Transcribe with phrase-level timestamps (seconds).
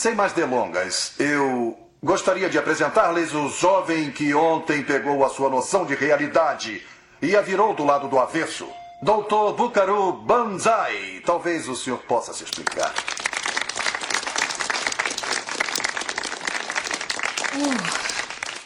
[0.00, 5.84] Sem mais delongas, eu gostaria de apresentar-lhes o jovem que ontem pegou a sua noção
[5.84, 6.80] de realidade
[7.20, 8.66] e a virou do lado do avesso.
[9.02, 11.20] Doutor Bukaru Banzai.
[11.26, 12.94] Talvez o senhor possa se explicar.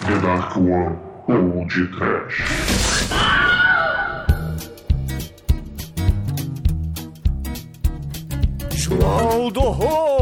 [0.07, 0.97] The Dark One
[1.27, 2.45] ou de Trash.
[8.71, 10.14] João do horror!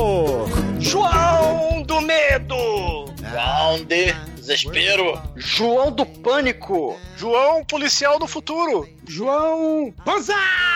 [3.73, 5.23] João de desespero!
[5.35, 6.99] João do pânico!
[7.17, 8.87] João policial do futuro!
[9.09, 10.72] João Banzai!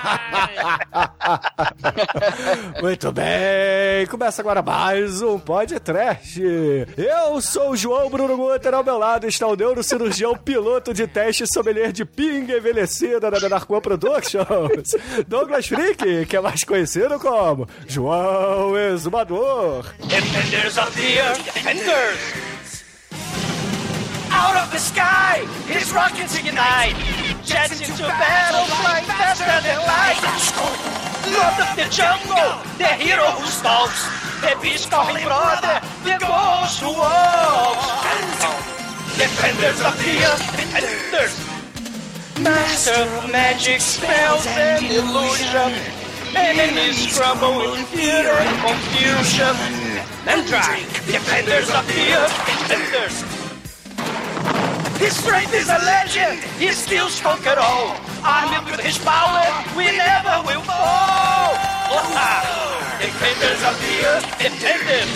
[2.80, 6.40] Muito bem, começa agora mais um podcast.
[6.96, 11.46] Eu sou o João Bruno Guter, ao meu lado está o neurocirurgião piloto de teste
[11.46, 14.90] sommelier de pinga envelhecida da Narcoa Productions,
[15.26, 19.86] Douglas Freak, que é mais conhecido como João Exumador.
[20.06, 21.44] Defenders of the Earth!
[21.54, 22.40] Defenders!
[24.32, 27.29] Out of the sky, his rockets ignite.
[27.50, 30.22] Jets into battle, flying faster than light.
[31.34, 34.06] Lord of the jungle, the hero who stalks.
[34.40, 37.90] The beast calling brother, the ghost who walks.
[39.18, 41.34] Defenders of the earth, defenders.
[42.38, 45.74] Master of magic, spells and illusion.
[46.36, 49.56] Enemies crumble in fear and confusion.
[50.30, 53.39] And drink, defenders of the earth, defenders.
[55.00, 57.96] His strength is a legend, his skills conquer all.
[58.22, 61.56] Armed with his power, we never will fall.
[63.00, 65.08] Defenders of the earth, defenders.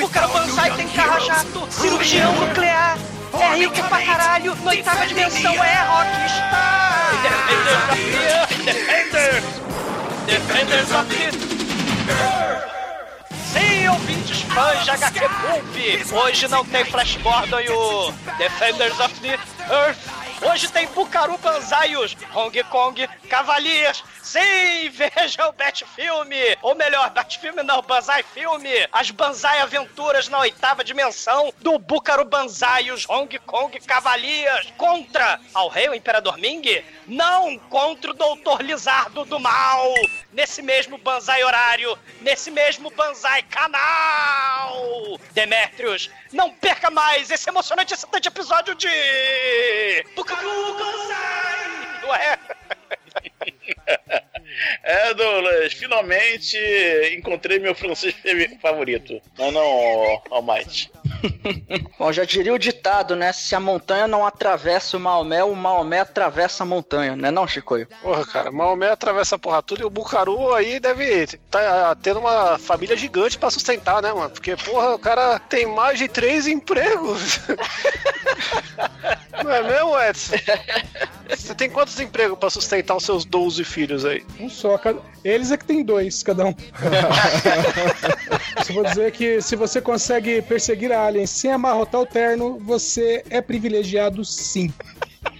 [0.00, 2.96] O Carabanzai tem carro jato, cirurgião nuclear.
[3.34, 7.10] É rico pra caralho, na oitava dimensão é rockstar.
[7.26, 9.44] Defenders of the earth, defenders.
[10.26, 12.77] Defenders of the earth.
[13.52, 16.22] Sim, ouvintes fãs de HQ Pulp!
[16.22, 19.38] Hoje não tem Flash Gordon e o Defenders of the
[19.70, 19.98] Earth.
[20.40, 24.04] Hoje tem Bukaru Banzai e os Hong Kong Cavaliers.
[24.22, 26.36] Sim, veja o Bat Filme!
[26.62, 28.70] Ou melhor, Bat Filme não, Banzai Filme!
[28.92, 35.40] As Banzai Aventuras na oitava dimensão do Bukaru Banzai e os Hong Kong Cavaliers contra
[35.52, 36.84] ao Rei o Imperador Ming?
[37.06, 39.92] Não contra o Doutor Lizardo do Mal!
[40.32, 45.18] Nesse mesmo Banzai horário, nesse mesmo Banzai canal!
[45.32, 48.88] Demetrius, não perca mais esse emocionante excitante episódio de.
[50.28, 52.00] Bukaru Banzai!
[52.02, 52.97] Não
[54.82, 55.14] é?
[55.14, 56.56] Douglas, finalmente
[57.16, 58.14] encontrei meu francês
[58.60, 59.20] favorito.
[59.38, 60.90] Não, não, Almighty.
[61.98, 63.32] Bom, já diria o ditado, né?
[63.32, 67.88] Se a montanha não atravessa o Maomé, o Maomé atravessa a montanha, né não, Chicoio?
[68.02, 72.58] Porra, cara, Maomé atravessa a porra tudo e o Bucaru aí deve tá tendo uma
[72.58, 74.30] família gigante pra sustentar, né, mano?
[74.30, 77.40] Porque, porra, o cara tem mais de três empregos.
[79.42, 80.36] não é mesmo, Edson?
[81.28, 84.22] Você tem quantos empregos pra sustentar os seus 12 filhos aí?
[84.38, 85.00] Um só, cada...
[85.24, 86.54] eles é que tem dois, cada um.
[88.64, 93.24] Só vou dizer que se você consegue perseguir a Alien sem amarrotar o terno, você
[93.30, 94.72] é privilegiado sim.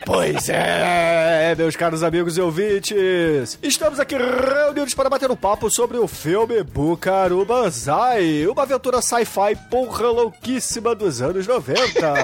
[0.09, 5.99] Pois é, meus caros amigos e ouvintes, estamos aqui reunidos para bater um papo sobre
[5.99, 12.15] o filme Bukaru Banzai, uma aventura sci-fi porra louquíssima dos anos 90.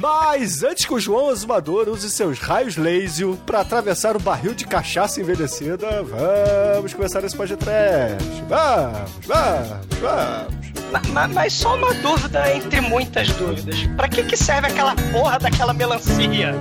[0.00, 4.66] Mas antes que o João Azumador use seus raios laser para atravessar o barril de
[4.66, 8.18] cachaça envelhecida, vamos começar esse podcast.
[8.48, 9.68] Vamos, vamos,
[10.00, 10.64] vamos.
[11.12, 13.82] Mas, mas só uma dúvida entre muitas dúvidas.
[13.96, 16.54] Pra que que serve aquela porra daquela melancia?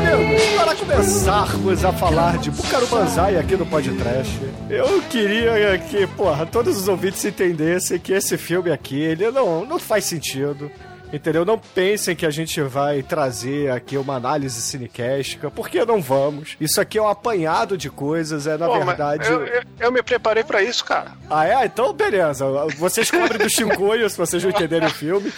[0.00, 6.06] Meus amigos, para começarmos a falar de Bukaru Banzai aqui no podcast, eu queria que,
[6.08, 10.70] porra, todos os ouvintes entendessem que esse filme aqui, ele não, não faz sentido.
[11.14, 11.44] Entendeu?
[11.44, 16.56] Não pensem que a gente vai trazer aqui uma análise cinecástica, porque não vamos.
[16.60, 19.28] Isso aqui é um apanhado de coisas, é na Pô, verdade.
[19.30, 21.12] Eu, eu- eu me preparei pra isso, cara.
[21.30, 21.64] Ah, é?
[21.66, 22.44] Então, beleza.
[22.78, 25.32] Vocês cobrem do Shinkoio se vocês não entenderem o filme.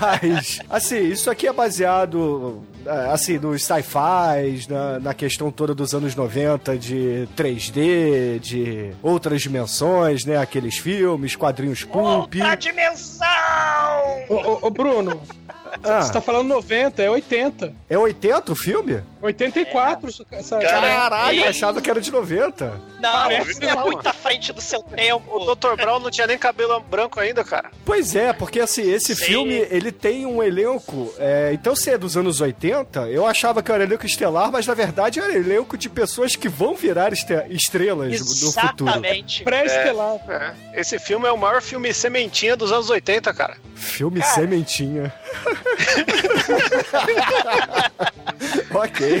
[0.00, 5.94] Mas, assim, isso aqui é baseado, é, assim, nos sci-fis, na, na questão toda dos
[5.94, 10.36] anos 90 de 3D, de outras dimensões, né?
[10.36, 12.34] Aqueles filmes, quadrinhos pulp.
[12.36, 13.26] Outra dimensão!
[14.28, 15.01] Ô, ô, ô, Bruno,
[15.82, 17.74] Ah, você tá falando 90, é 80.
[17.88, 19.02] é 80 o filme?
[19.22, 20.08] 84.
[20.08, 22.72] essa- essa- Caralho, achava que era de 90.
[23.00, 25.54] Não, Parece você é muito à frente do seu O tempo.
[25.54, 25.76] Dr.
[25.76, 27.70] Brown não tinha nem cabelo branco ainda, cara.
[27.84, 29.24] Pois é, porque assim, esse Sim.
[29.24, 31.12] filme, ele tem um elenco.
[31.18, 34.74] é, então, se é dos anos 80, eu achava que era elenco estelar, mas na
[34.74, 38.90] verdade era elenco de pessoas que vão virar estrelas no futuro.
[38.90, 39.44] Exatamente.
[39.44, 40.16] Pré-estelar.
[40.28, 43.56] É, esse filme é o maior filme sementinha dos anos 80, cara.
[43.74, 45.12] Filme sementinha.
[48.74, 49.11] ok.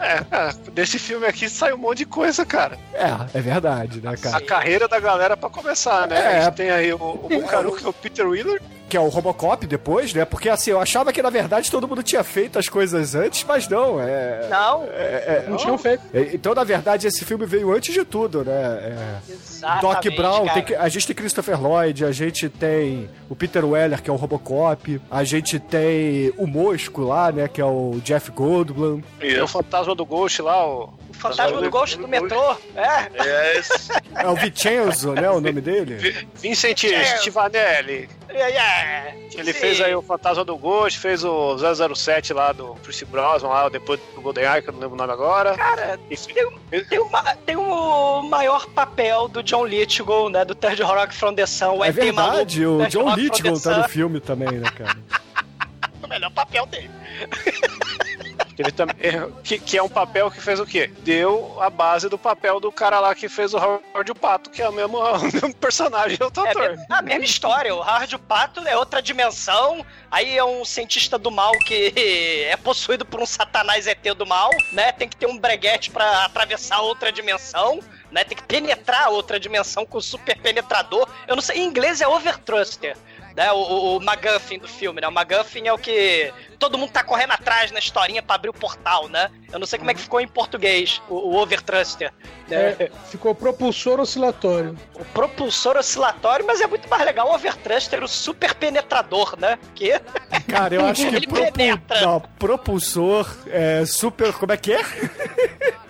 [0.00, 2.78] É, cara, desse filme aqui sai um monte de coisa, cara.
[2.94, 4.36] É, é verdade, né, cara?
[4.36, 6.18] A carreira da galera pra começar, né?
[6.18, 6.38] É.
[6.38, 8.60] A gente tem aí o, o Bucaru, que é o Peter Wheeler.
[8.88, 10.26] Que é o Robocop depois, né?
[10.26, 13.66] Porque assim, eu achava que na verdade todo mundo tinha feito as coisas antes, mas
[13.66, 13.98] não.
[13.98, 14.46] É.
[14.50, 16.02] Não, é- é- Não tinham feito.
[16.34, 18.52] então, na verdade, esse filme veio antes de tudo, né?
[18.52, 19.16] É.
[19.32, 19.80] exatamente.
[19.80, 20.52] Doc Brown, cara.
[20.54, 24.12] tem que- a gente tem Christopher Lloyd, a gente tem o Peter Weller, que é
[24.12, 28.81] o Robocop, a gente tem o Mosco lá, né, que é o Jeff Goldblum.
[29.18, 30.92] Tem o fantasma do Ghost lá, o.
[31.08, 32.56] O fantasma do Ghost do metrô.
[32.74, 33.08] É.
[33.28, 36.26] É, esse- É o Vincenzo, né, o nome dele?
[36.34, 37.04] Vincent É.
[37.18, 38.08] Stivanelli.
[38.28, 39.14] É, é.
[39.34, 39.58] Ele Sim.
[39.60, 44.00] fez aí o Fantasma do Ghost, fez o 007 lá do Pierce Brosnan, lá depois
[44.14, 45.54] do GoldenEye, que eu não lembro o nome agora.
[45.54, 50.44] Cara, E- tem, uma, tem o maior papel do John Lithgow, né?
[50.46, 51.72] Do Third Rock from the Sun.
[51.76, 54.96] O É verdade, maluco, o Third John Lithgow tá no filme também, né, cara?
[56.02, 56.90] O melhor papel dele.
[58.58, 58.96] Ele também,
[59.42, 60.90] que, que é um papel que fez o quê?
[61.00, 64.60] Deu a base do papel do cara lá que fez o Howard o Pato, que
[64.60, 66.78] é o mesmo, o mesmo personagem, é outro É ator.
[66.88, 67.74] a mesma história.
[67.74, 69.84] O Howard Pato é outra dimensão.
[70.10, 71.92] Aí é um cientista do mal que
[72.48, 74.92] é possuído por um satanás ET do mal, né?
[74.92, 78.24] Tem que ter um breguete pra atravessar outra dimensão, né?
[78.24, 81.08] Tem que penetrar outra dimensão com o super penetrador.
[81.26, 82.96] Eu não sei, em inglês é Overthruster.
[83.36, 85.08] Né, o, o, o MacGuffin do filme, né?
[85.08, 88.52] O MacGuffin é o que todo mundo tá correndo atrás na historinha pra abrir o
[88.52, 89.30] portal, né?
[89.50, 92.12] Eu não sei como é que ficou em português, o, o Overthruster.
[92.46, 92.76] Né?
[92.78, 94.76] É, ficou propulsor oscilatório.
[94.94, 99.58] O propulsor oscilatório, mas é muito mais legal o Overthruster, o super penetrador, né?
[99.74, 99.98] Que
[100.48, 102.00] Cara, eu acho que Ele propu- penetra.
[102.02, 104.32] não, propulsor é super.
[104.34, 104.80] Como é que é?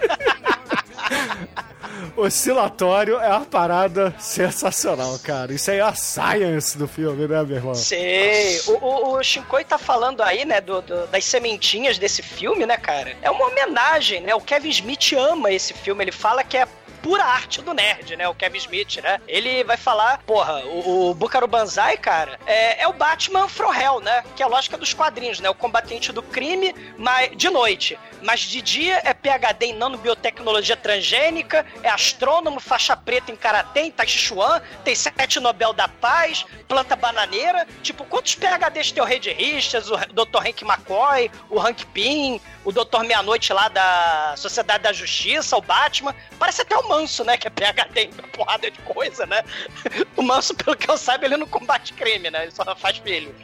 [2.17, 5.53] Oscilatório é uma parada sensacional, cara.
[5.53, 7.75] Isso aí é a science do filme, né, meu irmão?
[7.75, 8.61] Sei.
[8.67, 12.77] O, o, o Shinkoi tá falando aí, né, do, do- das sementinhas desse filme, né,
[12.77, 13.17] cara?
[13.23, 14.35] É uma homenagem, né?
[14.35, 16.05] O Kevin Smith ama esse filme.
[16.05, 16.67] Ele fala que é
[17.03, 18.29] pura arte do nerd, né?
[18.29, 19.21] O Kevin Smith, né?
[19.27, 24.25] Ele vai falar, porra, o, o Banzai, cara, é, é o Batman from Hell, né?
[24.37, 25.51] Que é a lógica dos quadrinhos, né?
[25.51, 27.99] O combatente do crime mas, de noite.
[28.23, 33.91] Mas de dia é PHD em nanobiotecnologia transgênica, é astrônomo, faixa preta em karatê, em
[33.91, 37.67] Tai Chi Chuan, tem sete Nobel da Paz, planta bananeira.
[37.83, 40.47] Tipo, quantos PHDs tem o Reed Richards, o Dr.
[40.47, 43.01] Hank McCoy, o Hank Pym, o Dr.
[43.05, 46.15] Meia-Noite lá da Sociedade da Justiça, o Batman.
[46.39, 47.37] Parece até o Manso, né?
[47.37, 49.43] Que é PHD em uma porrada de coisa, né?
[50.17, 52.43] O Manso, pelo que eu saiba, ele não combate crime, né?
[52.43, 53.35] Ele só faz filho.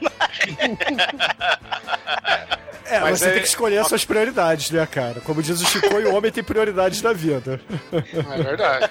[2.84, 5.20] É, Mas você é- tem que escolher as suas prioridades, né, cara?
[5.20, 7.60] Como diz o Chico, o homem tem prioridades na vida.
[7.92, 8.90] É verdade.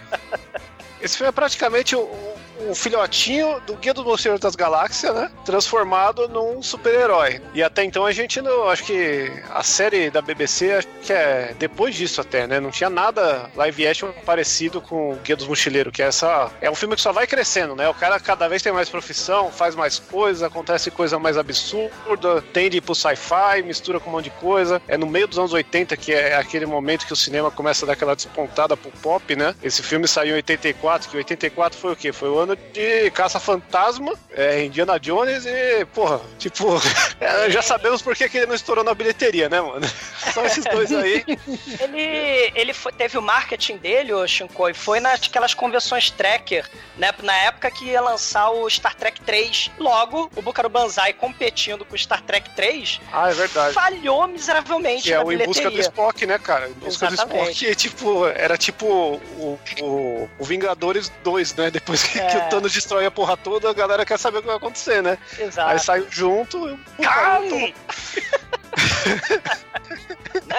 [1.01, 5.31] Esse filme é praticamente o, o filhotinho do Guia do Mosteiro das Galáxias, né?
[5.45, 7.41] Transformado num super-herói.
[7.53, 8.69] E até então a gente não.
[8.69, 12.59] Acho que a série da BBC, acho que é depois disso até, né?
[12.59, 16.51] Não tinha nada live action parecido com o Guia dos Mochileiros, que é essa.
[16.61, 17.87] É um filme que só vai crescendo, né?
[17.89, 22.81] O cara cada vez tem mais profissão, faz mais coisas, acontece coisa mais absurda, tende
[22.81, 24.81] pro sci-fi, mistura com um monte de coisa.
[24.87, 27.87] É no meio dos anos 80 que é aquele momento que o cinema começa a
[27.87, 29.55] dar aquela despontada pro pop, né?
[29.61, 32.11] Esse filme saiu em 84, que 84 foi o quê?
[32.11, 36.79] Foi o ano de Caça-Fantasma, é, Indiana Jones e, porra, tipo,
[37.19, 39.85] é, já sabemos por que, que ele não estourou na bilheteria, né, mano?
[40.33, 41.23] Só esses dois aí.
[41.79, 47.11] Ele, ele foi- teve o marketing dele, o Shinkoi, foi naquelas convenções tracker, né?
[47.23, 49.71] Na época que ia lançar o Star Trek 3.
[49.77, 53.73] Logo, o Bucaro Banzai competindo com o Star Trek 3 Ah, é verdade.
[53.73, 55.79] falhou miseravelmente Que é o Em Busca do.
[55.79, 56.69] Spock, né, cara?
[56.69, 57.45] Em Busca Exatamente.
[57.45, 61.71] do Spock, tipo, era tipo o, o, o Vingadores 2, né?
[61.71, 62.25] Depois que, É.
[62.27, 65.01] que o Thanos destrói a porra toda, a galera quer saber o que vai acontecer,
[65.03, 65.17] né?
[65.39, 65.69] Exato.
[65.69, 66.67] Aí saiu junto.
[66.67, 66.77] eu-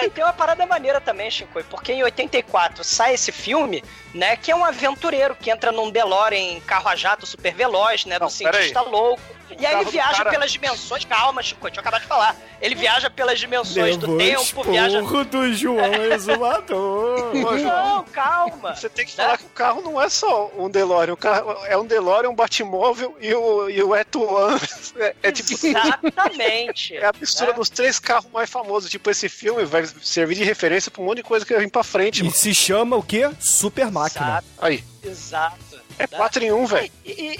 [0.01, 4.35] Não, e tem uma parada maneira também, Shinkoi, porque em 84 sai esse filme, né,
[4.35, 8.23] que é um aventureiro que entra num DeLorean carro a jato super veloz, né, do
[8.23, 9.21] Não, cientista louco.
[9.57, 12.35] E aí ele do viaja cara- pelas dimensões, calma, Chico, deixa eu acabar de falar.
[12.61, 15.01] Ele viaja pelas dimensões do tempo, viaja...
[15.01, 17.33] do João Exumador.
[17.33, 18.75] Não, calma.
[18.75, 21.77] Você tem que falar que o carro não é só um DeLorean, o carro é
[21.77, 24.59] um DeLorean, um Batmóvel e o, e o Etuan.
[24.99, 26.97] É, é tipo Exatamente.
[26.97, 27.53] É a mistura né?
[27.57, 28.89] dos três carros mais famosos.
[28.89, 31.71] Tipo, esse filme vai servir de referência pra um monte de coisa que vai vir
[31.71, 32.35] pra frente, E mano.
[32.35, 33.29] se chama o quê?
[33.39, 34.25] Super Máquina.
[34.25, 35.79] Exato, Aí, exato.
[35.97, 36.91] é 4 em 1, velho.
[37.05, 37.35] E, e-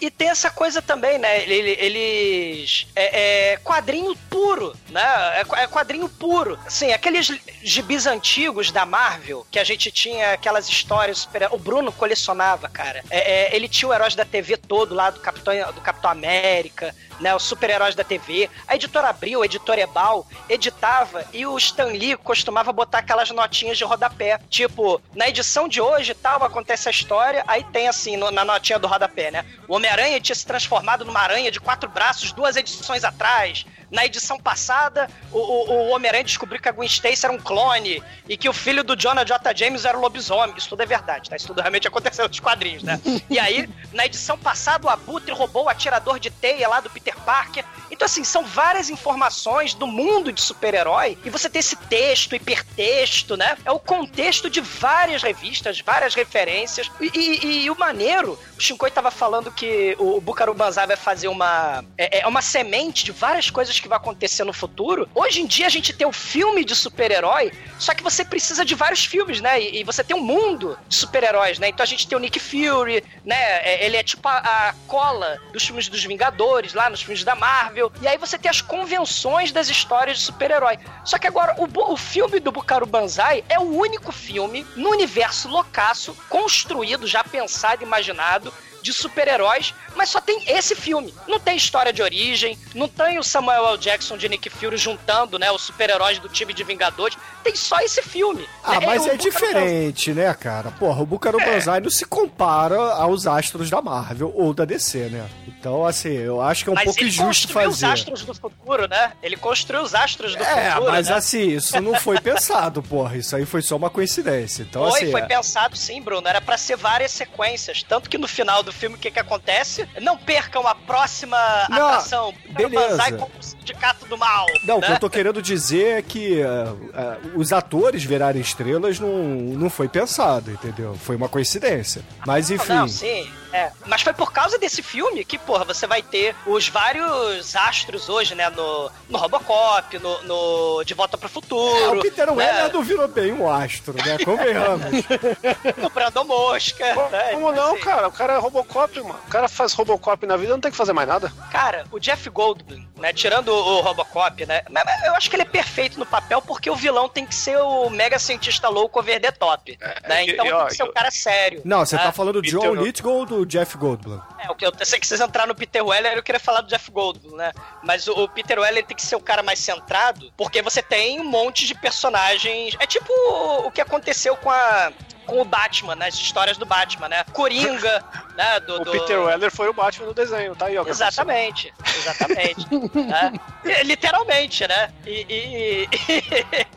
[0.00, 1.42] e- e tem essa coisa também, né?
[1.42, 2.86] Ele- ele- Eles.
[2.96, 5.02] É, é quadrinho puro, né?
[5.40, 6.58] É, é quadrinho puro.
[6.66, 7.30] Assim, aqueles
[7.62, 11.48] gibis antigos da Marvel, que a gente tinha aquelas histórias super.
[11.52, 13.04] O Bruno colecionava, cara.
[13.10, 16.94] É, é, ele tinha o Heróis da TV todo lá do Capitão, do Capitão América,
[17.20, 17.34] né?
[17.34, 18.50] Os super-heróis da TV.
[18.66, 23.76] A editora Abril, a editora Ebal, editava e o Stan Lee costumava botar aquelas notinhas
[23.78, 24.38] de rodapé.
[24.48, 28.78] Tipo, na edição de hoje tal, acontece a história, aí tem assim, no- na notinha
[28.78, 29.44] do rodapé, né?
[29.68, 33.64] O Homem-Aranha tinha se transformado numa aranha de quatro braços duas edições atrás.
[33.94, 38.02] Na edição passada, o, o- o Homem-Aranha descobriu que a Gwen Stacy era um clone
[38.28, 39.54] e que o filho do Jonah J.
[39.54, 40.54] James era o lobisomem.
[40.56, 41.36] Isso tudo é verdade, tá?
[41.36, 43.00] Isso tudo realmente aconteceu nos quadrinhos, né?
[43.30, 47.16] E aí, na edição passada, o Abutre roubou o atirador de teia lá do Peter
[47.20, 47.64] Parker.
[47.90, 53.36] Então, assim, são várias informações do mundo de super-herói e você tem esse texto, hipertexto,
[53.36, 53.56] né?
[53.64, 56.90] É o contexto de várias revistas, várias referências.
[57.00, 61.28] E, e- e o maneiro, o Shinkoi tava falando que o Bukaru Banzai vai fazer
[61.28, 61.84] uma.
[61.96, 65.06] É, é uma semente de várias coisas que vai acontecer no futuro.
[65.14, 68.74] Hoje em dia a gente tem o filme de super-herói, só que você precisa de
[68.74, 69.60] vários filmes, né?
[69.60, 71.68] E, e você tem um mundo de super-heróis, né?
[71.68, 73.36] Então a gente tem o Nick Fury, né?
[73.36, 77.34] É, Ele é tipo a, a cola dos filmes dos Vingadores, lá nos filmes da
[77.34, 77.92] Marvel.
[78.00, 80.78] E aí você tem as convenções das histórias de super-herói.
[81.04, 85.46] Só que agora, o, o filme do Bukaru Banzai é o único filme no universo
[85.46, 88.50] loucaço, construído, já pensado, imaginado,
[88.84, 91.12] de super-heróis, mas só tem esse filme.
[91.26, 93.78] Não tem história de origem, não tem o Samuel L.
[93.78, 97.16] Jackson de Nick Fury juntando, né, os super-heróis do time de Vingadores.
[97.42, 98.46] Tem só esse filme.
[98.62, 100.70] Ah, É, mas o é Bukaru diferente, né, cara?
[100.72, 105.26] Porra, o Bukaru Banzai não se compara aos astros da Marvel ou da DC, né?
[105.48, 107.86] Então, assim, eu acho que é um Mas pouco ele injusto construiu fazer.
[107.86, 109.12] os astros do futuro, né?
[109.22, 110.90] Ele construiu os astros do É, futuro.
[110.92, 111.14] mas né?
[111.16, 113.16] assim, isso não foi pensado, porra.
[113.16, 114.62] Isso aí foi só uma coincidência.
[114.62, 115.10] Então, foi, assim.
[115.10, 116.28] foi é- pensado sim, Bruno.
[116.28, 117.82] Era pra ser várias sequências.
[117.82, 119.88] Tanto que no final do filme, o que que acontece?
[120.00, 121.36] Não percam a próxima
[121.68, 122.34] Não, atração.
[122.50, 122.88] beleza.
[122.88, 124.46] Banzai com o Sindicato do Mal.
[124.64, 124.94] Não, o que né?
[124.94, 129.88] eu tô querendo dizer é que uh, uh, os atores virarem estrelas não, não foi
[129.88, 130.94] pensado, entendeu?
[130.94, 132.02] Foi uma coincidência.
[132.26, 132.72] Mas enfim.
[132.72, 133.30] Não, sim.
[133.54, 133.70] É.
[133.86, 138.34] Mas foi por causa desse filme que, porra, você vai ter os vários astros hoje,
[138.34, 138.50] né?
[138.50, 141.98] No, no Robocop, no, no De Volta pro É, Futuro.
[141.98, 142.32] o Peter né?
[142.32, 144.18] Weller não virou bem um astro, né?
[144.24, 144.84] Convenhamos.
[145.84, 146.84] O Brandon Mosca.
[147.10, 147.32] né?
[147.32, 148.08] Como não, assim, cara?
[148.08, 149.18] O cara é Robocop, mano.
[149.26, 151.32] O cara faz Robocop na vida, não tem que fazer mais nada.
[151.52, 153.12] Cara, o Jeff Goldblum, né?
[153.12, 154.62] Tirando o, o Robocop, né?
[155.06, 157.88] Eu acho que ele é perfeito no papel porque o vilão tem que ser o
[157.90, 159.78] mega cientista louco over the top.
[160.08, 160.24] né?
[160.24, 161.62] e- Então e, tem ó, que ser um eu- cara sério.
[161.64, 162.02] Não, você né?
[162.02, 162.74] tá falando do John.
[162.74, 164.20] Lithgow ou do Jeff Goldblum?
[164.38, 166.68] É, o que eu sei que vocês entraram no Peter Weller, eu queria falar do
[166.68, 167.52] Jeff Goldblum, né?
[167.82, 171.20] Mas o, o Peter Weller tem que ser o cara mais centrado, porque você tem
[171.20, 172.74] um monte de personagens.
[172.78, 174.92] É tipo o, o que aconteceu com a.
[175.26, 176.08] Com o Batman, né?
[176.08, 177.24] As histórias do Batman, né?
[177.32, 178.04] Coringa,
[178.36, 178.60] né?
[178.60, 180.84] Do, O do- Peter Weller foi o Batman no desenho, tá aí, ó.
[180.86, 182.66] Exatamente, exatamente.
[182.94, 183.32] né?
[183.84, 184.90] Literalmente, né?
[185.06, 185.88] E, e,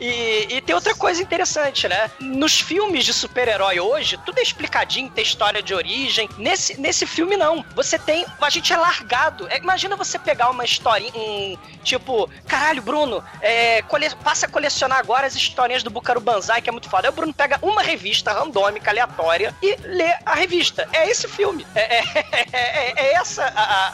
[0.00, 2.10] e, e tem outra coisa interessante, né?
[2.20, 6.28] Nos filmes de super-herói hoje, tudo é explicadinho, tem história de origem.
[6.38, 7.64] Nesse, nesse filme, não.
[7.74, 8.24] Você tem.
[8.40, 9.46] A gente é largado.
[9.48, 11.12] É, imagina você pegar uma historinha.
[11.14, 16.62] Um, tipo, caralho, Bruno, é, cole- passa a colecionar agora as historinhas do Bukaru Banzai,
[16.62, 17.08] que é muito foda.
[17.08, 20.88] Aí o Bruno pega uma revista randômica, aleatória, e lê a revista.
[20.92, 21.66] É esse filme.
[21.74, 22.04] É, é-
[22.52, 23.90] é- é essa a- a-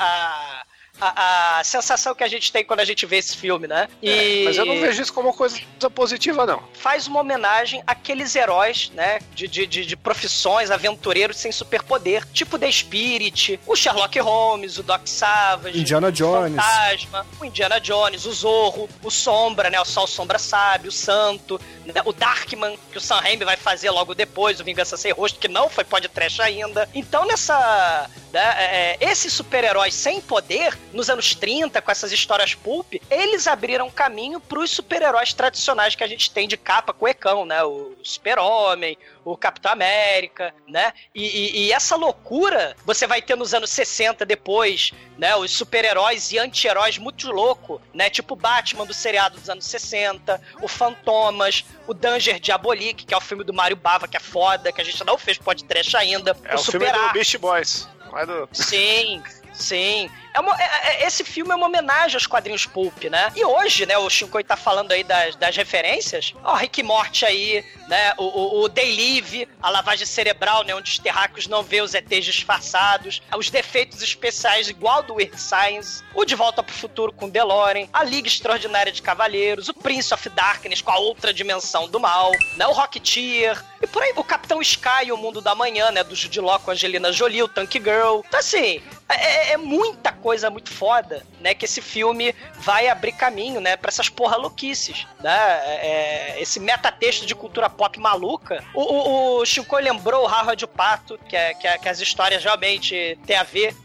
[0.61, 0.65] a
[1.01, 3.89] a, a sensação que a gente tem quando a gente vê esse filme, né?
[4.03, 5.59] E É, Mas eu não vejo isso como coisa
[5.95, 6.63] positiva, não.
[6.75, 9.19] faz uma homenagem àqueles heróis, né?
[9.35, 14.83] De, de, de, de profissões, aventureiros sem superpoder, tipo The Spirit, o Sherlock Holmes, o
[14.83, 16.55] Doc Savage, Indiana o Jones.
[16.55, 19.81] Fantasma, o Indiana Jones, o Zorro, o Sombra, né?
[19.81, 22.01] O Sol Sombra Sabe, o Santo, né?
[22.05, 25.49] o Darkman, que o Sam Raimi vai fazer logo depois, o Vingança Sem Rosto, que
[25.49, 26.89] não foi podcast ainda.
[26.95, 32.95] Então, nessa né, é, esses super-heróis sem poder, nos anos 30, com essas histórias pulp,
[33.11, 37.63] eles abriram caminho pros super-heróis tradicionais que a gente tem de capa cuecão, né?
[37.65, 40.93] O Super-Homem, o Capitão América, né?
[41.15, 45.35] E, e- e essa loucura você vai ter nos anos 60 depois, né?
[45.37, 48.09] Os super-heróis e anti-heróis muito louco, né?
[48.09, 53.17] Tipo o Batman do seriado dos anos 60, o Fantomas, o Danger Diabolique, que é
[53.17, 56.37] o filme do Mário Bava, que é foda, que a gente não fez podcast ainda.
[56.45, 57.13] É o, filme Super do.
[57.13, 57.89] Beast Boys.
[58.17, 58.49] É do...
[58.53, 59.23] Sim,
[59.55, 60.11] sim.
[60.35, 63.31] É uma- é- é- esse filme é uma homenagem aos quadrinhos pulp, né?
[63.37, 66.35] E hoje, né, o Shinkoi tá falando aí das, das referências.
[66.43, 68.13] Ó, Rick e Morty aí, né?
[68.19, 70.75] O, o, o Day Live, a lavagem cerebral, né?
[70.75, 73.23] Onde os terráqueos não vê os ETs disfarçados.
[73.37, 76.03] Os defeitos especiais igual do Weird Science.
[76.13, 77.87] O De Volta pro Futuro com DeLorean.
[77.93, 79.69] A Liga Extraordinária de Cavaleiros.
[79.69, 82.33] O Prince of Darkness com a outra dimensão do mal.
[82.57, 82.67] Né?
[82.67, 83.63] O Rocketeer.
[83.81, 86.03] E por aí, o Capitão Sky, o Mundo da Manhã, né?
[86.03, 88.21] Do Jude Law com Angelina Jolie, o Tank Girl.
[88.27, 88.83] Então, assim,
[89.15, 91.55] é, é muita coisa muito foda, né?
[91.55, 93.77] Que esse filme vai abrir caminho, né?
[93.77, 95.37] Pra essas porra louquices, né?
[95.81, 98.63] É, esse metatexto de cultura pop maluca.
[98.75, 102.43] O, o, o Chico lembrou o o Pato, que, é, que, é- que as histórias
[102.45, 103.75] realmente têm a ver.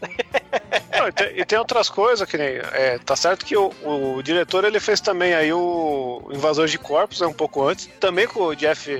[0.96, 2.56] Não, e, tem, e tem outras coisas que nem.
[2.72, 7.20] é, tá certo que o, o diretor ele fez também aí o Invasores de Corpos,
[7.20, 7.86] né, um pouco antes.
[7.98, 8.90] Também com o Jeff.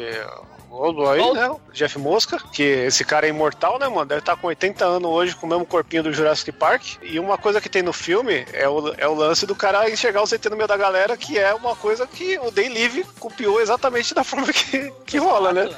[0.80, 1.54] Goldblum aí, né?
[1.74, 4.06] Jeff Mosca, que esse cara é imortal, né, mano?
[4.06, 6.94] Deve estar com 80 anos hoje com o mesmo corpinho do Jurassic Park.
[7.02, 10.22] E uma coisa que tem no filme é o, é o lance do cara enxergar
[10.22, 13.60] o CT no meio da galera, que é uma coisa que o Day Live copiou
[13.60, 15.68] exatamente da forma que, que rola, né?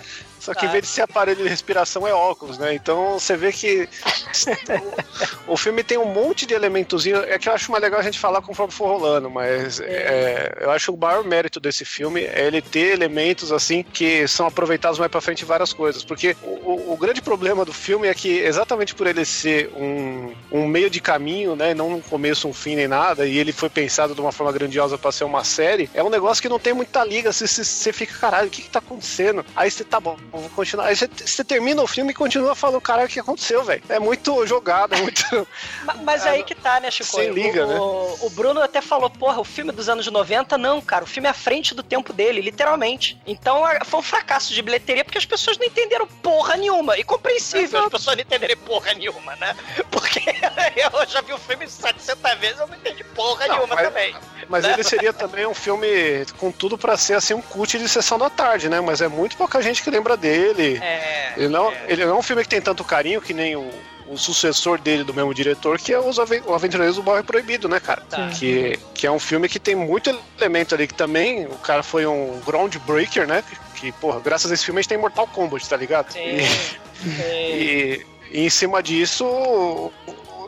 [0.42, 2.74] Só que em vez de ser aparelho de respiração é óculos, né?
[2.74, 3.88] Então você vê que
[5.46, 7.18] o, o filme tem um monte de elementozinho.
[7.24, 10.70] É que eu acho mais legal a gente falar conforme for rolando, mas é, eu
[10.70, 14.98] acho que o maior mérito desse filme é ele ter elementos assim que são aproveitados
[14.98, 16.04] mais pra frente em várias coisas.
[16.04, 20.34] Porque o, o- o grande problema do filme é que exatamente por ele ser um,
[20.50, 21.72] um meio de caminho, né?
[21.74, 24.98] Não um começo, um fim nem nada, e ele foi pensado de uma forma grandiosa
[24.98, 27.32] pra ser uma série, é um negócio que não tem muita liga.
[27.32, 29.44] Você, você, você fica, caralho, o que que tá acontecendo?
[29.54, 30.86] Aí você, tá bom, vou continuar.
[30.86, 33.82] Aí você, você termina o filme e continua falando, caralho, o que aconteceu, velho?
[33.88, 35.24] É muito jogado, é muito.
[35.84, 37.10] Ma- Mas aí que tá, né, Chico?
[37.16, 37.78] Sem liga, o, né?
[37.78, 41.26] o, o Bruno até falou, porra, o filme dos anos 90, não, cara, o filme
[41.26, 43.20] é à frente do tempo dele, literalmente.
[43.26, 46.96] Então foi um fracasso de bilheteria porque as pessoas não entenderam porra nenhuma.
[46.98, 49.54] E compreensível as pessoas não entenderem porra nenhuma, né?
[49.90, 50.20] Porque
[50.76, 54.14] eu já vi o filme 700 vezes eu não entendi porra Não, nenhuma mas- também.
[54.48, 54.72] Mas Né?
[54.72, 58.28] ele seria também um filme com tudo pra ser assim um cult de sessão da
[58.28, 58.80] tarde, né?
[58.80, 60.78] Mas é muito pouca gente que lembra dele.
[60.82, 61.34] É.
[61.36, 63.68] Ele não, ele não é um filme que tem tanto carinho que nem o,
[64.06, 67.80] o sucessor dele, do mesmo diretor, que é os o Aventureiros do Bairro Proibido, né,
[67.80, 68.02] cara?
[68.08, 68.28] Tá.
[68.28, 72.06] Que, que é um filme que tem muito elemento ali, que também o cara foi
[72.06, 73.42] um groundbreaker, né?
[73.42, 76.12] Que, que, porra, graças a esse filme a gente tem Mortal Kombat, tá ligado?
[76.12, 76.20] Sim.
[76.20, 77.10] E, Sim.
[77.20, 79.90] e, e em cima disso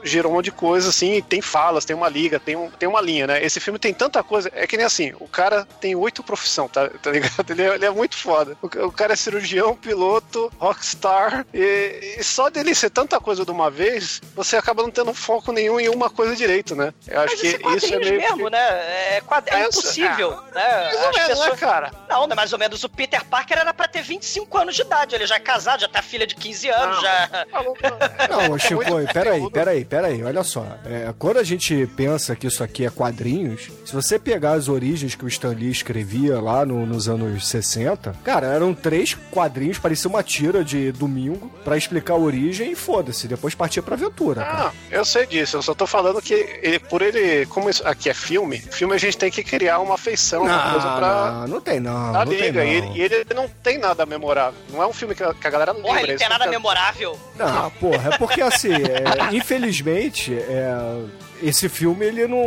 [0.04, 2.88] gerou um monte de coisa, assim, e tem falas, tem uma liga, tem, um, tem
[2.88, 3.42] uma linha, né?
[3.44, 6.88] Esse filme tem tanta coisa, é que nem assim, o cara tem oito profissão, tá,
[6.88, 7.34] tá ligado?
[7.50, 8.56] Ele é, ele é muito foda.
[8.62, 13.50] O, o cara é cirurgião, piloto, rockstar, e, e só dele ser tanta coisa de
[13.50, 16.92] uma vez, você acaba não tendo foco nenhum em uma coisa direito, né?
[17.06, 18.50] Eu acho Mas que isso é meio mesmo, que...
[18.50, 19.16] né?
[19.16, 19.46] É, quad...
[19.48, 20.84] é É, impossível, né?
[20.84, 21.90] Mais ou menos, pessoas- né, cara?
[22.08, 22.84] Não, não, mais ou menos.
[22.84, 25.14] O Peter Parker era pra ter 25 anos de idade.
[25.14, 27.02] Ele já é casado, já tá filha de 15 anos, Não.
[27.02, 27.46] já.
[28.30, 29.50] Não, Chico, É muito peraí, conteúdo.
[29.94, 30.66] Peraí, peraí, olha só.
[30.84, 35.14] É, quando a gente pensa que isso aqui é quadrinhos, se você pegar as origens
[35.14, 40.08] que o Stan Lee escrevia lá no- nos anos 60, cara, eram três quadrinhos, parecia
[40.10, 44.68] uma tira de domingo pra explicar a origem e foda-se, depois partia pra aventura, cara.
[44.68, 48.08] Ah, eu sei disso, eu só tô falando que ele- por ele, como isso aqui
[48.10, 51.30] é filme, filme a gente tem que criar uma afeição, uma coisa pra.
[51.32, 52.64] não, não tem não, não tem liga.
[52.64, 52.70] não.
[52.70, 54.58] E, ele, e ele não tem nada memorável.
[54.70, 55.88] Não é um filme que a, que a galera lembra.
[55.88, 57.18] Porra, ele esse tem nada memorável.
[57.36, 59.83] Não, porra, é porque assim, é, infelizmente,
[60.32, 61.04] é,
[61.42, 62.46] esse filme ele não,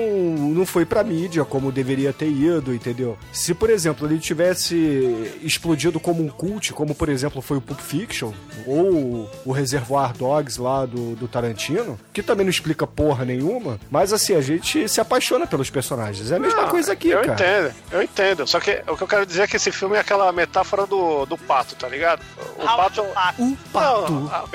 [0.54, 3.18] não foi pra mídia como deveria ter ido, entendeu?
[3.32, 7.80] Se, por exemplo, ele tivesse explodido como um cult, como por exemplo foi o Pulp
[7.80, 8.32] Fiction,
[8.66, 14.12] ou o Reservoir Dogs lá do, do Tarantino, que também não explica porra nenhuma, mas
[14.14, 16.32] assim, a gente se apaixona pelos personagens.
[16.32, 17.34] É a mesma Não, coisa aqui, eu cara.
[17.34, 18.48] entendo, eu entendo.
[18.48, 21.26] Só que o que eu quero dizer é que esse filme é aquela metáfora do,
[21.26, 22.22] do pato, tá ligado?
[22.58, 23.02] O pato.
[23.02, 23.44] o Pato.
[23.44, 24.46] O pato Não, a,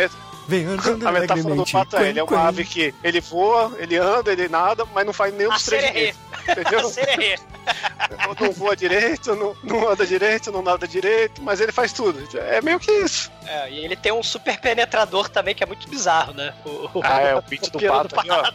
[0.46, 3.96] vem andando a metáfora do pato é ele é uma ave que ele voa, ele
[3.96, 6.16] anda, ele nada, mas não faz nenhum A dos três.
[6.48, 6.88] Entendeu?
[6.88, 7.38] Sererê.
[8.40, 12.26] não voa direito, não, não anda direito, não nada direito, mas ele faz tudo.
[12.36, 13.30] É meio que isso.
[13.46, 16.52] É, e ele tem um super penetrador também, que é muito bizarro, né?
[16.64, 18.52] O, Ah, é, o pitch do pelo pato ali, ó.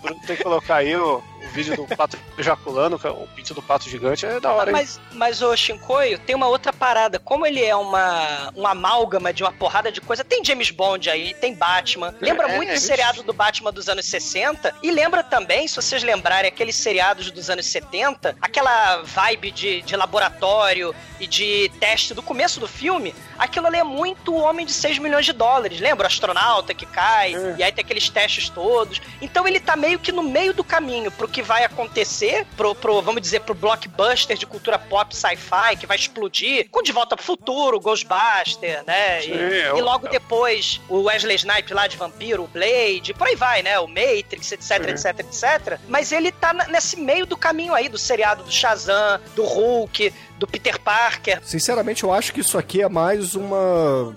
[0.00, 3.62] Bruno tem que colocar aí o, o vídeo do pato ejaculando, é o pinto do
[3.62, 4.76] pato gigante, é da hora, hein?
[4.76, 7.18] Mas, mas o Shinkoio tem uma outra parada.
[7.18, 11.34] Como ele é uma, um amálgama de uma porrada de coisa, tem James Bond aí,
[11.34, 12.14] tem Batman.
[12.20, 12.86] Lembra É, muito é isso.
[12.86, 14.74] seriado do Batman dos anos 60.
[14.82, 19.96] E lembra também, se vocês lembrarem, aqueles seriados dos anos 70, aquela vibe de, de
[19.96, 23.14] laboratório e de teste do começo do filme.
[23.38, 25.80] Aquilo ali é muito o Homem de 6 milhões de dólares.
[25.80, 26.04] Lembra?
[26.04, 27.54] O astronauta que cai, É.
[27.58, 29.00] e aí tem aqueles testes todos.
[29.20, 33.00] Então ele tá meio que no meio do caminho pro que vai acontecer, pro, pro
[33.02, 37.24] vamos dizer, pro blockbuster de cultura pop sci-fi que vai explodir, com De Volta pro
[37.24, 39.22] Futuro, Ghostbuster, né?
[39.22, 43.26] Sim, e, o- e logo depois o Wesley Snipes lá de Vampiro, o Blade, por
[43.26, 43.78] aí vai, né?
[43.80, 44.90] O Matrix, etc, Sim.
[44.90, 45.78] etc, etc.
[45.88, 50.46] Mas ele tá nesse meio do caminho aí, do seriado do Shazam, do Hulk, do
[50.46, 51.40] Peter Parker.
[51.42, 54.14] Sinceramente, eu acho que isso aqui é mais uma.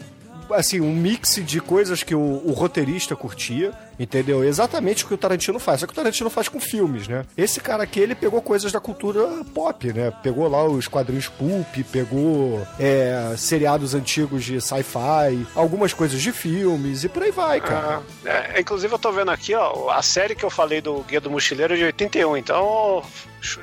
[0.52, 4.44] Assim, um mix de coisas que o, o roteirista curtia, entendeu?
[4.44, 5.80] Exatamente o que o Tarantino faz.
[5.80, 7.26] Só que o Tarantino faz com filmes, né?
[7.38, 10.12] Esse cara aqui, ele pegou coisas da cultura pop, né?
[10.24, 17.04] Pegou lá os quadrinhos pulp, pegou é, seriados antigos de sci-fi, algumas coisas de filmes
[17.04, 18.02] e por aí vai, cara.
[18.26, 21.22] Ah, é, inclusive eu tô vendo aqui, ó, a série que eu falei do Guia
[21.22, 23.04] do Mochileiro é de 81, então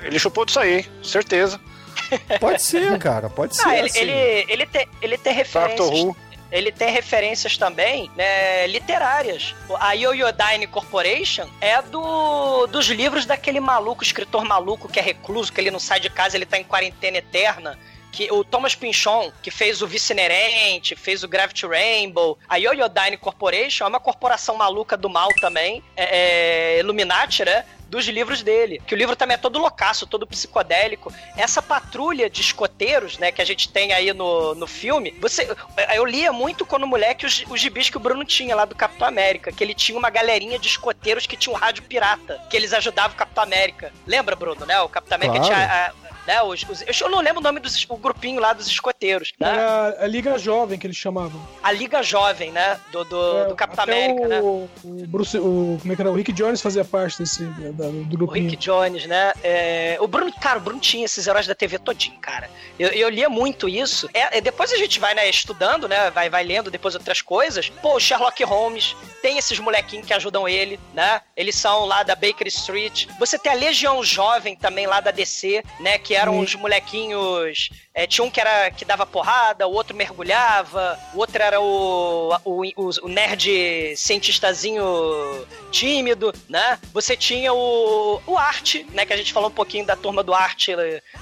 [0.03, 0.87] ele chupou disso aí, hein?
[1.03, 1.61] certeza.
[2.40, 3.66] Pode ser, cara, pode ser.
[3.66, 3.99] Ah, ele, assim.
[4.01, 6.05] ele, ele, tem, ele tem Doctor referências.
[6.05, 6.16] Who.
[6.53, 9.55] Ele tem referências também né, literárias.
[9.81, 15.59] A Yoyodyne Corporation é do, dos livros daquele maluco, escritor maluco que é recluso, que
[15.59, 17.79] ele não sai de casa, ele tá em quarentena eterna.
[18.12, 22.38] Que, o Thomas Pinchon, que fez o Vice Inerente, fez o Gravity Rainbow.
[22.47, 27.65] A Yoyodyne Corporation é uma corporação maluca do mal também, é, é, Illuminati, né?
[27.93, 28.81] Dos livros dele.
[28.87, 31.13] Que o livro também é todo loucaço, todo psicodélico.
[31.37, 35.47] Essa patrulha de escoteiros, né, que a gente tem aí no, no filme, você,
[35.95, 39.07] eu lia muito quando moleque os, os gibis que o Bruno tinha lá do Capitão
[39.07, 42.73] América, que ele tinha uma galerinha de escoteiros que tinha um rádio pirata, que eles
[42.73, 43.93] ajudavam o Capitão América.
[44.07, 44.81] Lembra, Bruno, né?
[44.81, 45.55] O Capitão América Claro.
[45.55, 45.93] tinha...
[45.99, 49.33] A, né, os, os- eu não lembro o nome dos o grupinho lá dos escoteiros,
[49.39, 49.49] né?
[49.51, 51.41] Era a Liga Jovem que eles chamavam.
[51.63, 52.79] A Liga Jovem, né?
[52.91, 54.41] Do, do, É, do Capitão América, o, né?
[54.41, 54.69] O
[55.07, 56.11] Bruce, o, como é que era?
[56.11, 58.51] O Rick Jones fazia parte desse, da- do O grupinho.
[58.51, 59.33] Rick Jones, né?
[59.43, 62.49] É, o Bruno, cara, o Bruno tinha esses heróis da TV todinho, cara.
[62.79, 64.09] Eu, eu lia muito isso.
[64.15, 66.11] É, é, depois a gente vai, né, estudando, né?
[66.11, 67.69] Vai, vai lendo depois outras coisas.
[67.83, 71.21] Pô, o Sherlock Holmes tem esses molequinhos que ajudam ele, né?
[71.37, 73.07] Eles são lá da Baker Street.
[73.19, 75.99] Você tem a Legião Jovem também lá da DC, né?
[75.99, 76.42] Que eram Sim.
[76.44, 77.70] os molequinhos.
[77.94, 82.35] é, tinha um que era que dava porrada, o outro mergulhava, o outro era o,
[82.44, 84.85] o, o, o nerd cientistazinho
[85.70, 86.79] tímido, né?
[86.92, 89.05] Você tinha o, o Art, né?
[89.05, 90.68] Que a gente falou um pouquinho da turma do Art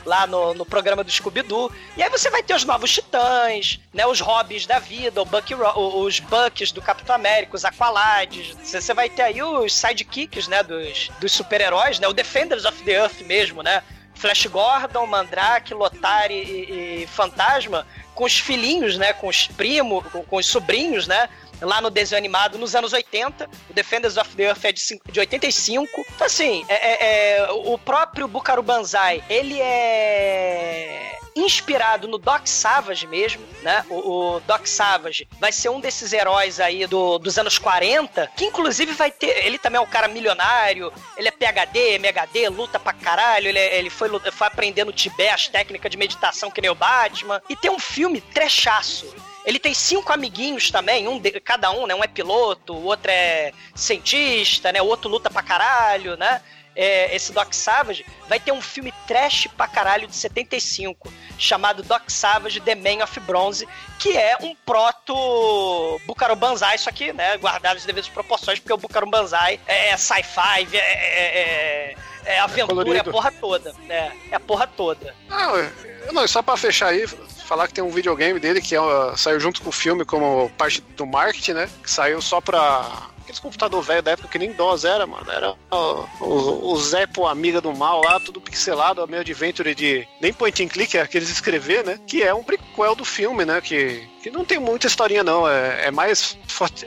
[0.04, 1.72] lá no, no programa do Scooby-Doo.
[1.96, 4.06] E aí você vai ter os novos titãs, né?
[4.06, 8.56] Os Robins da vida, o Bucky, os Bucks do Capitão América, os Aqualades.
[8.62, 10.62] Você você vai ter aí os sidekicks, né?
[10.62, 12.08] Dos, dos super-heróis, né?
[12.08, 13.82] O Defenders of the Earth mesmo, né?
[14.20, 19.14] Flash Gordon, Mandrake, Lotari e, e Fantasma, com os filhinhos, né?
[19.14, 21.28] Com os primos, com, com os sobrinhos, né?
[21.62, 23.48] Lá no desenho animado nos anos 80.
[23.68, 25.88] O Defenders of the Earth é de, de 85.
[26.14, 30.99] Então, assim, é, é- é, o próprio Bukaru Banzai, ele é
[31.44, 33.84] inspirado no Doc Savage mesmo, né?
[33.90, 38.44] O, o Doc Savage vai ser um desses heróis aí do- dos anos 40, que
[38.44, 39.44] inclusive vai ter.
[39.46, 43.78] Ele também é um cara milionário, ele é PHD, MHD, luta pra caralho, ele, é-
[43.78, 47.40] ele foi, foi aprendendo no Tibete as técnicas de meditação que nem o Batman.
[47.48, 49.14] E tem um filme trechaço.
[49.44, 51.94] Ele tem cinco amiguinhos também, um de- cada um, né?
[51.94, 54.80] Um é piloto, o outro é cientista, né?
[54.82, 56.42] O outro luta pra caralho, né?
[56.76, 62.08] É, esse Doc Savage vai ter um filme trash pra caralho de 75, chamado Doc
[62.08, 67.36] Savage The Man of Bronze, que é um proto Bucaro Banzai, isso aqui, né?
[67.38, 72.96] Guardado as devidas proporções, porque o Bucaro Banzai é sci-fi, é, é- é- é aventura,
[72.98, 74.12] é a porra toda, né?
[74.30, 75.14] É a porra toda.
[75.28, 75.72] Não, eu-
[76.12, 78.80] não, só pra fechar aí, falar que tem um videogame dele que é,
[79.16, 81.70] saiu junto com o filme como parte do marketing, né?
[81.82, 83.08] Que saiu só pra.
[83.30, 85.30] Aqueles computador velho da época que nem DOS era, mano.
[85.30, 90.06] Era ó, o, o Zé, amiga do mal lá, tudo pixelado, meio adventure de.
[90.20, 92.00] Nem point and click, é aqueles escrever, né?
[92.08, 93.60] Que é um prequel do filme, né?
[93.60, 95.48] Que, que não tem muita historinha, não.
[95.48, 96.36] É, é mais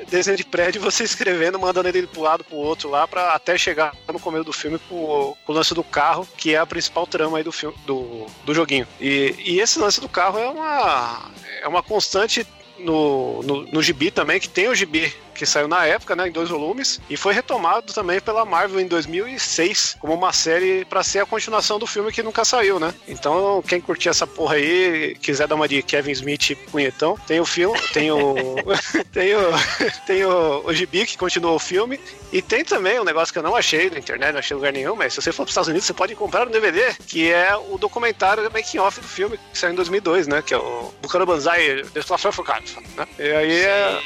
[0.10, 3.95] desenho de prédio você escrevendo, mandando ele pro lado, pro outro lá, pra até chegar
[4.12, 7.43] no começo do filme pro, pro lance do carro, que é a principal trama aí
[7.43, 8.86] do filme, do, do joguinho.
[8.99, 12.45] E, e esse lance do carro é uma, é uma constante
[12.79, 16.31] no, no, no gibi também, que tem o gibi que saiu na época, né, em
[16.31, 21.19] dois volumes, e foi retomado também pela Marvel em 2006 como uma série pra ser
[21.19, 22.93] a continuação do filme que nunca saiu, né?
[23.07, 27.45] Então, quem curtir essa porra aí, quiser dar uma de Kevin Smith punhetão, tem o
[27.45, 28.36] filme, tem o
[29.12, 29.41] tem o
[30.05, 31.99] tem o, o gibi que continua o filme
[32.31, 34.95] e tem também um negócio que eu não achei na internet, não achei lugar nenhum,
[34.95, 37.55] mas se você for para os Estados Unidos, você pode comprar um DVD, que é
[37.55, 40.41] o documentário making off do filme, que saiu em 2002, né?
[40.41, 42.01] Que é o Bucano Banzai The
[42.65, 43.08] Fluff né?
[43.19, 44.02] E aí é,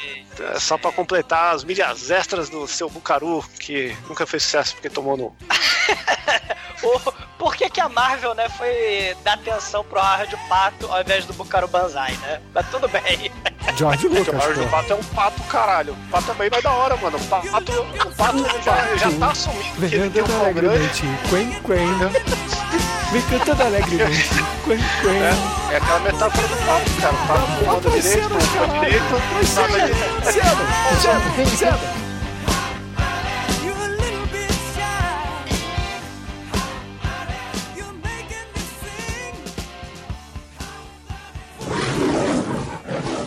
[0.54, 4.90] é só para completar as mídias extras do seu Bucaru, que nunca fez sucesso porque
[4.90, 5.36] tomou no.
[6.80, 11.24] O- Por que, que a Marvel, né, foi dar atenção pro Howard Pato ao invés
[11.24, 12.40] do Bucaro Banzai, né?
[12.54, 13.32] Mas tudo bem.
[13.76, 14.68] George Porque o Lucas, Howard pô.
[14.68, 15.92] Pato é um pato, caralho.
[15.94, 17.16] O pato também vai da hora, mano.
[17.18, 21.02] O pato, o pato já, já tá assumindo que ele tem um grande.
[21.28, 22.78] quen, quen.
[23.12, 24.28] Vem cantando alegremente,
[24.64, 25.16] quen, quen.
[25.22, 27.14] É, é aquela metáfora do pato, cara.
[27.14, 28.80] O pato voando vai direito, voando caralho.
[28.84, 29.46] direito, de...
[29.46, 30.64] Cedo,
[31.00, 32.08] cedo, cedo.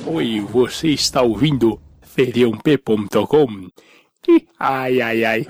[0.06, 3.68] Oi, você está ouvindo feriump.com?
[4.28, 5.48] Ih, Ai, ai, ai.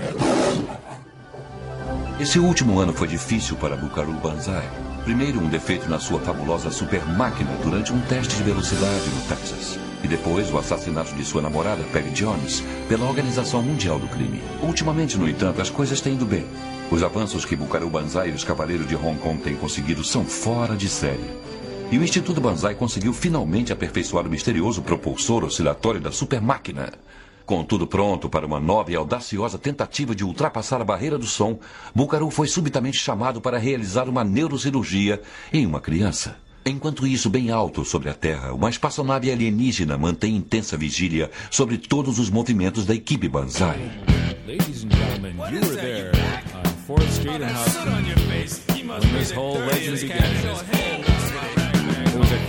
[2.22, 4.70] Esse último ano foi difícil para Bukaru Banzai.
[5.04, 9.80] Primeiro, um defeito na sua fabulosa super máquina durante um teste de velocidade no Texas.
[10.04, 14.40] E depois, o assassinato de sua namorada, Peggy Jones, pela Organização Mundial do Crime.
[14.62, 16.46] Ultimamente, no entanto, as coisas têm ido bem.
[16.92, 20.76] Os avanços que Bukaru Banzai e os Cavaleiros de Hong Kong têm conseguido são fora
[20.76, 21.26] de série.
[21.92, 26.92] E o Instituto Banzai conseguiu finalmente aperfeiçoar o misterioso propulsor oscilatório da super máquina.
[27.46, 31.60] Com tudo pronto para uma nova e audaciosa tentativa de ultrapassar a barreira do som,
[31.94, 36.38] Bucaru foi subitamente chamado para realizar uma neurocirurgia em uma criança.
[36.66, 42.20] Enquanto isso, bem alto sobre a Terra, uma espaçonave alienígena mantém intensa vigília sobre todos
[42.20, 43.80] os movimentos da equipe Banzai.
[44.46, 46.12] Ladies and gentlemen, you were there
[46.54, 50.91] on 4th Street and Houston when this whole legend began.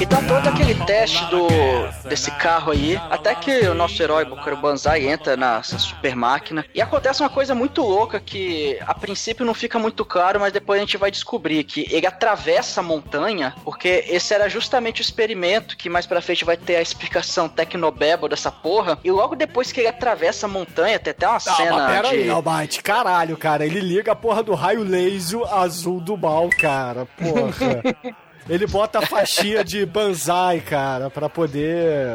[0.00, 1.46] Então todo aquele teste do
[2.08, 6.80] desse carro aí, até que o nosso herói Bukaro Banzai entra nessa super máquina e
[6.80, 10.84] acontece uma coisa muito louca que a princípio não fica muito claro, mas depois a
[10.84, 15.90] gente vai descobrir que ele atravessa a montanha, porque esse era justamente o experimento que
[15.90, 19.88] mais pra frente vai ter a explicação tecnobebo dessa porra, e logo depois que ele
[19.88, 23.66] atravessa a montanha, tem até uma Não, cena mas pera de aí, Almighty, caralho, cara.
[23.66, 27.06] Ele liga a porra do raio laser azul do mal, cara.
[27.18, 27.79] Porra.
[27.84, 27.92] yeah.
[28.50, 32.08] Ele bota a faixinha de Banzai, cara, pra poder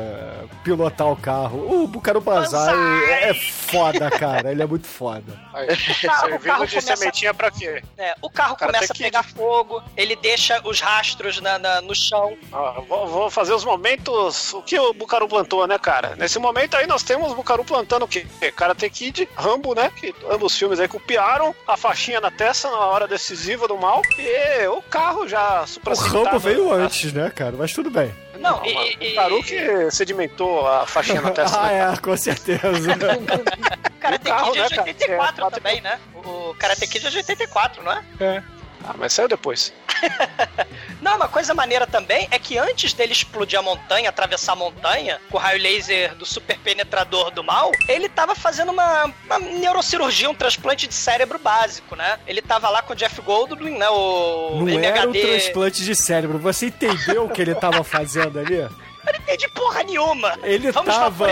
[0.64, 1.84] pilotar o carro.
[1.84, 2.76] O Bucaro Banzai
[3.24, 4.52] é foda, cara.
[4.52, 5.24] Ele é muito foda.
[5.54, 5.68] Aí,
[6.04, 7.82] carro Servindo de começa- sementinha pra quê?
[7.98, 11.82] É, o carro Cara, começa a que- pegar fogo, ele deixa os rastros na, na-
[11.82, 12.36] no chão.
[12.52, 14.54] Ah, vou, vou fazer os momentos.
[14.54, 16.16] O que o Bucaru plantou, né, cara?
[16.18, 18.26] Nesse momento aí nós temos o Bucaru plantando o quê?
[18.56, 19.90] Karate Kid, Rambo, né?
[19.96, 24.02] Que ambos os filmes aí copiaram a faixinha na testa na hora decisiva do mal.
[24.20, 25.80] E o carro já O
[26.26, 27.56] Rambo veio antes, né, cara?
[27.58, 28.14] Mas tudo bem.
[28.40, 31.58] Não, Não, e, e- o Bucaru que sedimentou a faixinha na testa.
[31.60, 31.94] ah, né?
[31.94, 32.62] é, com certeza.
[34.00, 34.88] Karate o carro, Kid é de né, cara?
[34.90, 36.00] 84 É, também, né?
[36.14, 38.44] O Karate Kid é de 84, não é?
[38.84, 39.74] Ah, mas saiu depois.
[41.06, 45.22] Não, uma coisa maneira também é que antes dele explodir a montanha, atravessar a montanha,
[45.30, 50.28] com o raio laser do super penetrador do mal, ele tava fazendo uma, uma neurocirurgia,
[50.28, 52.18] um transplante de cérebro básico, né?
[52.26, 53.88] Ele tava lá com o Jeff Goldblum, né?
[53.88, 55.22] O Não era o MHD.
[55.22, 56.40] transplante de cérebro.
[56.40, 58.56] Você entendeu o que ele tava fazendo ali?
[58.56, 60.40] Eu não entendi porra nenhuma.
[60.42, 61.28] Ele Vamos tava.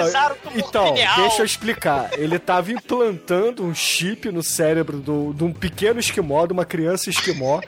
[0.54, 1.16] Então, pineal.
[1.22, 2.12] deixa eu explicar.
[2.14, 7.10] Ele tava implantando um chip no cérebro do- de um pequeno esquimó, de uma criança
[7.10, 7.60] esquimó.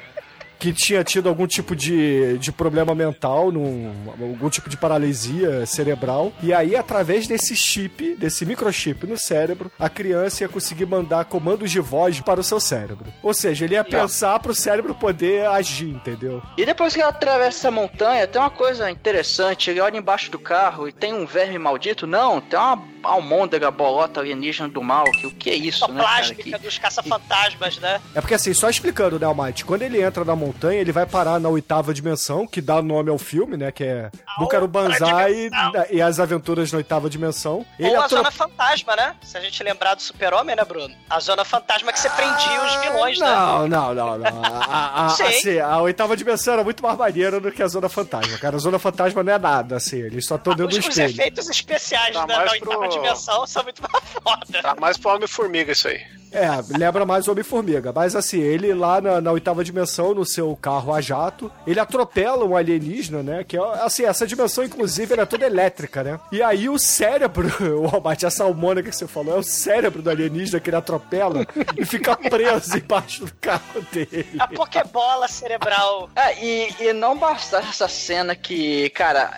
[0.60, 6.32] Que tinha tido algum tipo de, de problema mental, num, algum tipo de paralisia cerebral.
[6.42, 11.70] E aí, através desse chip, desse microchip no cérebro, a criança ia conseguir mandar comandos
[11.72, 13.06] de voz para o seu cérebro.
[13.22, 16.42] Ou seja, ele ia pensar para o cérebro poder agir, entendeu?
[16.58, 19.70] E depois que ela atravessa a montanha, tem uma coisa interessante.
[19.70, 22.08] Ele olha embaixo do carro e tem um verme maldito.
[22.08, 25.04] Não, tem uma almôndega bolota alienígena do mal.
[25.06, 26.08] Que, o que é isso, né, cara?
[26.18, 28.00] plástica Que- dos caça-fantasmas, né?
[28.14, 31.40] É porque assim, só explicando, né, Almighty, quando ele entra na montanha, ele vai parar
[31.40, 35.50] na oitava dimensão, que dá nome ao filme, né, que é Bucaro Banzai
[35.90, 37.66] e as aventuras na oitava dimensão.
[37.80, 39.16] Ele Ou a atro- Zona Fantasma, né?
[39.22, 40.94] Se a gente lembrar do Super-Homem, né, Bruno?
[41.10, 43.26] A Zona Fantasma que você prendia os vilões, né?
[43.28, 44.44] Não, não, não, não.
[44.44, 45.24] A, a, a, Sim.
[45.24, 48.56] assim, a oitava dimensão era muito mais maneira do que a Zona Fantasma, cara.
[48.56, 51.10] A Zona Fantasma não é nada, assim, eles só estão dentro Os, do os espelho.
[51.12, 54.62] efeitos especiais Tá da, da oitava pro- dimensão são muito mais foda.
[54.62, 56.02] Tá mais pro Homem-Formiga isso aí.
[56.32, 57.94] É, lembra mais o Homem-Formiga.
[57.96, 62.46] Mas assim, ele lá na, na oitava dimensão, no seu carro a jato, ele atropela
[62.46, 63.44] um alienígena, né?
[63.44, 66.20] Que é, assim, essa dimensão, inclusive, ela é toda elétrica, né?
[66.32, 67.48] E aí o cérebro,
[67.82, 71.46] o Robert, a salmônica que você falou, é o cérebro do alienígena que ele atropela
[71.78, 74.36] e fica preso embaixo do carro dele.
[74.40, 76.10] A Pokébola cerebral.
[76.16, 79.32] É, e, e não basta essa cena que, cara,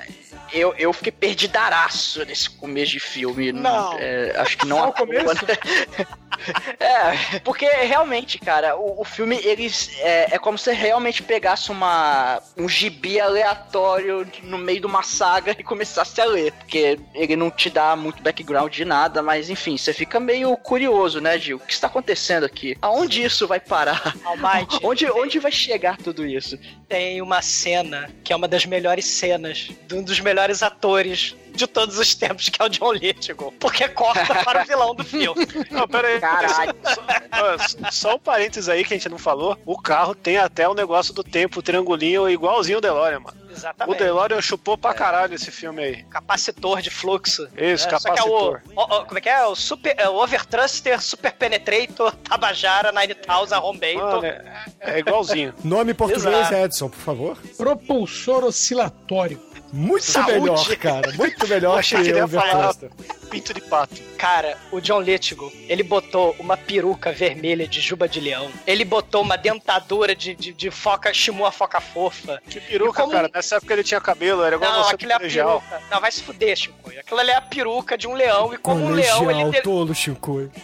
[0.51, 3.51] eu, eu fiquei perdidaraço nesse começo de filme.
[3.51, 3.97] Não.
[3.99, 4.77] É, acho que não.
[4.77, 5.45] Só o começo?
[6.79, 9.89] é, porque realmente, cara, o, o filme, eles.
[9.99, 15.55] É, é como se realmente pegasse uma, um gibi aleatório no meio de uma saga
[15.57, 16.51] e começasse a ler.
[16.53, 21.19] Porque ele não te dá muito background de nada, mas enfim, você fica meio curioso,
[21.19, 21.57] né, Gil?
[21.57, 22.77] O que está acontecendo aqui?
[22.81, 24.15] Aonde isso vai parar?
[24.23, 24.79] Almighty.
[24.87, 26.57] Onde, onde vai chegar tudo isso?
[26.87, 31.67] Tem uma cena que é uma das melhores cenas de um dos melhores atores de
[31.67, 33.51] todos os tempos, que é o John Lithgow.
[33.59, 35.45] Porque corta para o vilão do filme.
[35.71, 36.19] Não, pera aí.
[36.19, 36.75] Caralho.
[36.83, 39.57] Só, só um parênteses aí que a gente não falou.
[39.65, 43.37] O carro tem até o negócio do tempo, o triangulinho, igualzinho o DeLorean, mano.
[43.47, 43.97] O Exatamente.
[43.97, 46.03] DeLorean chupou pra caralho esse filme aí.
[46.03, 47.47] Capacitor de fluxo.
[47.57, 48.61] Isso, É, só que é o, capacitor.
[48.75, 49.45] o- o- como é que é?
[49.45, 54.25] O, super, é o Overthruster, Super Penetrator, Tabajara, 9000, Home Mano, Bacon.
[54.25, 55.53] é, é igualzinho.
[55.63, 56.53] Nome português, Exato.
[56.55, 57.37] Edson, por favor.
[57.57, 59.41] Propulsor oscilatório.
[59.73, 60.39] Muito Saúde.
[60.39, 61.11] melhor, cara.
[61.13, 62.73] Muito melhor Achei que que ele ia falar
[63.29, 63.95] pinto de pato.
[64.17, 68.49] Cara, o John Lithgow, ele botou uma peruca vermelha de juba de leão.
[68.65, 72.41] Ele botou uma dentadura de, de, de foca, chimua foca fofa.
[72.49, 73.29] Que peruca, Como- cara.
[73.33, 75.61] Nessa época ele tinha cabelo, era igual Não, você aquilo é a colegial.
[75.61, 75.81] peruca.
[75.91, 76.89] Não, vai se fuder, Chico.
[76.97, 78.53] Aquilo ali é a peruca de um leão.
[78.53, 79.51] E como um leão, Colegial, ele...
[79.57, 80.49] ter- tolo, Chico.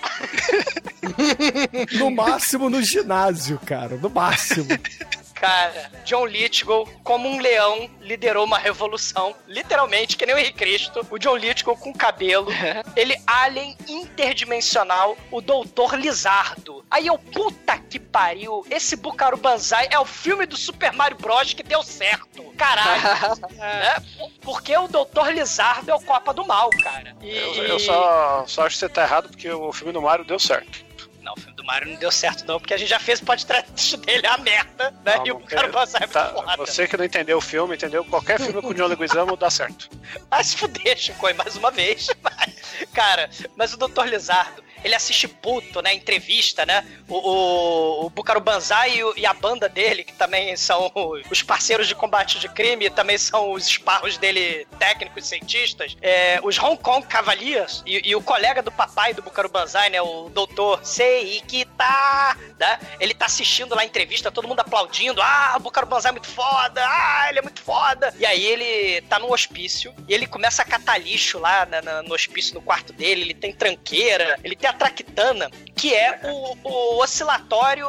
[1.99, 3.97] no máximo no ginásio, cara.
[3.97, 4.67] No máximo.
[5.43, 9.35] Cara, John Lithgow, como um leão, liderou uma revolução.
[9.45, 11.05] Literalmente, que nem o Henrique Cristo.
[11.11, 12.47] O John Lithgow com cabelo.
[12.95, 16.85] ele, alien interdimensional, o Doutor Lizardo.
[16.89, 18.65] Aí eu, puta que pariu.
[18.71, 21.53] Esse Bucaro Banzai é o filme do Super Mario Bros.
[21.53, 22.41] que deu certo.
[22.57, 23.01] Caralho.
[23.51, 23.95] né?
[24.39, 27.17] Porque o Doutor Lizardo é o Copa do Mal, cara.
[27.21, 27.35] E...
[27.35, 30.39] Eu, eu só, só acho que você tá errado porque o filme do Mario deu
[30.39, 30.92] certo.
[31.23, 33.25] Não, o filme do Mario não deu certo, não, porque a gente já fez o
[33.25, 35.17] podcast dele a merda, né?
[35.17, 36.57] Não, e o Banzai é muito tá, foda.
[36.57, 38.03] Você que não entendeu o filme, entendeu?
[38.03, 39.89] Qualquer filme com o John Leguizamo dá certo.
[40.29, 42.09] Vai se fuder, Chico, mais uma vez.
[42.21, 44.05] Mas, cara, mas o Dr.
[44.05, 45.93] Lizardo, ele assiste puto, né?
[45.93, 46.85] Entrevista, né?
[47.07, 50.91] O, o, o Bucaro Banzai e, e a banda dele, que também são
[51.29, 55.95] os parceiros de combate de crime, também são os esparros dele técnicos, cientistas.
[56.01, 60.01] É, os Hong Kong Cavaliers e, e o colega do papai do Bucaro Banzai, né?
[60.01, 62.79] O doutor Seikita, né?
[62.99, 65.21] Ele tá assistindo lá a entrevista, todo mundo aplaudindo.
[65.21, 66.83] Ah, o Bucaro Banzai é muito foda.
[66.85, 68.13] Ah, ele é muito foda.
[68.17, 72.03] E aí ele tá num hospício e ele começa a catar lixo lá na- na-
[72.03, 73.21] no hospício, no quarto dele.
[73.21, 77.87] Ele tem tranqueira, ele tem a traquitana, que é o, o oscilatório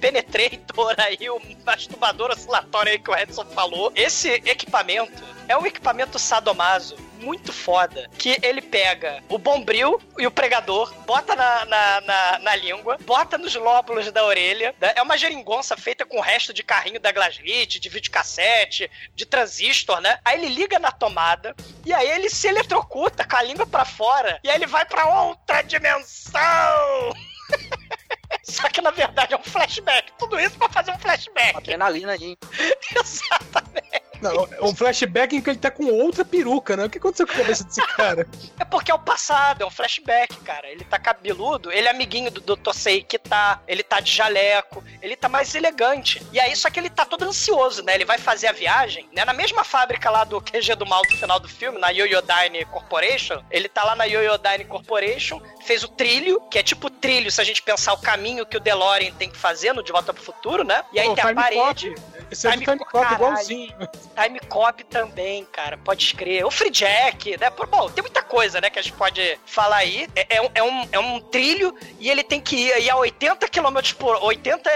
[0.00, 3.92] penetrator aí, o masturbador oscilatório aí que o Edson falou.
[3.94, 10.30] Esse equipamento é um equipamento sadomaso muito foda, que ele pega o bombril e o
[10.30, 14.92] pregador, bota na, na, na, na língua, bota nos lóbulos da orelha, né?
[14.94, 20.00] é uma geringonça feita com o resto de carrinho da Glaslit, de videocassete, de transistor,
[20.00, 20.18] né?
[20.24, 24.38] Aí ele liga na tomada, e aí ele se eletrocuta com a língua pra fora,
[24.44, 26.42] e aí ele vai pra outra dimensão!
[28.44, 30.12] Só que na verdade é um flashback.
[30.18, 31.56] Tudo isso pra fazer um flashback.
[31.56, 32.36] Adrenalina aí.
[32.94, 34.03] Exatamente.
[34.32, 36.84] Não, é um flashback em que ele tá com outra peruca, né?
[36.84, 38.26] O que aconteceu com a cabeça desse cara?
[38.58, 40.68] É porque é o passado, é um flashback, cara.
[40.68, 42.72] Ele tá cabeludo, ele é amiguinho do Dr.
[42.72, 46.24] Sei que tá, ele tá de jaleco, ele tá mais elegante.
[46.32, 47.94] E aí, só que ele tá todo ansioso, né?
[47.94, 49.24] Ele vai fazer a viagem, né?
[49.24, 53.42] Na mesma fábrica lá do QG do Mal do final do filme, na Yoyodyne Corporation.
[53.50, 57.40] Ele tá lá na Yoyodyne Corporation, fez o trilho, que é tipo o trilho, se
[57.40, 60.22] a gente pensar o caminho que o DeLorean tem que fazer no De Volta pro
[60.22, 60.84] Futuro, né?
[60.92, 61.94] E aí Pô, tem a parede.
[62.30, 63.14] Esse é de time cop caralho.
[63.14, 63.74] igualzinho.
[64.14, 66.44] Time Cop também, cara, pode escrever.
[66.44, 67.50] O Free Jack, né?
[67.50, 70.08] Bom, tem muita coisa, né, que a gente pode falar aí.
[70.14, 72.96] É, é um, é, um, é um trilho e ele tem que ir aí a
[72.96, 74.22] 80 km por...
[74.24, 74.70] 80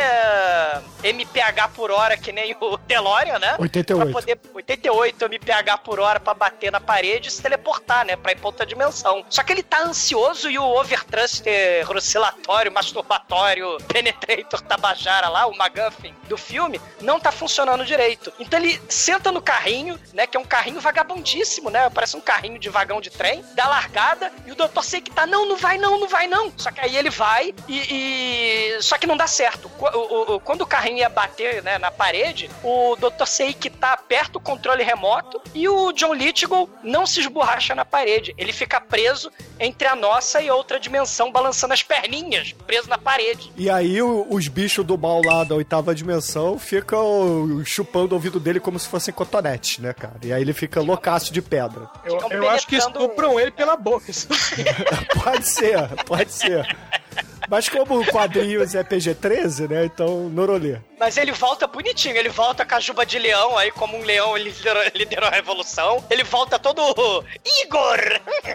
[1.02, 3.56] mph por hora, que nem o DeLorean, né?
[3.58, 4.04] 88.
[4.04, 4.40] Pra poder...
[4.54, 8.16] 88 mph por hora pra bater na parede e se teleportar, né?
[8.16, 9.24] Pra ir pra outra dimensão.
[9.28, 16.14] Só que ele tá ansioso e o Overthruster oscilatório, masturbatório, penetrator tabajara lá, o McGuffin
[16.28, 18.32] do filme, não tá funcionando direito.
[18.38, 20.26] Então ele senta no carrinho, né?
[20.26, 21.88] Que é um carrinho vagabundíssimo, né?
[21.90, 25.26] Parece um carrinho de vagão de trem, dá largada e o doutor sei que tá,
[25.26, 26.52] não, não vai não, não vai não.
[26.56, 27.78] Só que aí ele vai e.
[28.76, 29.68] e- Só que não dá certo.
[30.44, 33.26] Quando o carrinho ia bater né, na parede, o Dr.
[33.26, 37.84] Sei que tá aperta o controle remoto e o John Lithgow não se esborracha na
[37.84, 38.34] parede.
[38.38, 43.52] Ele fica preso entre a nossa e outra dimensão, balançando as perninhas, preso na parede.
[43.56, 48.60] E aí os bichos do mal lá da oitava dimensão ficam chupando o ouvido dele
[48.60, 50.14] como se fossem cotonetes, né, cara?
[50.22, 51.90] E aí ele fica loucaço de pedra.
[52.04, 54.06] Eu, eu acho que estupram ele pela boca.
[55.24, 56.76] Pode ser, pode ser.
[57.48, 59.84] Mas como quadrinhos é PG-13, né?
[59.84, 60.78] Então, Norolê.
[60.98, 64.36] Mas ele volta bonitinho, ele volta com a juba de leão, aí como um leão
[64.36, 66.04] ele liderou, liderou a revolução.
[66.10, 67.24] Ele volta todo
[67.62, 67.98] Igor!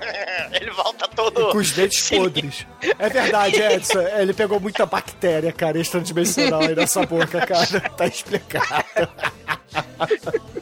[0.51, 1.51] ele volta todo.
[1.51, 2.67] Com os dentes podres.
[2.99, 4.01] É verdade, Edson.
[4.17, 7.63] Ele pegou muita bactéria, cara, extradimensional aí nessa boca, cara.
[7.93, 8.83] Tá explicado.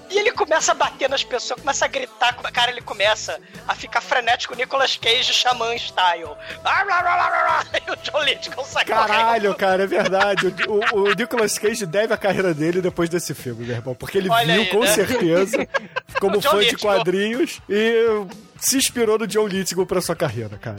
[0.09, 4.01] E ele começa a bater nas pessoas, começa a gritar, cara, ele começa a ficar
[4.01, 6.36] frenético Nicolas Cage Xamã style.
[7.88, 10.53] E o John Lithgow sai Caralho, cara, é verdade.
[10.67, 13.95] O, o- Nicolas Cage deve a carreira dele depois desse filme, meu irmão.
[13.95, 14.88] Porque ele Olha viu, aí, com né?
[14.88, 15.67] certeza,
[16.19, 18.26] como fã de quadrinhos, e
[18.57, 20.78] se inspirou no John Lithgow pra sua carreira, cara.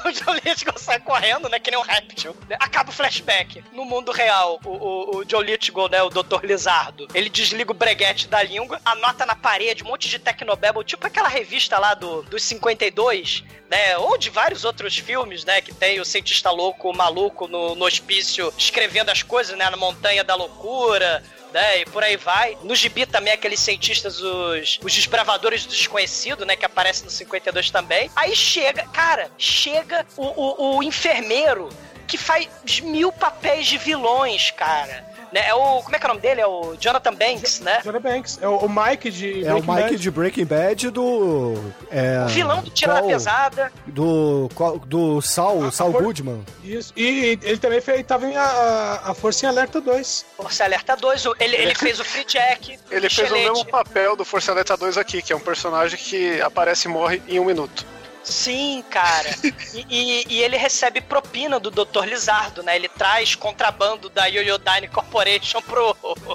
[0.04, 1.58] O John Lithgow sai correndo, né?
[1.58, 2.36] Que nem um réptil.
[2.60, 3.64] Acaba o flashback.
[3.72, 6.02] No mundo real, o, o, o John Lithgow, né?
[6.02, 6.44] O Dr.
[6.44, 11.06] Lizardo, ele desliga o breguete da língua, anota na parede um monte de Tecnobabble, tipo
[11.06, 13.96] aquela revista lá do, dos 52, né?
[13.98, 15.60] Ou de vários outros filmes, né?
[15.60, 19.68] Que tem o cientista louco, o maluco no, no hospício escrevendo as coisas, né?
[19.68, 21.22] Na Montanha da Loucura
[21.56, 21.80] né?
[21.80, 22.58] E por aí vai.
[22.62, 26.54] No gibi também, aqueles cientistas, os, os desbravadores do desconhecido, né?
[26.54, 28.10] Que aparecem no 52 também.
[28.14, 31.70] Aí chega, cara, chega o, o, o enfermeiro
[32.06, 32.46] que faz
[32.80, 35.15] mil papéis de vilões, cara.
[35.36, 35.48] Né?
[35.48, 35.82] É o.
[35.82, 36.40] Como é que é o nome dele?
[36.40, 37.80] É o Jonathan Banks, né?
[37.84, 38.38] Jonathan Banks.
[38.40, 39.44] É o, o Mike de.
[39.46, 39.96] É o Mike Bad.
[39.96, 41.54] de Breaking Bad do.
[41.90, 43.70] É, O vilão do Tira da Pesada.
[43.86, 44.48] Do,
[44.86, 46.42] do Saul, Saul for- Goodman.
[46.64, 46.92] Isso.
[46.96, 50.24] E ele também fez, tava em a, a, Força em Alerta 2.
[50.38, 51.26] Força Alerta 2.
[51.26, 52.78] o- Ele, ele fez o Free Jack.
[52.90, 56.40] Ele fez o mesmo papel do Força Alerta 2 aqui, que é um personagem que
[56.40, 57.84] aparece e morre em um minuto.
[58.28, 59.30] Sim, cara.
[59.72, 62.04] E, e- e ele recebe propina do Dr.
[62.04, 62.74] Lizardo, né?
[62.74, 65.94] Ele traz contrabando da Yoyodyne Corporation pro,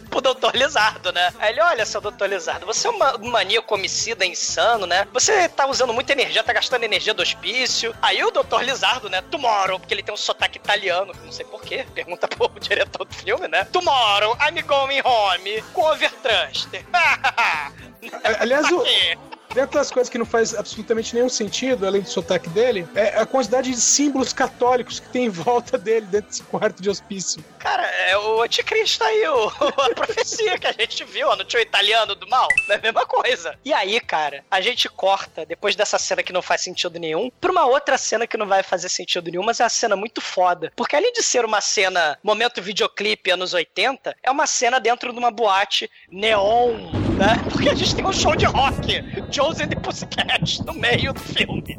[0.10, 0.56] pro Dr.
[0.56, 1.34] Lizardo, né?
[1.38, 2.28] Aí ele, olha, seu Dr.
[2.28, 5.06] Lizardo, você é uma- um maníaco homicida insano, né?
[5.12, 7.94] Você tá usando muita energia, tá gastando energia do hospício.
[8.02, 8.62] Aí o Dr.
[8.64, 9.22] Lizardo, né?
[9.30, 13.50] Tomorrow, porque ele tem um sotaque italiano, não sei porquê, pergunta pro diretor do filme,
[13.50, 13.66] né?
[13.66, 16.70] Tomorrow, I'm going home com overtrust.
[18.39, 18.82] Aliás, o,
[19.54, 23.26] dentro das coisas que não faz absolutamente nenhum sentido, além do sotaque dele, é a
[23.26, 27.43] quantidade de símbolos católicos que tem em volta dele dentro desse quarto de hospício.
[27.60, 32.16] Cara, é o anticristo aí, o, a profecia que a gente viu no tio italiano
[32.16, 32.47] do mal.
[32.70, 33.58] É a mesma coisa.
[33.64, 37.52] E aí, cara, a gente corta, depois dessa cena que não faz sentido nenhum, pra
[37.52, 40.72] uma outra cena que não vai fazer sentido nenhum, mas é uma cena muito foda.
[40.76, 45.20] Porque além de ser uma cena, momento videoclipe anos 80, é uma cena dentro de
[45.20, 47.38] uma boate neon, né?
[47.52, 49.02] Porque a gente tem um show de rock,
[49.42, 51.78] Jones and the no meio do filme.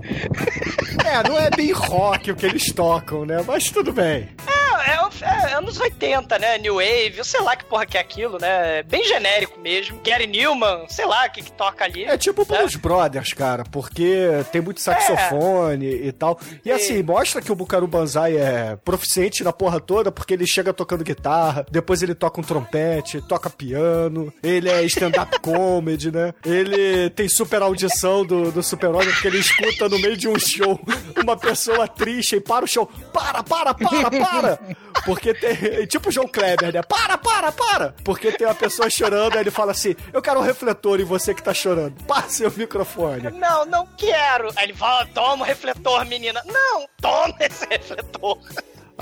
[1.05, 3.43] É, não é bem rock o que eles tocam, né?
[3.47, 4.29] Mas tudo bem.
[4.47, 6.59] É, é, é anos 80, né?
[6.59, 8.83] New Wave, sei lá que porra que é aquilo, né?
[8.83, 10.01] Bem genérico mesmo.
[10.05, 12.05] Gary Newman, sei lá o que, que toca ali.
[12.05, 16.39] É tipo Blues Brothers, cara, porque tem muito saxofone e tal.
[16.65, 20.73] E assim, mostra que o Bucaru Banzai é proficiente na porra toda, porque ele chega
[20.73, 26.35] tocando guitarra, depois ele toca um trompete, toca piano, ele é stand-up comedy, né?
[26.45, 30.81] Ele tem super audição do, do super-homem, porque ele escuta no meio de um show
[31.23, 32.87] uma pessoa triste e para o show.
[33.13, 34.59] Para, para, para, para!
[35.05, 35.87] Porque tem.
[35.87, 36.83] Tipo o João Kleber, né?
[36.83, 37.95] Para, para, para!
[38.05, 41.35] Porque tem uma pessoa chorando, aí ele fala assim: Eu quero um refletor em você
[41.35, 41.95] que tá chorando.
[42.05, 43.31] Passe o microfone.
[43.31, 44.51] Não, não quero.
[44.57, 46.43] Aí ele fala, toma o refletor, menina.
[46.47, 48.39] Não, toma esse refletor.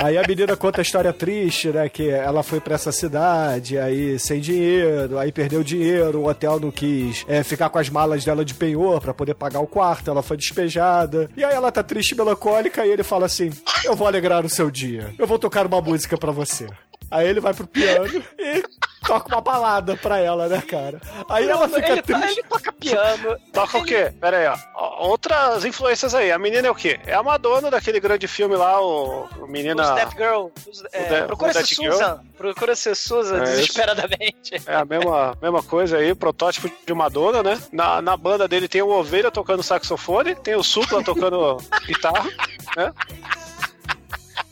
[0.03, 1.87] Aí a menina conta a história triste, né?
[1.87, 6.71] Que ela foi pra essa cidade, aí sem dinheiro, aí perdeu dinheiro, o hotel não
[6.71, 10.23] quis é, ficar com as malas dela de penhor pra poder pagar o quarto, ela
[10.23, 11.29] foi despejada.
[11.37, 13.51] E aí ela tá triste e melancólica e ele fala assim:
[13.85, 16.67] Eu vou alegrar o seu dia, eu vou tocar uma música pra você.
[17.11, 18.07] Aí ele vai pro piano
[18.39, 18.63] e
[19.07, 21.01] toca uma balada pra ela, né, cara?
[21.29, 22.31] Aí ela fica ele, triste.
[22.39, 23.37] ele toca piano.
[23.53, 24.13] Toca o quê?
[24.21, 24.47] Pera aí,
[24.77, 25.09] ó.
[25.09, 26.31] Outras influências aí.
[26.31, 27.01] A menina é o quê?
[27.07, 29.95] É a Madonna daquele grande filme lá, o, o Menina.
[29.95, 30.47] Death Girl.
[30.69, 31.93] Os- é, O Death- procura o ser Girl?
[31.93, 32.21] Susan.
[32.39, 33.53] Procura ser Susan É isso.
[33.57, 34.63] desesperadamente.
[34.67, 37.61] É a mesma, mesma coisa aí, protótipo de Madonna, né?
[37.73, 41.57] Na, na banda dele tem o Ovelha tocando saxofone, tem o Supla tocando
[41.87, 42.31] guitarra,
[42.77, 42.93] né?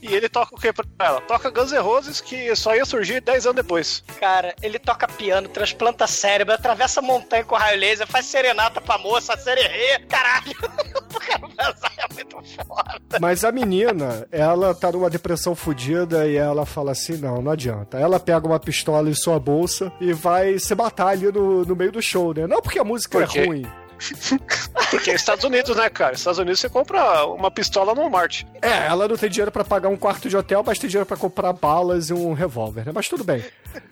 [0.01, 1.20] E ele toca o que pra ela?
[1.22, 4.05] Toca Guns N' Roses, que só ia surgir 10 anos depois.
[4.20, 9.36] Cara, ele toca piano, transplanta cérebro, atravessa montanha com raio laser, faz serenata pra moça,
[9.36, 10.53] sererê, caralho.
[11.11, 12.36] O cara é muito
[12.66, 13.18] foda.
[13.20, 17.99] Mas a menina, ela tá numa depressão fodida e ela fala assim: não, não adianta.
[17.99, 21.92] Ela pega uma pistola em sua bolsa e vai se matar ali no, no meio
[21.92, 22.46] do show, né?
[22.46, 23.40] Não porque a música Por quê?
[23.40, 23.66] é ruim.
[24.90, 26.14] Porque é Estados Unidos, né, cara?
[26.14, 28.44] Estados Unidos você compra uma pistola no Walmart.
[28.62, 31.16] É, ela não tem dinheiro pra pagar um quarto de hotel, mas tem dinheiro pra
[31.16, 32.92] comprar balas e um revólver, né?
[32.94, 33.44] Mas tudo bem.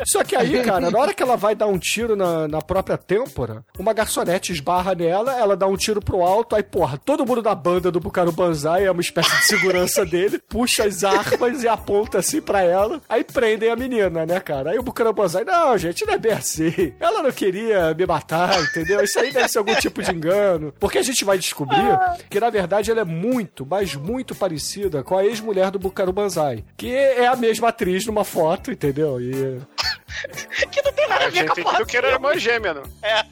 [0.06, 2.96] Só que aí, cara, na hora que ela vai dar um tiro na, na própria
[2.96, 7.42] têmpora, uma garçonete esbarra nela, ela dá um tiro pro alto, aí, porra, todo mundo
[7.42, 11.68] da banda do Bucaro Banzai é uma espécie de segurança dele, puxa as armas e
[11.68, 14.70] aponta assim pra ela, aí prendem a menina, né, cara?
[14.70, 16.94] Aí o Bucaro Banzai, não, gente, não é bem assim.
[16.98, 19.02] Ela não queria me matar, entendeu?
[19.02, 20.72] Isso aí deve ser algum tipo de engano.
[20.78, 21.98] Porque a gente vai descobrir
[22.30, 26.64] que, na verdade, ela é muito, mas muito parecida com a ex-mulher do Bucaro Banzai,
[26.76, 29.20] que é a mesma atriz numa foto, entendeu?
[29.20, 29.60] E
[30.70, 32.82] Que não tem nada a A ver gente com a era irmã gêmea, não?
[33.02, 33.24] É.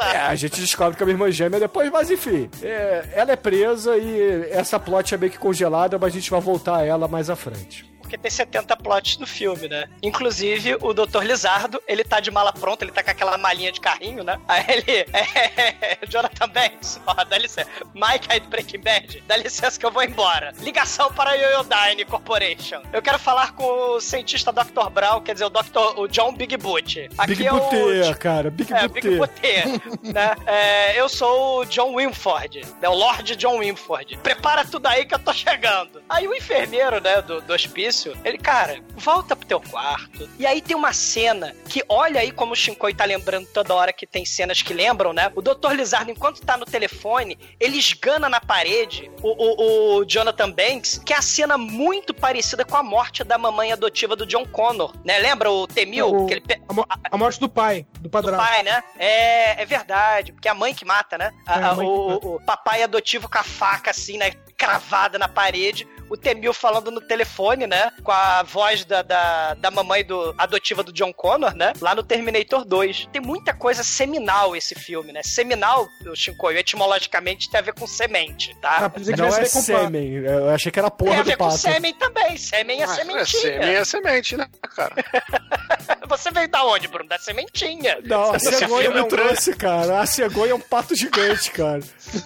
[0.00, 2.50] É, a gente descobre que é uma irmã gêmea depois, mas enfim.
[2.62, 6.40] é, ela é presa e essa plot é meio que congelada, mas a gente vai
[6.40, 7.93] voltar a ela mais à frente.
[8.04, 9.88] Porque tem 70 plots no filme, né?
[10.02, 11.22] Inclusive, o Dr.
[11.22, 14.38] Lizardo, ele tá de mala pronta, ele tá com aquela malinha de carrinho, né?
[14.46, 14.84] Aí ele.
[15.44, 17.68] É, Jonathan Banks, ó, dá licença.
[17.94, 20.52] Mike aí do Breaking Bad, dá licença que eu vou embora.
[20.60, 22.82] Ligação para a Yoyodyne Corporation.
[22.92, 24.88] Eu quero falar com o cientista Dr.
[24.92, 25.98] Brown, quer dizer, o Dr.
[25.98, 27.08] o John Big Boot.
[27.18, 28.86] Aqui Big é o- cara, Big é.
[28.88, 29.64] Big Butê,
[30.02, 30.34] né?
[30.46, 32.88] É, eu sou o John Winford, né?
[32.88, 34.18] O Lord John Winford.
[34.18, 36.02] Prepara tudo aí que eu tô chegando.
[36.08, 37.93] Aí o enfermeiro, né, do, do hospício,
[38.24, 40.28] ele, cara, volta pro teu quarto.
[40.38, 43.92] E aí tem uma cena que, olha aí como o Shinkoi tá lembrando toda hora
[43.92, 45.30] que tem cenas que lembram, né?
[45.34, 45.72] O Dr.
[45.72, 51.12] Lizardo, enquanto tá no telefone, ele esgana na parede o, o, o Jonathan Banks, que
[51.12, 55.18] é a cena muito parecida com a morte da mamãe adotiva do John Connor, né?
[55.18, 56.08] Lembra o Temil?
[56.08, 58.36] O- que ele pe- a, a morte do pai, do do padrão.
[58.36, 58.82] pai, né?
[58.98, 61.32] É, é verdade, porque é a mãe que mata, né?
[61.46, 62.26] A- É, a mãe que o, mata.
[62.26, 64.32] o papai adotivo com a faca, assim, né?
[64.56, 65.86] Cravada na parede.
[66.14, 67.90] O Temil falando no telefone, né?
[68.04, 71.72] Com a voz da, da, da mamãe do, adotiva do John Connor, né?
[71.80, 73.08] Lá no Terminator 2.
[73.12, 75.22] Tem muita coisa seminal esse filme, né?
[75.24, 78.90] Seminal, o Shinkoio, etimologicamente tem a ver com semente, Ah, tá?
[78.90, 79.64] pensei que Não é a ver com pato.
[79.64, 81.58] sêmen, eu achei que era Tem a porra ver do com pato.
[81.58, 82.36] sêmen também.
[82.36, 83.24] Sêmen é Ah, sementinha.
[83.42, 84.46] sêmen é semente, né,
[84.76, 84.94] cara?
[86.08, 87.08] Você veio da onde, Bruno?
[87.08, 87.98] Da sementinha.
[88.04, 90.00] Não, a cegonha filme é me um trouxe, cara.
[90.00, 91.80] A cegonha é um pato gigante, cara.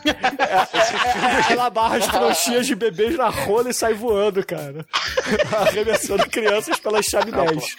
[0.04, 4.84] É- é- ela amarra as trouxinhas de bebês na rola e sai voando, cara.
[5.56, 7.76] Arremessando crianças pelas chaminés.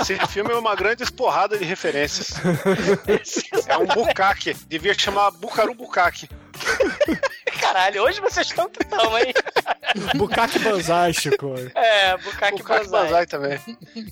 [0.00, 2.32] Esse filme é uma grande esporrada de referências.
[3.68, 4.54] É um bucaque.
[4.66, 6.28] Devia chamar Bucaru Bucaque.
[7.60, 9.32] Caralho, hoje vocês estão que estão, hein?
[10.16, 11.54] Bucaque Banzai, Chico.
[11.74, 13.02] É, Bukaki Banzai.
[13.04, 13.58] Banzai também.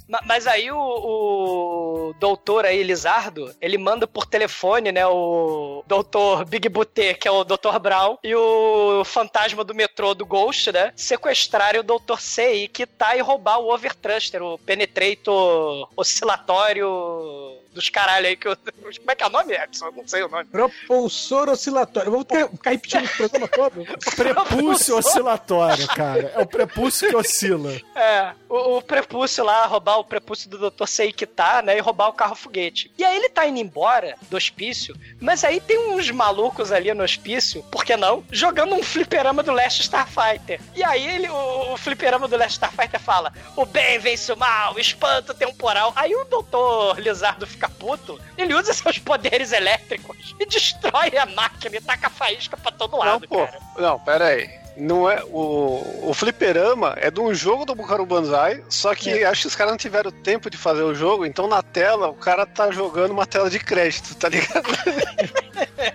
[0.08, 6.44] Ma- Mas aí o, o doutor aí, Lizardo, ele manda por telefone, né, o doutor
[6.44, 10.92] Big Butê, que é o doutor Brown, e o fantasma do metrô do Ghost, né,
[10.96, 18.26] sequestrarem o doutor Sei, que tá e roubar o Overthruster, o Penetrator oscilatório dos caralho
[18.26, 18.56] aí que eu...
[19.00, 19.86] Como é que é o nome, Edson?
[19.86, 20.44] Eu não sei o nome.
[20.46, 22.08] Propulsor oscilatório.
[22.08, 23.84] Eu vou ficar, repetindo esse programa todo.
[24.16, 26.32] Prepúcio oscilatório, cara.
[26.34, 27.72] É o prepúcio que oscila.
[27.94, 30.86] É, o, o prepúcio lá, roubar o prepúcio do Dr.
[30.86, 31.76] Sei que tá, né?
[31.76, 32.90] E roubar o carro foguete.
[32.98, 37.04] E aí ele tá indo embora do hospício, mas aí tem uns malucos ali no
[37.04, 38.24] hospício, por que não?
[38.30, 40.60] Jogando um fliperama do Last Starfighter.
[40.74, 44.78] E aí ele, o, o fliperama do Last Starfighter fala: o bem vence o mal,
[44.78, 45.92] espanto temporal.
[45.96, 47.00] Aí o Dr.
[47.00, 52.54] Lizardo fica puto, ele usa seus poderes elétricos e destrói a máquina e taca faísca
[52.58, 53.46] pra todo Não, lado, pô.
[53.46, 53.58] cara.
[53.78, 54.50] Não, pera aí.
[54.80, 59.24] Não é, o, o fliperama é de um jogo do Bukaru Banzai, só que É.
[59.26, 62.14] acho que os caras não tiveram tempo de fazer o jogo, então na tela o
[62.14, 64.64] cara tá jogando uma tela de crédito, tá ligado?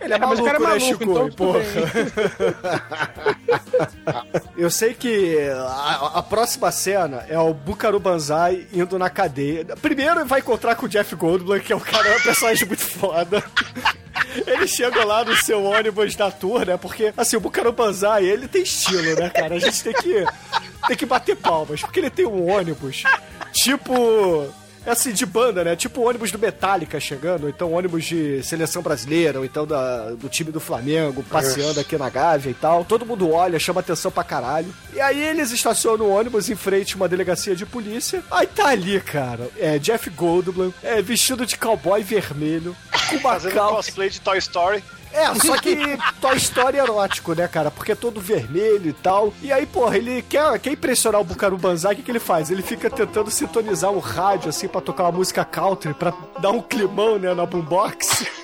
[0.01, 1.03] Ele é É, maluco, cara é né, maluco, Chico?
[1.03, 1.59] então Porra.
[4.57, 9.65] Eu sei que a, a próxima cena é o Bukaru Banzai indo na cadeia.
[9.81, 12.83] Primeiro ele vai encontrar com o Jeff Goldblum, que é um cara, um personagem muito
[12.83, 13.43] foda.
[14.47, 16.75] Ele chega lá no seu ônibus da tour, né?
[16.77, 19.55] Porque, assim, o Bukaru Banzai, ele tem estilo, né, cara?
[19.55, 20.25] A gente tem que,
[20.87, 23.03] tem que bater palmas, porque ele tem um ônibus
[23.53, 24.47] tipo...
[24.87, 25.75] É assim, de banda, né?
[25.75, 30.11] Tipo o ônibus do Metallica chegando, ou então ônibus de seleção brasileira, ou então da,
[30.11, 32.85] do time do Flamengo passeando aqui na Gávea e tal.
[32.85, 34.71] Todo mundo olha, chama atenção pra caralho.
[34.93, 38.23] E aí eles estacionam o ônibus em frente a uma delegacia de polícia.
[38.29, 42.77] Aí tá ali, cara, é Jeff Goldblum, é, vestido de cowboy vermelho,
[43.09, 43.75] com uma Fazendo calça.
[43.77, 44.83] cosplay de Toy Story.
[45.15, 45.75] É, só que
[46.19, 47.71] Toy Story erótico, né, cara?
[47.71, 49.33] Porque é todo vermelho e tal.
[49.41, 52.51] E aí, porra, ele quer, quer impressionar o Bucaru Banzai, o que, que ele faz?
[52.51, 56.61] Ele fica tentando sintonizar o rádio, assim, pra tocar uma música country, pra dar um
[56.61, 58.25] climão, né, na boombox.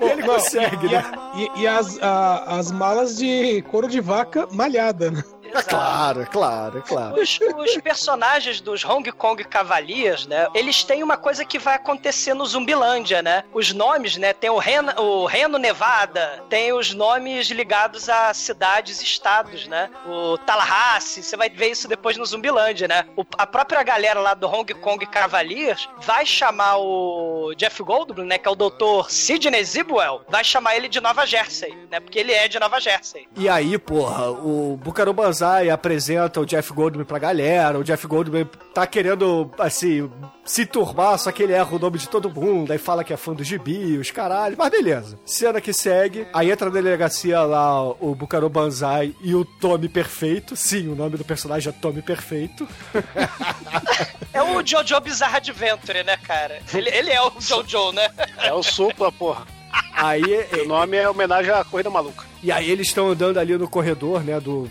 [0.00, 1.04] Ele consegue, e, né?
[1.34, 5.22] E, e as, a- as malas de couro de vaca malhada, né?
[5.54, 7.20] É claro, é claro, é claro.
[7.20, 10.48] Os, os personagens dos Hong Kong Cavaliers, né?
[10.54, 13.44] Eles têm uma coisa que vai acontecer no Zumbilândia, né?
[13.52, 14.32] Os nomes, né?
[14.32, 19.90] Tem o Reno, o Reno Nevada, tem os nomes ligados a cidades e estados, né?
[20.06, 23.06] O Tallahassee, você vai ver isso depois no Zumbilândia, né?
[23.16, 28.38] O- a própria galera lá do Hong Kong Cavaliers vai chamar o Jeff Goldblum, né?
[28.38, 29.08] Que é o Dr.
[29.08, 32.00] Sidney Zibwell, vai chamar ele de Nova Jersey, né?
[32.00, 33.28] Porque ele é de Nova Jersey.
[33.36, 38.44] E aí, porra, o Bucaro Banzai apresenta o Jeff Goldblum pra galera, o Jeff Goldblum
[38.72, 40.10] tá querendo, assim,
[40.44, 43.16] se turbar, só que ele erra o nome de todo mundo, aí fala que é
[43.16, 45.18] fã do gibi, os caralho, mas beleza.
[45.24, 50.56] Cena que segue, aí entra na delegacia lá o Bucaro Banzai e o Tommy Perfeito,
[50.56, 52.66] sim, o nome do personagem é Tommy Perfeito.
[54.32, 56.60] É o Jojo Bizarre Adventure, né, cara?
[56.74, 58.10] Ele, ele é o Jojo, né?
[58.38, 59.46] É o Supla, porra.
[59.92, 62.24] Aí, o nome é homenagem à Corrida Maluca.
[62.42, 64.68] E aí eles estão andando ali no corredor, né, do,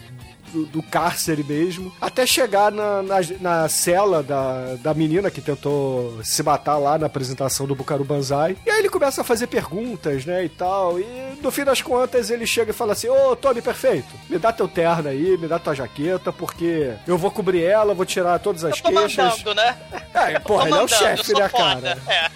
[0.53, 6.19] do, do cárcere mesmo, até chegar na, na, na cela da, da menina que tentou
[6.23, 8.55] se matar lá na apresentação do Bucaru Banzai.
[8.65, 11.05] E aí ele começa a fazer perguntas, né, e tal, e
[11.41, 14.67] no fim das contas ele chega e fala assim, ô, Tony Perfeito, me dá teu
[14.67, 18.79] terno aí, me dá tua jaqueta, porque eu vou cobrir ela, vou tirar todas as
[18.79, 19.39] Tô queixas.
[19.39, 19.75] mandando, né?
[20.13, 21.63] É, porra, Tô ele é o mandando, chefe, né, foda.
[21.63, 21.97] cara?
[22.07, 22.29] É.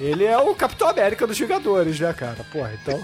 [0.00, 2.38] Ele é o Capitão América dos Vingadores, né, cara?
[2.50, 2.98] Porra, então.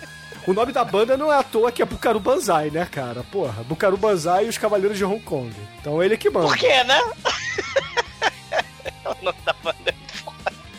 [0.47, 3.25] O nome da banda não é à toa que é Bucaru Banzai, né, cara?
[3.25, 5.53] Porra, Bucaru Banzai e os Cavaleiros de Hong Kong.
[5.81, 6.47] Então ele que manda.
[6.47, 7.01] Por quê, né?
[9.05, 10.07] o nome da banda é.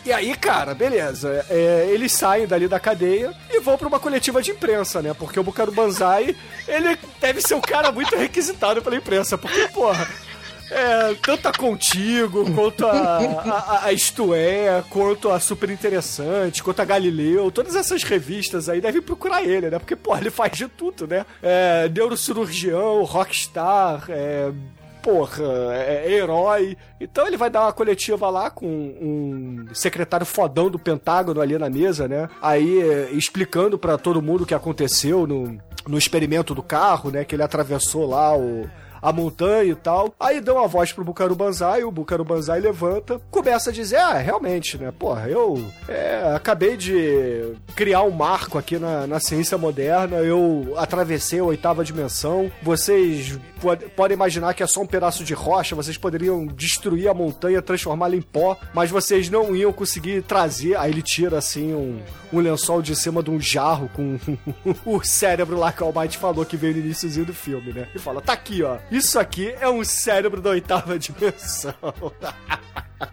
[0.08, 1.44] E aí, cara, beleza.
[1.50, 5.12] É, eles saem dali da cadeia e vão pra uma coletiva de imprensa, né?
[5.12, 6.34] Porque o Bucaru Banzai,
[6.66, 9.36] ele deve ser um cara muito requisitado pela imprensa.
[9.36, 10.08] Porque, porra.
[10.70, 16.80] É, tanto a Contigo, quanto a, a, a Isto É, quanto a Super Interessante, quanto
[16.80, 19.78] a Galileu, todas essas revistas aí devem procurar ele, né?
[19.78, 21.24] Porque, pô, ele faz de tudo, né?
[21.42, 24.52] É, neurocirurgião, rockstar, é,
[25.02, 26.76] porra, é, herói.
[27.00, 31.70] Então ele vai dar uma coletiva lá com um secretário fodão do Pentágono ali na
[31.70, 32.28] mesa, né?
[32.42, 37.24] Aí é, explicando pra todo mundo o que aconteceu no, no experimento do carro, né?
[37.24, 38.68] Que ele atravessou lá o
[39.00, 40.14] a montanha e tal.
[40.18, 44.14] Aí dão a voz pro Bucaru Banzai, o Bucaru Banzai levanta, começa a dizer: Ah,
[44.14, 44.92] realmente, né?
[44.96, 51.38] Porra, eu é, acabei de criar um marco aqui na, na ciência moderna, eu atravessei
[51.40, 52.50] a oitava dimensão.
[52.62, 57.14] Vocês pod podem imaginar que é só um pedaço de rocha, vocês poderiam destruir a
[57.14, 60.76] montanha, transformá-la em pó, mas vocês não iam conseguir trazer.
[60.76, 62.00] Aí ele tira assim um,
[62.32, 64.18] um lençol de cima de um jarro com
[64.84, 67.88] o cérebro lá que o Almighty falou que veio no iníciozinho do filme, né?
[67.94, 68.78] E fala: tá aqui, ó.
[68.90, 71.74] Isso aqui é um cérebro da oitava dimensão.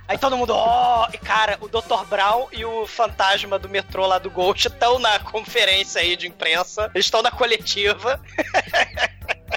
[0.07, 2.05] Aí todo mundo, ó, e cara, o Dr.
[2.09, 6.89] Brown e o fantasma do metrô lá do Ghost estão na conferência aí de imprensa,
[6.95, 8.19] eles estão na coletiva.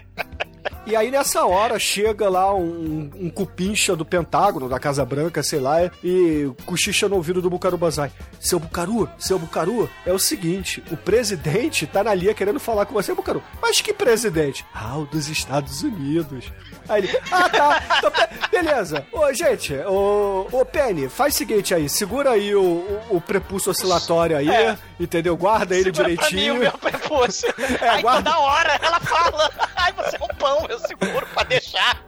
[0.88, 5.60] E aí nessa hora chega lá um, um cupincha do Pentágono, da Casa Branca, sei
[5.60, 8.10] lá, e cochicha no ouvido do Bucaru Banzai.
[8.40, 12.94] Seu Bucaru, seu Bucaru, é o seguinte, o presidente tá na linha querendo falar com
[12.94, 13.42] você, Bucaru.
[13.60, 14.64] Mas que presidente?
[14.72, 16.50] Ah, o dos Estados Unidos.
[16.88, 18.12] Aí ele, ah tá, então,
[18.50, 19.06] beleza.
[19.12, 22.62] Ô, gente, ô, ô Penny, faz o seguinte aí, segura aí o,
[23.10, 24.76] o, o prepulso oscilatório aí, É.
[24.98, 25.36] entendeu?
[25.36, 26.54] Guarda ele Segura pra mim direitinho.
[26.54, 27.52] o meu prepúcio.
[27.80, 31.42] É, Aí guarda- toda hora ela fala, ai, você é um pão, eu seguro pra
[31.44, 32.00] deixar.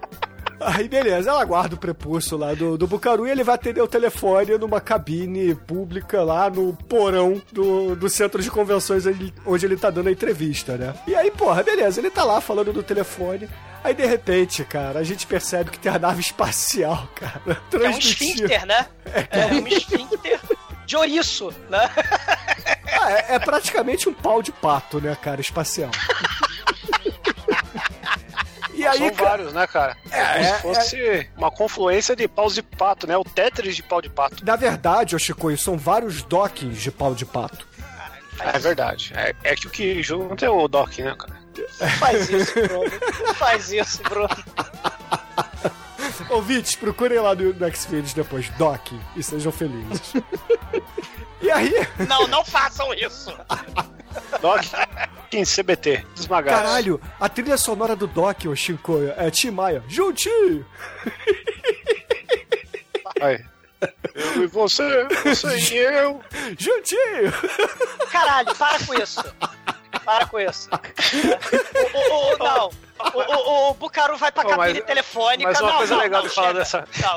[0.62, 3.88] Aí beleza, ela guarda o prepulso lá do, do Bucaru e ele vai atender o
[3.88, 9.78] telefone numa cabine pública lá no porão do, do centro de convenções onde, onde ele
[9.78, 10.92] tá dando a entrevista, né?
[11.06, 13.48] E aí, porra, beleza, ele tá lá falando do telefone.
[13.82, 17.60] Aí de repente, cara, a gente percebe que tem a nave espacial, cara.
[17.72, 18.86] É um esfíncter, né?
[19.30, 20.40] É um esfíncter
[20.86, 21.90] de ouriço, né?
[23.00, 25.90] Ah, é, é praticamente um pau de pato, né, cara, espacial.
[28.80, 29.94] E aí, São vários, né, cara?
[30.10, 33.14] É, Como é, se fosse uma confluência de paus de pato, né?
[33.14, 34.42] O Tetris de pau de pato.
[34.42, 37.68] Na verdade, ô Chico, são vários dockings de pau de pato.
[38.38, 39.12] É verdade.
[39.14, 41.39] É, é que o que junta é o Doc, né, cara?
[41.80, 42.90] Não faz isso, Bruno.
[43.26, 44.28] Não faz isso, Bruno.
[46.30, 50.12] Ouvintes, procurem lá no, no Xvideos depois, Doc, e sejam felizes.
[51.40, 51.72] e aí,
[52.08, 53.32] Não, não façam isso.
[54.40, 54.62] Doc
[55.32, 56.56] em CBT, desmagado.
[56.62, 60.64] caralho, a trilha sonora do Doc, ô Shinkoio, é Tim Maia, juntinho!
[63.20, 63.44] Aí.
[64.14, 66.20] Eu e você, você e eu.
[66.58, 67.32] Juntinho!
[68.10, 69.22] Caralho, para com isso.
[70.10, 70.68] Para com isso.
[71.94, 72.70] O, o- o- não.
[73.14, 75.48] O, o, o Bucaru vai pra cabine mas- telefônica.
[75.50, 76.58] Mas uma não, coisa não, legal não, de falar chega.
[76.58, 76.88] dessa.
[77.00, 77.16] Não.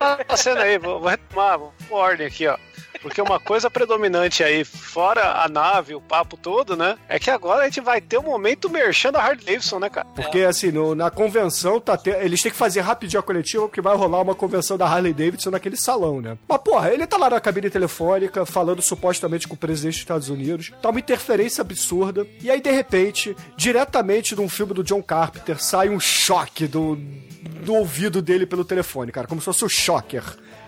[0.00, 2.56] Não, a cena aí, vou, vou retomar, vou ordem aqui, ó.
[3.04, 6.96] Porque uma coisa predominante aí, fora a nave, o papo todo, né?
[7.06, 10.06] É que agora a gente vai ter o momento merchan da Harley Davidson, né, cara?
[10.16, 13.82] Porque, assim, no- na convenção, tá te- eles têm que fazer rapidinho a coletiva, porque
[13.82, 16.38] vai rolar uma convenção da Harley Davidson naquele salão, né?
[16.48, 20.28] Mas, porra, ele tá lá na cabine telefônica, falando supostamente com o presidente dos Estados
[20.30, 25.02] Unidos, tá uma interferência absurda, e aí, de repente, diretamente de um filme do John
[25.02, 29.68] Carpenter, sai um choque do, do ouvido dele pelo telefone, cara, como se fosse o
[29.68, 30.22] Shocker.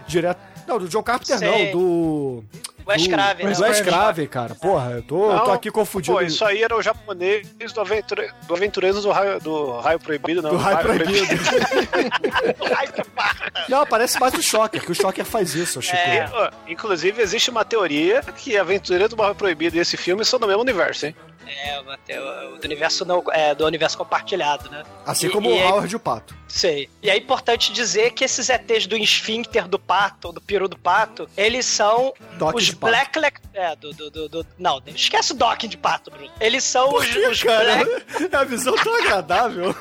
[0.06, 0.38] Direto.
[0.66, 1.48] Não, do John Carpenter Sei.
[1.48, 2.44] não, do.
[2.86, 3.52] Wes do- Craven, né?
[3.52, 4.54] Do Wes Craven, cara.
[4.54, 6.16] Porra, eu tô, eu tô Não, aqui confundindo.
[6.16, 8.30] Pô, isso aí era o japonês do, aventure...
[8.46, 10.50] do Aventureiros do Raio, do Raio Proibido, não.
[10.50, 11.26] Do Raio Proibido.
[12.76, 13.52] Ai, que barra.
[13.68, 15.96] Não, parece mais o Shocker, que o Shocker faz isso, Chico.
[16.32, 20.46] Ó, inclusive, existe uma teoria que Aventureiros do Raio Proibido e esse filme são do
[20.46, 21.16] mesmo universo, hein?
[21.46, 24.82] É, até o- do universo não, é, do universo compartilhado, né?
[25.04, 26.34] Assim E- como e o é- Howard e o Pato.
[26.48, 26.88] Sei.
[27.02, 31.28] E é importante dizer que esses ETs do esfíncter do pato, do peru do pato,
[31.36, 32.70] eles são Docking os.
[32.70, 33.38] Black Lec...
[33.52, 36.30] É, do, do, do, do- Não, esquece o docking de pato, Bruno.
[36.40, 37.84] Eles são Por os, que, os cara?
[37.84, 38.28] Black...
[38.32, 39.74] É a visão tão agradável.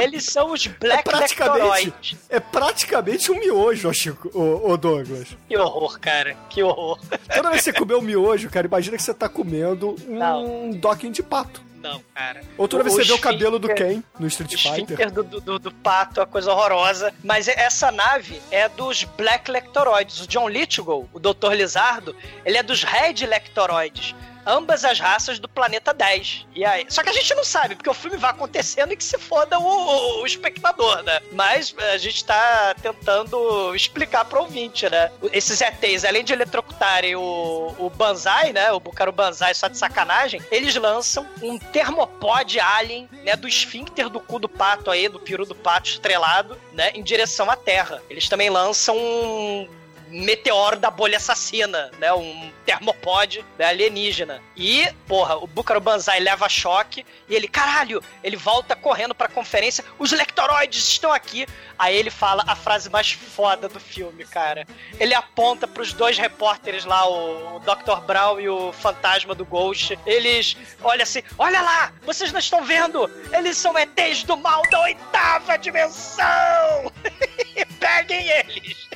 [0.00, 2.16] Eles são os Black praticamente, Lectoroids.
[2.28, 5.28] é praticamente um miojo, Chico, ô, ô Douglas.
[5.48, 6.36] Que horror, cara.
[6.50, 6.98] Que horror.
[7.34, 10.70] Toda vez que você comer um miojo, cara, imagina que você tá comendo um Não.
[10.72, 11.62] docking de pato.
[11.82, 12.40] Não, cara.
[12.56, 15.10] Ou toda vez você vê o cabelo do Ken no Street O Fighter.
[15.12, 17.12] do, do, do- pato é uma coisa horrorosa.
[17.22, 20.18] Mas essa nave é dos Black Lectoroids.
[20.22, 21.52] O John Lithgow, o Dr.
[21.52, 24.14] Lizardo, ele é dos Red Lectoroids.
[24.46, 26.46] Ambas as raças do planeta 10.
[26.54, 29.04] E aí, só que a gente não sabe, porque o filme vai acontecendo e que
[29.04, 31.20] se foda o, o- espectador, né?
[31.32, 35.10] Mas a gente tá tentando explicar pro ouvinte, né?
[35.32, 38.72] Esses ETs, além de eletrocutarem o, o Banzai, né?
[38.72, 43.36] O Bucaro Banzai só de sacanagem, eles lançam um termopod alien, né?
[43.36, 46.90] Do esfíncter do cu do pato aí, do peru do pato estrelado, né?
[46.94, 48.02] Em direção à Terra.
[48.10, 49.68] Eles também lançam um
[50.08, 52.12] meteoro da bolha assassina, né?
[52.12, 54.42] Um termopod né, alienígena.
[54.56, 59.84] E, porra, o Búcaro Banzai leva choque e ele, caralho, ele volta correndo pra conferência,
[59.98, 61.46] os lectoroides estão aqui.
[61.78, 64.66] Aí ele fala a frase mais foda do filme, cara.
[64.98, 68.00] Ele aponta pros dois repórteres lá, o, o Dr.
[68.06, 69.98] Brown e o fantasma do Ghost.
[70.06, 73.10] Eles, olha assim, olha lá, vocês não estão vendo?
[73.32, 76.92] Eles são ETs do mal da oitava dimensão!
[77.78, 78.93] Peguem eles!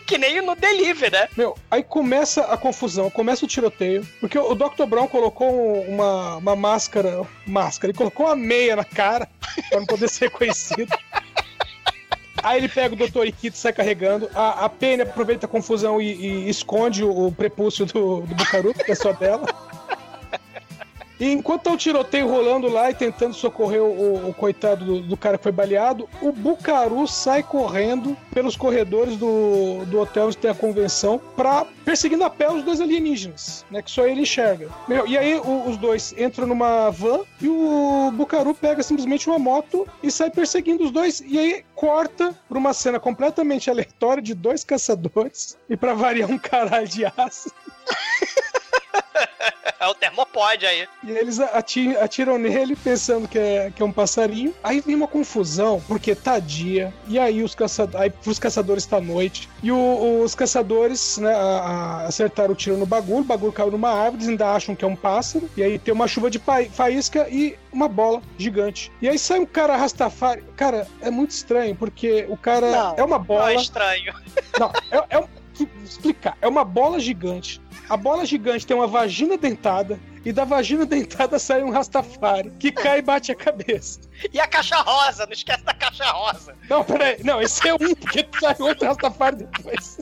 [0.06, 1.28] Que nem no Deliver, né?
[1.36, 4.84] Meu, aí começa a confusão, começa o tiroteio, porque o Dr.
[4.86, 9.28] Brown colocou um- uma, uma máscara, máscara, ele colocou uma meia na cara
[9.68, 10.88] pra não poder ser reconhecido.
[12.42, 13.26] Aí ele pega o Dr.
[13.26, 14.30] Ikito e sai carregando.
[14.32, 18.72] A, a Penny aproveita a confusão e, e esconde o, o prepúcio do, do Bucaru,
[18.72, 19.46] que é só dela.
[21.20, 25.16] E enquanto tá o tiroteio rolando lá e tentando socorrer o, o coitado do, do
[25.16, 30.50] cara que foi baleado, o Bucaru sai correndo pelos corredores do, do hotel onde tem
[30.50, 33.82] a convenção pra perseguindo a pé os dois alienígenas, né?
[33.82, 34.68] Que só ele enxerga.
[34.86, 39.38] Meu, e aí o- os dois entram numa van e o Bucaru pega simplesmente uma
[39.38, 41.20] moto e sai perseguindo os dois.
[41.26, 46.38] E aí corta pra uma cena completamente aleatória de dois caçadores e pra variar um
[46.38, 47.50] caralho de aço.
[49.80, 50.88] É o termopod aí.
[51.04, 54.52] E eles ati- atiram nele pensando que é, que é um passarinho.
[54.62, 56.92] Aí vem uma confusão, porque tá dia.
[57.06, 58.00] E aí os caçadores.
[58.00, 59.48] Aí pros caçadores tá noite.
[59.62, 63.20] E o- os caçadores, né, a- a- acertaram o tiro no bagulho.
[63.20, 65.48] O bagulho caiu numa árvore, eles ainda acham que é um pássaro.
[65.56, 66.40] E aí tem uma chuva de
[66.72, 68.90] faísca e uma bola gigante.
[69.00, 70.42] E aí sai um cara Rastafari.
[70.56, 73.52] Cara, é muito estranho, porque o cara Não, é uma Não bola.
[73.52, 74.12] é estranho.
[74.58, 75.28] Não, é, é um.
[75.84, 76.36] Explicar.
[76.40, 77.60] É uma bola gigante.
[77.88, 79.98] A bola gigante tem uma vagina dentada.
[80.24, 84.00] E da vagina dentada sai um Rastafari que cai e bate a cabeça.
[84.32, 86.54] E a caixa rosa, não esquece da caixa rosa.
[86.68, 87.22] Não, peraí.
[87.24, 89.98] Não, esse é um, porque sai outro Rastafari depois.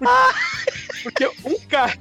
[1.02, 1.94] Porque um cai,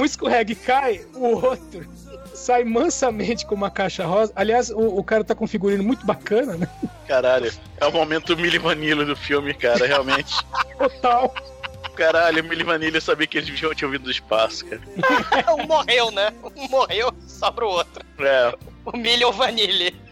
[0.00, 1.86] um escorrega e cai, o outro
[2.34, 4.32] sai mansamente com uma caixa rosa.
[4.34, 6.68] Aliás, o, o cara tá com um figurino muito bacana, né?
[7.06, 10.34] Caralho, é o momento Milli Vanilli do filme, cara, realmente.
[10.78, 11.34] Total.
[11.98, 14.80] Caralho, Milli Vanilli eu sabia que eles tinham tinham vindo do espaço, cara.
[15.52, 16.32] um morreu, né?
[16.54, 18.06] Um morreu, sobra o outro.
[18.20, 19.94] É, O milho ou vanille.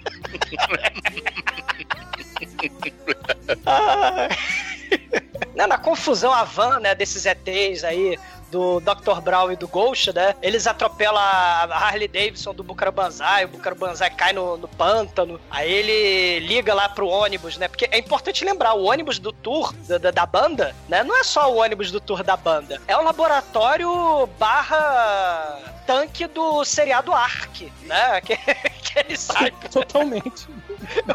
[3.64, 4.28] Ah.
[5.55, 8.18] Não, na confusão, a van, né, desses ETs aí,
[8.51, 9.20] do Dr.
[9.20, 10.34] Brown e do Ghost, né?
[10.42, 15.40] Eles atropelam a Harley Davidson do Bucaro Banzai, o Bucaro Banzai cai no, no pântano,
[15.51, 17.68] aí ele liga lá pro ônibus, né?
[17.68, 21.03] Porque é importante lembrar, o ônibus do tour da, da, da banda, né?
[21.03, 26.64] Não é só o ônibus do tour da banda, é o laboratório barra tanque do
[26.64, 28.20] seriado Ark, né?
[28.26, 28.36] Que
[28.97, 29.51] ele sai.
[29.70, 30.49] Totalmente.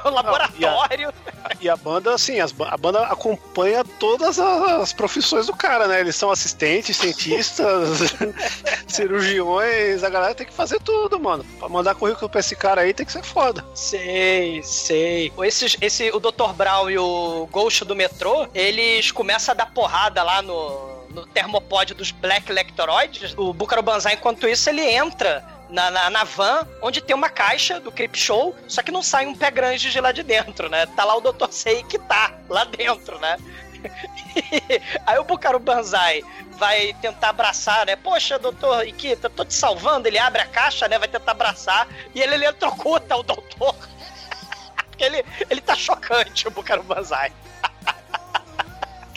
[0.04, 1.14] o laboratório.
[1.60, 6.00] E a banda, assim, as a banda acompanha todas as profissões do cara, né?
[6.00, 8.14] Eles são assistentes, cientistas,
[8.88, 11.44] cirurgiões, a galera tem que fazer tudo, mano.
[11.60, 13.66] Pra mandar currículo pra esse cara aí tem que ser foda.
[13.74, 15.32] Sei, sei.
[15.44, 16.54] Esse, esse, o Dr.
[16.56, 21.94] Brown e o Ghost do metrô, eles começam a dar porrada lá no, no termopod
[21.94, 23.34] dos Black Lectoroids.
[23.38, 27.80] O Búcaro Banzai, enquanto isso, ele entra na, na, na van, onde tem uma caixa
[27.80, 30.86] do Creep Show, só que não sai um pé grande de lá de dentro, né?
[30.86, 31.50] Tá lá o Dr.
[31.52, 33.38] Sei que tá lá dentro, né?
[35.08, 36.22] Aí o Bucaro Banzai
[36.58, 37.96] vai tentar abraçar, né?
[37.96, 40.08] Poxa, doutor Ikita, tô te salvando.
[40.08, 41.00] Ele abre a caixa, né?
[41.00, 41.88] Vai tentar abraçar.
[42.14, 43.76] E ele eletrocuta o doutor.
[44.86, 47.32] Porque ele, ele tá chocante, o Bucaro Banzai.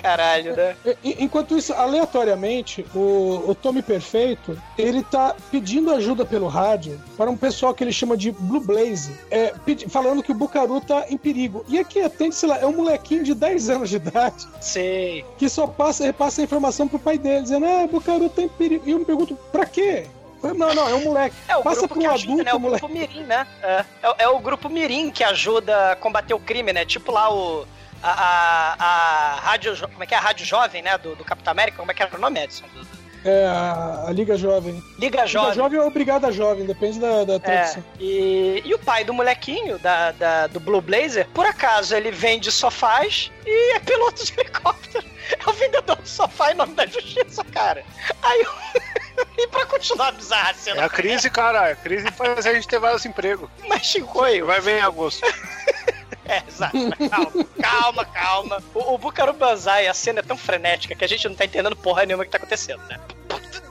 [0.04, 0.76] Caralho, né?
[1.02, 7.30] E- Enquanto isso, aleatoriamente, o, o Tommy Perfeito, ele tá pedindo ajuda pelo rádio para
[7.30, 9.54] um pessoal que ele chama de Blue Blaze, é,
[9.88, 11.64] falando que o Bucaru tá em perigo.
[11.68, 15.24] E aqui atende, sei lá, é um molequinho de 10 anos de idade Sei.
[15.38, 18.48] que só passa, repassa a informação pro pai dele, dizendo, ah, o Bucaru tá em
[18.48, 18.82] perigo.
[18.86, 20.06] E eu me pergunto, pra quê?
[20.42, 21.34] Não, não, é um moleque.
[21.48, 22.52] É o Passa grupo que um ajuda, adulto, né?
[22.52, 22.80] O moleque.
[22.86, 23.46] grupo Mirim, né?
[23.62, 26.84] É, é, é o grupo Mirim que ajuda a combater o crime, né?
[26.84, 27.66] Tipo lá o.
[28.06, 28.84] A, a,
[29.36, 29.74] a rádio.
[29.88, 30.18] Como é que é?
[30.18, 30.96] A Rádio Jovem, né?
[30.98, 31.78] Do, do Capitão América.
[31.78, 32.66] Como é que era o nome, Edson?
[32.74, 34.82] Do- do- É, a, a Liga Jovem.
[34.98, 35.50] Liga Jovem.
[35.52, 37.84] Liga Jovem ou Brigada Jovem, depende da, da É, tradução.
[37.98, 42.52] e, e o pai do molequinho, da, da- do Blue Blazer, por acaso ele vende
[42.52, 45.04] sofás e é piloto de helicóptero.
[45.44, 47.82] É o vendedor do sofá em nome da justiça, cara.
[48.22, 48.52] Aí eu-
[49.38, 50.80] E pra continuar bizarra a cena.
[50.82, 51.70] É a crise, cara.
[51.70, 53.48] A crise faz a gente ter vários empregos.
[53.68, 54.44] Mas Chicoio.
[54.46, 55.24] Vai ver em agosto.
[56.26, 56.76] É, exato.
[57.10, 58.62] Calma, calma, calma.
[58.74, 61.76] O, o Bucaro Banzai, a cena é tão frenética que a gente não tá entendendo
[61.76, 62.98] porra nenhuma que tá acontecendo, né?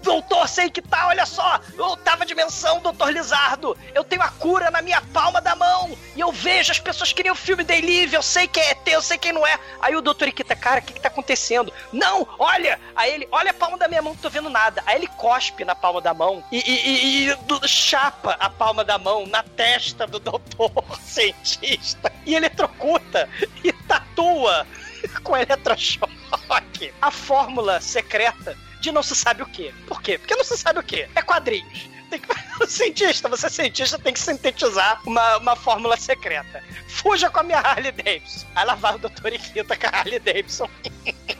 [0.04, 1.60] Doutor, sei que tá, olha só!
[1.78, 3.78] Oitava dimensão, doutor Lizardo!
[3.96, 5.98] Eu tenho a cura na minha palma da mão!
[6.16, 8.76] E eu vejo as pessoas que nem o filme da Live, eu sei quem é
[8.76, 9.58] teu, eu sei quem não é.
[9.82, 11.74] Aí o doutor Ikita, cara, o que que tá acontecendo?
[11.94, 12.80] Não, olha!
[12.96, 14.84] Aí ele, olha a palma da minha mão, não tô vendo nada.
[14.86, 18.98] Aí ele cospe na palma da mão e, e- e- e chapa a palma da
[18.98, 22.12] mão na testa do doutor cientista.
[22.26, 23.30] E eletrocuta
[23.64, 24.68] e tatua
[25.24, 29.74] com eletrochoque a fórmula secreta de não se sabe o quê.
[29.88, 30.18] Por quê?
[30.18, 31.08] Porque não se sabe o quê.
[31.16, 31.90] É quadrinhos.
[32.12, 32.68] Que...
[32.68, 36.62] cientista, você é cientista, tem que sintetizar uma, uma fórmula secreta.
[36.88, 38.46] Fuja com a minha Harley Davidson.
[38.54, 39.34] Aí lá vai o Dr.
[39.34, 40.70] Ikita com a Harley Davidson.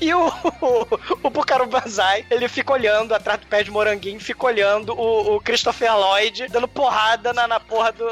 [0.00, 0.86] E o, o,
[1.24, 5.40] o Bucaro Banzai, ele fica olhando atrás do pé de moranguinho, fica olhando o, o
[5.42, 8.06] Christopher Lloyd dando porrada na, na porra do.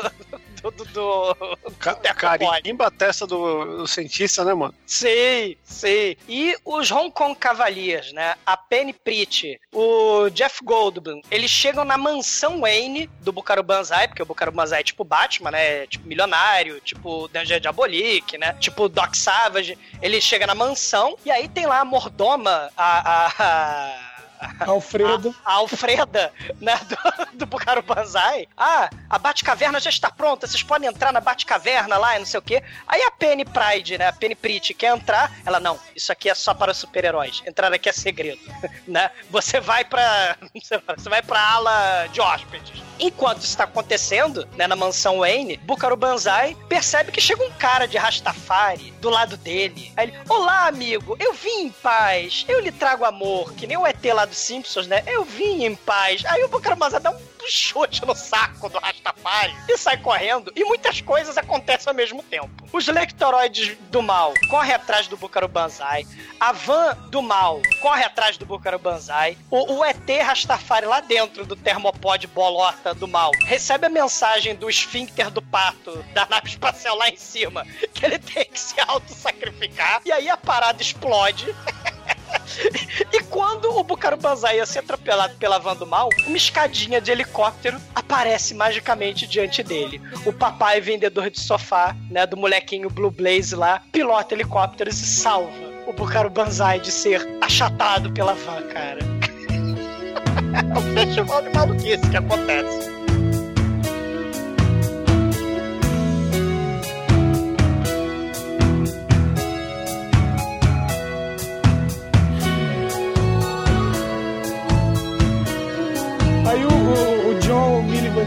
[0.61, 1.35] Do, do, do,
[1.79, 4.75] Ca carimba a testa do, do cientista, né, mano?
[4.87, 6.17] Sei, sei.
[6.29, 8.35] E os Hong Kong Cavaliers, né?
[8.45, 14.23] A Penny Pritch, o Jeff Goldblum, eles chegam na mansão Wayne do Bucaro Banzai, porque
[14.23, 15.87] o Bucaro Banzai é tipo Batman, né?
[15.87, 18.55] Tipo milionário, tipo Danger Diabolique, né?
[18.55, 19.79] Tipo Doc Savage.
[20.03, 23.27] Ele chega na mansão e aí tem lá a mordoma, a...
[23.27, 24.18] a, a
[24.61, 25.35] Alfredo.
[25.45, 28.47] A, a Alfreda, né, do, do Bucaro Banzai.
[28.57, 32.39] Ah, a Batcaverna já está pronta, vocês podem entrar na Batcaverna lá e não sei
[32.39, 32.63] o quê.
[32.87, 36.35] Aí a Penny Pride, né, a Penny Pritch quer entrar, ela, não, isso aqui é
[36.35, 38.41] só para super-heróis, entrar aqui é segredo,
[38.87, 39.11] né?
[39.31, 42.83] Você vai pra, você vai pra ala de hóspedes.
[43.01, 47.87] Enquanto isso está acontecendo, né, na mansão Wayne, Bucaro Banzai percebe que chega um cara
[47.87, 49.93] de Rastafari do lado dele.
[49.97, 53.87] Aí ele, olá, amigo, eu vim em paz, eu lhe trago amor, que nem o
[53.87, 55.03] ET lá dos Simpsons, né?
[55.07, 56.25] Eu vim em paz.
[56.27, 57.19] Aí o Bucaro Banzai dá um
[57.49, 62.51] chute no saco do Rastafari e sai correndo, e muitas coisas acontecem ao mesmo tempo.
[62.73, 66.07] Os lectoroides do mal correm atrás do Bucaro Banzai,
[66.39, 71.47] a van do mal corre atrás do Bucaro Banzai, o, o ET Rastafari lá dentro
[71.47, 76.97] do termopod bolota do mal recebe a mensagem do esfíncter do pato da nave espacial
[76.97, 77.65] lá em cima,
[77.95, 81.55] que ele tem que se auto-sacrificar, e aí a parada explode.
[83.13, 87.11] E quando o Bucaro Banzai ia ser atropelado pela van do mal, uma escadinha de
[87.11, 90.01] helicóptero aparece magicamente diante dele.
[90.27, 95.69] O papai vendedor de sofá, né, do molequinho Blue Blaze lá, pilota helicópteros e salva
[95.87, 99.01] o Bucaro Banzai de ser achatado pela van, cara.
[100.53, 102.98] é um festival de maluquice que acontece.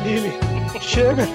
[0.03, 0.33] Lily.
[0.79, 1.25] Chega.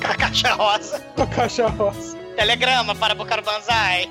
[0.00, 1.00] Com a caixa rosa.
[1.16, 2.16] Com a caixa rosa.
[2.36, 4.08] Telegrama para buscar Banzai.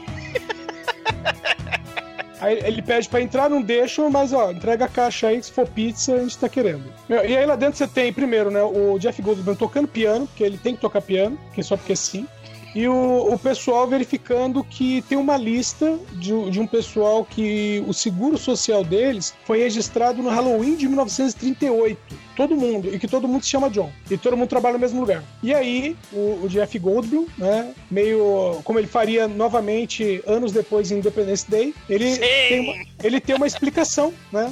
[2.42, 5.66] Aí ele pede para entrar, não deixa, mas ó, entrega a caixa aí, se for
[5.66, 6.84] pizza, a gente tá querendo.
[7.10, 10.58] E aí lá dentro você tem, primeiro, né, o Jeff Goldblum tocando piano, porque ele
[10.58, 12.28] tem que tocar piano, que é só porque sim.
[12.76, 17.94] E o, o pessoal verificando que tem uma lista de, de um pessoal que o
[17.94, 22.00] seguro social deles foi registrado no Halloween de 1938.
[22.36, 23.92] Todo mundo, e que todo mundo se chama John.
[24.10, 25.24] E todo mundo trabalha no mesmo lugar.
[25.44, 30.98] E aí, o, o Jeff Goldblum, né, meio como ele faria novamente anos depois em
[30.98, 34.52] Independence Day, ele, tem uma, ele tem uma explicação, né?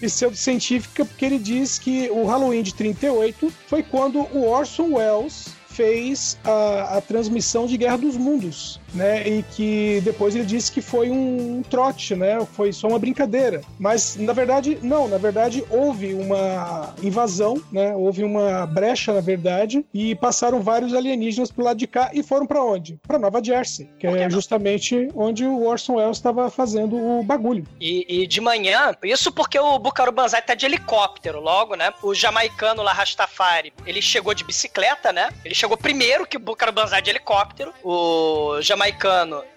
[0.00, 6.38] pseudocientífica, porque ele diz que o Halloween de 38 foi quando o Orson Welles fez
[6.44, 9.26] a, a transmissão de Guerra dos Mundos, né?
[9.26, 12.44] E que depois ele disse que foi um, trote, né?
[12.52, 13.62] Foi só uma brincadeira.
[13.78, 17.94] Mas na verdade, não, na verdade houve uma invasão, né?
[17.94, 22.46] Houve uma brecha, na verdade, e passaram vários alienígenas pro lado de cá e foram
[22.46, 22.98] para onde?
[23.06, 27.66] Para Nova Jersey, que é justamente onde o Orson Welles estava fazendo o bagulho.
[27.80, 31.92] E, e de manhã, isso porque o Bucaro Banzai tá de helicóptero logo, né?
[32.02, 35.30] O jamaicano lá, Rastafari, ele chegou de bicicleta, né?
[35.44, 37.72] Ele chegou primeiro que o Bucaro Banzai de helicóptero.
[37.82, 38.81] O jamaicano,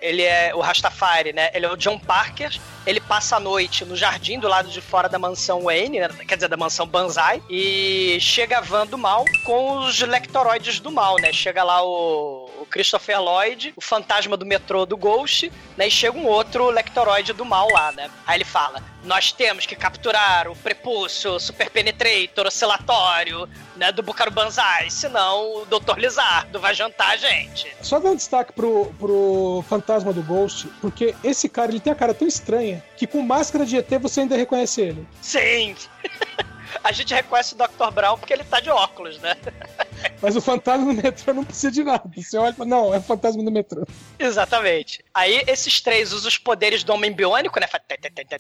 [0.02, 1.50] ele é o Rastafari, né?
[1.54, 2.60] Ele é o John Parker.
[2.86, 6.10] Ele passa a noite no jardim do lado de fora da mansão Wayne, né?
[6.28, 10.92] quer dizer, da mansão Banzai, e chega a van do mal com os lectoroides do
[10.92, 11.34] mal, né?
[11.34, 15.88] Chega lá o, o Christopher Lloyd, o fantasma do metrô do Ghost, né?
[15.88, 18.10] E chega um outro lectoroide do mal lá, né?
[18.28, 23.92] Aí ele fala: Nós temos que capturar o prepúcio, Super Penetrator, oscilatório, né?
[23.92, 25.98] Do Bucaro Banzai, senão o Dr.
[25.98, 27.68] Lizardo vai jantar a gente.
[27.82, 31.96] Só dar um destaque pro, pro fantasma do Ghost, porque esse cara ele tem a
[31.96, 35.08] cara tão estranha que com máscara de ET você ainda reconhece ele.
[35.22, 35.76] Sim!
[36.84, 37.92] A gente reconhece o Dr.
[37.94, 39.36] Brown porque ele tá de óculos, né?
[40.22, 42.04] Mas o fantasma do metrô não precisa de nada.
[42.16, 43.86] Você olha e fala, não, é o fantasma do metrô.
[44.20, 45.04] Exatamente.
[45.14, 47.68] Aí esses três usam os poderes do homem biônico, né?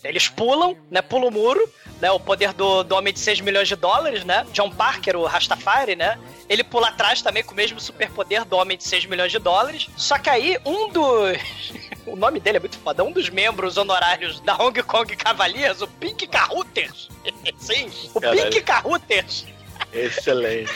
[0.03, 1.01] Eles pulam, né?
[1.01, 1.69] Pulam o muro,
[2.01, 2.11] né?
[2.11, 4.45] O poder do, do homem de 6 milhões de dólares, né?
[4.51, 6.19] John Parker, o Rastafari, né?
[6.47, 9.87] Ele pula atrás também com o mesmo superpoder do homem de 6 milhões de dólares.
[9.97, 11.37] Só que aí um dos.
[12.05, 13.03] O nome dele é muito foda.
[13.03, 17.09] Um dos membros honorários da Hong Kong Cavaliers, o Pink Carruthers.
[17.57, 18.43] Sim, o Caralho.
[18.43, 19.45] Pink Carruthers.
[19.93, 20.71] Excelente.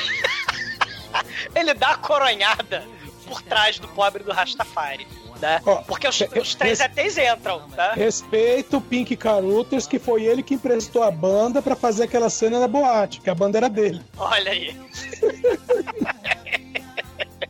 [1.56, 2.84] Ele dá a coronhada
[3.28, 5.08] por trás do pobre do Rastafari.
[5.42, 5.62] Né?
[5.66, 7.94] Ó, Porque os, re- os três ETs entram, tá?
[7.94, 12.60] Respeita o Pink Carruthers, que foi ele que emprestou a banda pra fazer aquela cena
[12.60, 14.02] na boate, que a banda era dele.
[14.18, 14.76] Olha aí.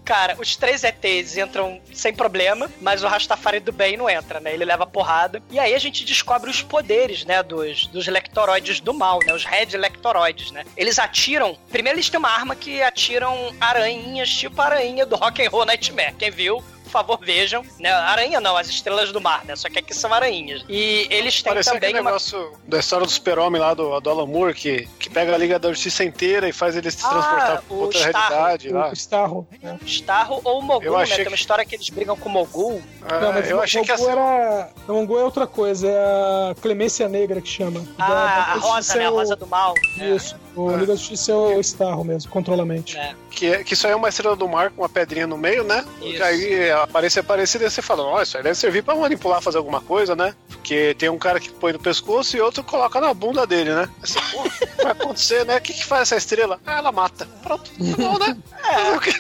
[0.10, 4.52] Cara, os três ETs entram sem problema, mas o Rastafari do bem não entra, né?
[4.52, 5.40] Ele leva porrada.
[5.52, 7.44] E aí a gente descobre os poderes, né?
[7.44, 9.36] Dos, dos lectoroides do mal, né?
[9.36, 10.66] Os Red Lectoroides, né?
[10.76, 11.56] Eles atiram.
[11.70, 16.16] Primeiro eles têm uma arma que atiram aranhinhas, tipo aranha do Rock and Roll Nightmare.
[16.18, 16.64] Quem viu?
[16.90, 17.64] Por favor, vejam.
[17.80, 17.92] Né?
[17.92, 19.56] Aranha não, as estrelas do mar, né?
[19.56, 20.66] Só que aqui são aranhas.
[20.68, 22.10] E eles têm Parecia também aquele uma.
[22.10, 25.60] negócio da história do super-homem lá do, do Alan Moore, que, que pega a Liga
[25.60, 28.30] da Justiça inteira e faz eles se Ah, transportar pra o outra Starro.
[28.36, 28.90] realidade lá.
[28.90, 29.48] O Starro.
[29.62, 29.80] né?
[29.86, 31.04] Starro ou Mogul, Eu né?
[31.04, 32.82] achei Tem uma que- história que eles brigam com o Mogul.
[33.04, 34.70] Ah, Não, mas eu o achei que Mongo assim, era.
[34.88, 37.86] O Mongo é outra coisa, é a Clemência Negra que chama.
[38.00, 39.04] Ah, Da- da a rosa, né?
[39.04, 39.74] é A o- rosa do mal.
[39.98, 40.36] Isso.
[40.56, 42.98] O Liga da Justiça é o Starro mesmo, controla a mente.
[42.98, 43.14] É.
[43.30, 45.64] que, é- que isso aí é uma estrela do mar com uma pedrinha no meio,
[45.64, 45.86] né?
[46.02, 46.16] Isso.
[46.18, 49.58] Que aí aparece aparecida e você fala, ó, isso aí deve servir pra manipular, fazer
[49.58, 50.34] alguma coisa, né?
[50.50, 53.88] Porque tem um cara que põe no pescoço e outro coloca na bunda dele, né?
[54.04, 54.44] Assim, pô,
[54.84, 55.58] vai acontecer, né?
[55.58, 56.60] O que, que faz essa estrela?
[56.66, 57.26] Ah, ela mata.
[57.44, 57.72] Pronto.
[57.80, 58.38] Não, né?
[58.62, 59.12] Fazer o quê?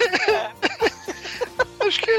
[1.80, 2.12] Acho que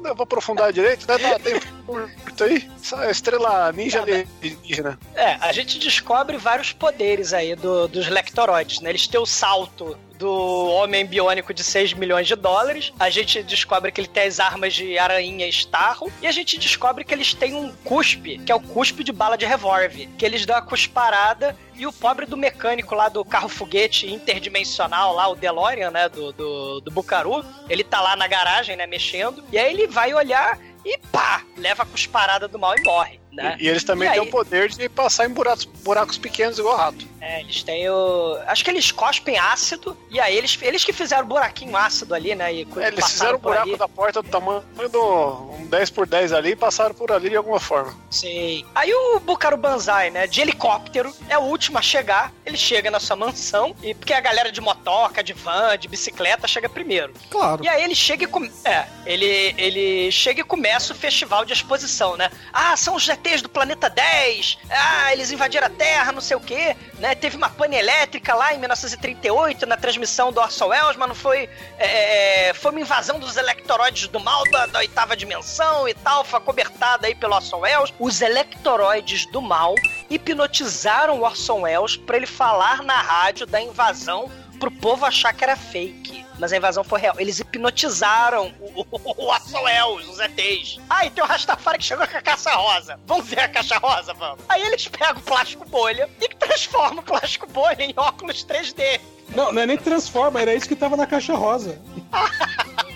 [0.00, 1.18] não pra aprofundar direito, né?
[1.18, 2.68] Tá, tem curto aí.
[2.82, 4.98] Essa estrela ninja alienígena.
[5.14, 8.90] É, a gente descobre vários poderes aí do- dos lectoroides, né?
[8.90, 12.92] Eles têm o salto do homem biônico de 6 milhões de dólares.
[13.00, 16.12] A gente descobre que ele tem as armas de aranha e estarro.
[16.20, 19.38] E a gente descobre que eles têm um cuspe, que é o cuspe de bala
[19.38, 20.08] de revólver.
[20.18, 25.14] Que eles dão a cusparada e o pobre do mecânico lá do carro foguete interdimensional,
[25.14, 26.10] lá, o DeLorean, né?
[26.10, 27.42] Do, do, do Bucaru.
[27.70, 28.86] Ele tá lá na garagem, né?
[28.86, 29.42] Mexendo.
[29.50, 31.42] E aí ele vai olhar e pá!
[31.56, 33.20] Leva a cusparada do mal e morre.
[33.32, 33.56] Né?
[33.60, 36.76] E eles também E têm aí- o poder de passar em buracos, buracos pequenos igual
[36.76, 37.06] rato.
[37.20, 38.38] É, eles têm o.
[38.46, 42.34] Acho que eles cospem ácido, e aí eles, eles que fizeram o buraquinho ácido ali,
[42.34, 42.52] né?
[42.52, 43.76] E É, eles fizeram o buraco ali.
[43.76, 47.36] da porta do tamanho do um 10 por 10 ali e passaram por ali de
[47.36, 47.94] alguma forma.
[48.10, 48.64] Sim.
[48.74, 52.32] Aí o Bucaro Banzai, né, de helicóptero, é o último a chegar.
[52.44, 56.48] Ele chega na sua mansão, e porque a galera de motoca, de van, de bicicleta
[56.48, 57.12] chega primeiro.
[57.30, 57.62] Claro.
[57.62, 58.50] E aí ele chega e come...
[58.64, 62.30] É, ele, ele chega e começa o festival de exposição, né?
[62.52, 66.40] Ah, são os ETs do planeta 10, ah, eles invadiram a Terra, não sei o
[66.40, 67.14] quê, né?
[67.14, 71.48] Teve uma pane elétrica lá em 1938 na transmissão do Orson Welles, mas não foi.
[71.78, 76.40] é, foi uma invasão dos electoroides do mal da, da oitava dimensão e tal, foi
[76.40, 77.92] cobertada aí pelo Orson Welles.
[77.98, 79.74] Os electoroides do mal
[80.08, 85.44] hipnotizaram o Orson Welles pra ele falar na rádio da invasão pro povo achar que
[85.44, 86.29] era fake.
[86.40, 87.14] Mas a invasão foi real.
[87.18, 90.80] Eles hipnotizaram o, o, o Welles, os ETs.
[90.88, 92.98] Ah, e tem o Rastafari que chegou com a caixa rosa.
[93.06, 94.42] Vamos ver a caixa rosa, vamos.
[94.48, 99.00] Aí eles pegam o plástico bolha e transformam o plástico bolha em óculos 3D.
[99.36, 101.78] Não, não é nem transforma, era isso que tava na caixa rosa.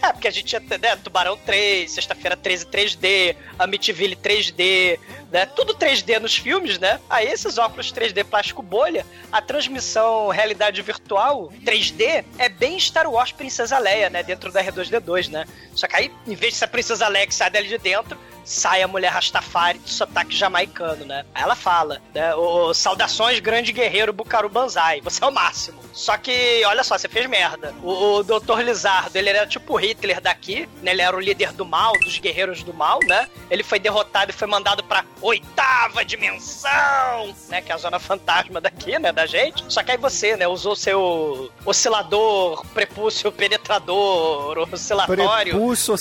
[0.00, 4.98] É, porque a gente tinha, né, Tubarão 3, Sexta-feira 13 3D, Amityville 3D,
[5.30, 7.00] né, tudo 3D nos filmes, né?
[7.08, 13.32] Aí esses óculos 3D plástico bolha, a transmissão realidade virtual 3D é bem Star Wars
[13.32, 15.44] Princesa Leia, né, dentro da R2D2, né?
[15.74, 18.18] Só que aí, em vez de ser a Princesa Leia que sai dali de dentro,
[18.48, 21.24] sai a mulher Rastafari de sotaque jamaicano, né?
[21.34, 22.34] Aí ela fala, né?
[22.34, 25.00] O, saudações, grande guerreiro Bukaru Banzai.
[25.02, 25.78] Você é o máximo.
[25.92, 27.74] Só que, olha só, você fez merda.
[27.82, 28.60] O, o Dr.
[28.64, 30.92] Lizardo, ele era tipo Hitler daqui, né?
[30.92, 33.28] Ele era o líder do mal, dos guerreiros do mal, né?
[33.50, 37.60] Ele foi derrotado e foi mandado pra oitava dimensão, né?
[37.60, 39.12] Que é a zona fantasma daqui, né?
[39.12, 39.64] Da gente.
[39.68, 40.46] Só que aí você, né?
[40.46, 45.52] Usou seu oscilador, prepúcio penetrador, oscilatório.
[45.52, 45.98] Prepulso né?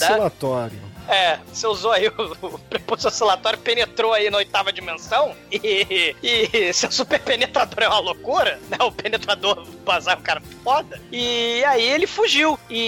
[1.07, 6.73] É, você usou aí o, o prepúcio oscilatório, penetrou aí na oitava dimensão e, e
[6.73, 8.77] seu super penetrador é uma loucura, né?
[8.81, 11.01] O penetrador bazar é um cara foda.
[11.11, 12.59] E aí ele fugiu.
[12.69, 12.79] E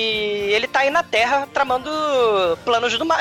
[0.51, 1.89] ele tá aí na Terra tramando
[2.65, 3.20] planos do mal,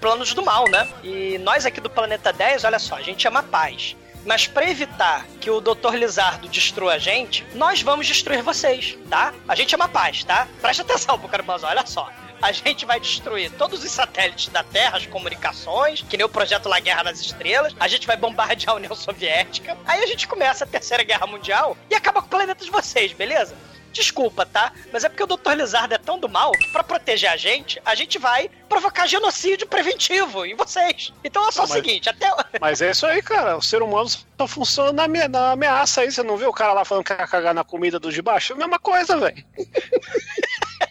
[0.00, 0.88] planos do mal, né?
[1.02, 3.96] E nós aqui do Planeta 10, olha só, a gente chama paz.
[4.24, 5.94] Mas pra evitar que o Dr.
[5.94, 9.32] Lizardo destrua a gente, nós vamos destruir vocês, tá?
[9.46, 10.46] A gente chama paz, tá?
[10.60, 12.10] Presta atenção, Bucarabanzó, olha só
[12.40, 16.68] a gente vai destruir todos os satélites da Terra, as comunicações, que nem o projeto
[16.68, 17.74] La Guerra nas Estrelas.
[17.80, 19.76] A gente vai bombardear a União Soviética.
[19.86, 23.12] Aí a gente começa a Terceira Guerra Mundial e acaba com o planeta de vocês,
[23.12, 23.54] beleza?
[23.90, 24.70] Desculpa, tá?
[24.92, 25.52] Mas é porque o Dr.
[25.56, 29.66] Lizardo é tão do mal que pra proteger a gente, a gente vai provocar genocídio
[29.66, 31.10] preventivo em vocês.
[31.24, 32.30] Então é só Não, o mas- seguinte, até...
[32.60, 33.56] Mas é isso aí, cara.
[33.56, 36.12] O ser humano só funciona na, ame- na ameaça aí.
[36.12, 38.52] Você não viu o cara lá falando que ia cagar na comida dos de baixo?
[38.52, 39.42] É a mesma coisa, velho.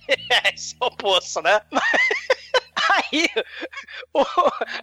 [0.53, 1.61] Esse é o poço, né?
[2.89, 3.27] Aí,
[4.13, 4.25] o-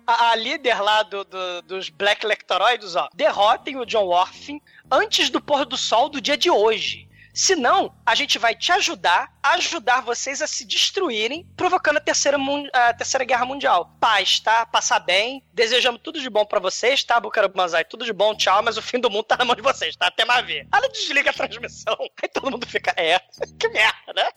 [0.07, 4.59] a, a líder lá do- do- dos Black Lectoroides, ó, derrotem o John Orphan
[4.91, 7.09] antes do pôr do sol do dia de hoje.
[7.37, 12.39] Senão, a gente vai te ajudar a ajudar vocês a se destruírem, provocando a terceira,
[12.73, 13.91] a terceira guerra mundial.
[13.99, 14.65] Paz, tá?
[14.65, 15.43] Passar bem.
[15.53, 17.85] Desejamos tudo de bom pra vocês, tá, Bucarabanzai?
[17.85, 20.07] Tudo de bom, tchau, mas o fim do mundo tá na mão de vocês, tá?
[20.07, 20.69] Até mais ver.
[20.73, 21.97] Ela desliga a transmissão.
[22.23, 23.19] Aí todo mundo fica, é,
[23.59, 24.29] que merda, né?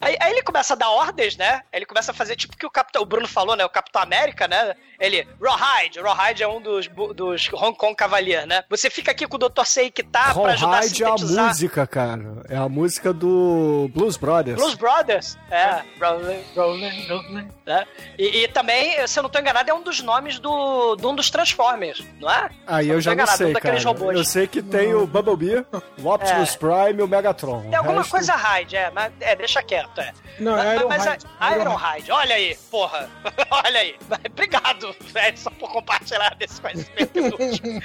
[0.00, 1.62] Aí, aí ele começa a dar ordens, né?
[1.72, 3.64] Ele começa a fazer tipo o que o Capitão, o Bruno falou, né?
[3.64, 4.74] O Capitão América, né?
[5.00, 8.64] Ele, Rawhide, Rawhide é um dos, dos Hong Kong Cavalier, né?
[8.70, 9.64] Você fica aqui com o Dr.
[9.64, 11.46] Seik tá pra ajudar a Rawhide é a sintetizar.
[11.48, 12.22] música, cara.
[12.48, 14.56] É a música do Blues Brothers.
[14.56, 15.82] Blues Brothers, é.
[16.00, 17.48] Rolling, rolling, rolling.
[17.66, 17.86] né?
[18.16, 21.14] E, e também, se eu não tô enganado, é um dos nomes do, de um
[21.14, 22.50] dos Transformers, não é?
[22.66, 23.80] Aí eu já não enganado, sei, um cara.
[23.80, 24.16] robôs.
[24.16, 25.64] Eu sei que tem o Bumblebee,
[26.02, 27.62] o Optimus Prime e o Megatron.
[27.62, 30.12] Tem alguma resto- coisa Hyde, é, mas é, deixa quieto, é.
[30.38, 33.10] Não, Mas- é Iron mas é Ironhide, olha aí, porra.
[33.50, 33.96] olha aí.
[34.30, 37.82] Obrigado, Edson, por compartilhar desse conhecimento inútil.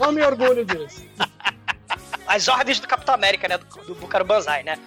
[0.00, 1.04] Não me orgulho disso.
[2.26, 3.58] As ordens do Capitão América, né?
[3.58, 4.78] Do, do Bucaro Banzai, né?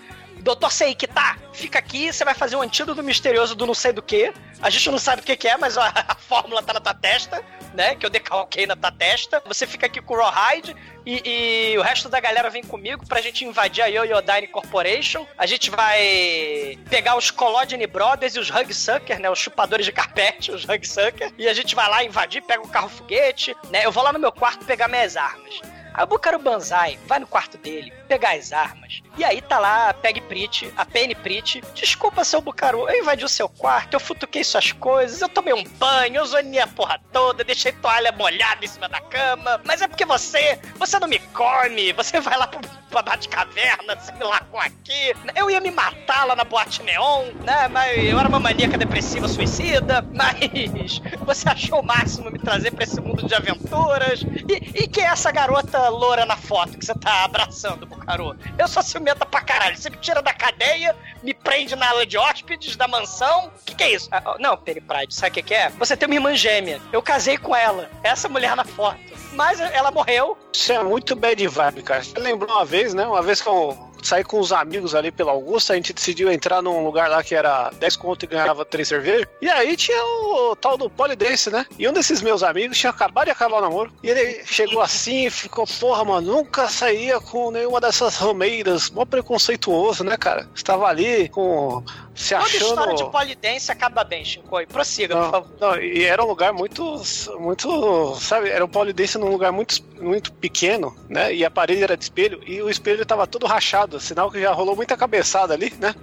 [0.47, 1.37] Doutor Seik, tá?
[1.51, 4.31] Fica aqui, você vai fazer um antídoto misterioso do não sei do que.
[4.61, 6.93] A gente não sabe o que, que é, mas ó, a fórmula tá na tua
[6.93, 7.43] testa,
[7.73, 7.95] né?
[7.95, 9.43] Que eu decalquei na tua testa.
[9.45, 10.73] Você fica aqui com o Rawhide
[11.05, 15.27] e, e o resto da galera vem comigo pra gente invadir a Yoyodyne Corporation.
[15.37, 19.29] A gente vai pegar os Collodine Brothers e os Hugsucker, né?
[19.29, 21.33] Os chupadores de carpete, os Hugsucker.
[21.37, 23.85] E a gente vai lá invadir, pega o carro foguete, né?
[23.85, 25.59] Eu vou lá no meu quarto pegar minhas armas.
[25.97, 29.01] Aí o Bucaro Banzai vai no quarto dele, pegar as armas.
[29.17, 31.63] E aí tá lá a Peg Prit, a Penny Prit.
[31.73, 35.63] Desculpa, seu Bucaro, eu invadi o seu quarto, eu futuquei suas coisas, eu tomei um
[35.63, 39.59] banho, eu zonei a porra toda, deixei toalha molhada em cima da cama.
[39.65, 44.11] Mas é porque você, você não me come, você vai lá pro, pra Batcaverna, você
[44.11, 45.15] me largou aqui.
[45.35, 47.67] Eu ia me matar lá na Boate Neon, né?
[47.69, 52.83] Mas eu era uma maníaca depressiva suicida, mas você achou o máximo me trazer pra
[52.83, 54.21] esse mundo de aventuras.
[54.21, 58.37] E, e quem é essa garota loura na foto que você tá abraçando, Bucaro?
[58.57, 59.77] Eu sou ciumenta pra caralho.
[59.77, 63.51] Você me tira da cadeia, me prende na ala de hóspedes da mansão.
[63.61, 64.09] O que, que é isso?
[64.11, 65.69] Ah, não, Penny Pride, sabe o que, que é?
[65.71, 66.81] Você tem uma irmã gêmea.
[66.91, 67.89] Eu casei com ela.
[68.03, 68.99] Essa mulher na foto.
[69.33, 70.37] Mas ela morreu.
[70.53, 72.03] Isso é muito bad vibe, cara.
[72.03, 73.05] Você lembrou uma vez, né?
[73.05, 73.77] Uma vez que eu
[74.07, 77.35] sair com os amigos ali pela Augusta, a gente decidiu entrar num lugar lá que
[77.35, 79.27] era 10 conto e ganhava 3 cervejas.
[79.41, 81.65] E aí tinha o tal do polidense, né?
[81.77, 83.91] E um desses meus amigos tinha acabado de acabar o namoro.
[84.01, 88.89] E ele chegou assim e ficou, porra, mano, nunca saía com nenhuma dessas romeiras.
[88.89, 90.47] Mó preconceituoso, né, cara?
[90.55, 91.83] Estava ali com.
[92.15, 92.65] se Toda achando.
[92.67, 94.65] história de polidense acaba bem, Shinkoi.
[94.65, 95.49] Prossiga, por Não, favor.
[95.59, 97.01] não, e era um lugar muito,
[97.39, 101.95] muito, sabe, era um polidense num lugar muito, muito pequeno, né, e a parede era
[101.97, 105.73] de espelho, e o espelho tava todo rachado, sinal que já rolou muita cabeçada ali,
[105.79, 105.93] né.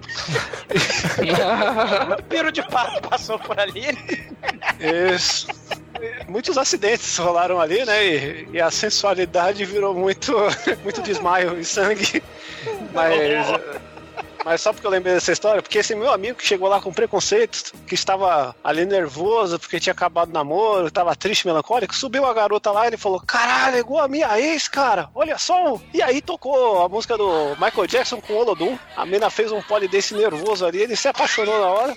[2.07, 3.87] Muito piro de pato passou por ali.
[5.15, 5.47] Isso.
[6.29, 10.33] Muitos acidentes rolaram ali, né, e, e a sensualidade virou muito,
[10.83, 12.23] muito desmaio e sangue,
[12.93, 13.15] mas...
[14.45, 16.93] Mas só porque eu lembrei dessa história, porque esse meu amigo que chegou lá com
[16.93, 22.35] preconceito, que estava ali nervoso porque tinha acabado o namoro, estava triste, melancólico, subiu a
[22.35, 25.81] garota lá e ele falou: Caralho, igual a minha ex, cara, olha só.
[25.93, 28.79] E aí tocou a música do Michael Jackson com Olodum.
[28.97, 31.97] A mina fez um pole desse nervoso ali, ele se apaixonou na hora.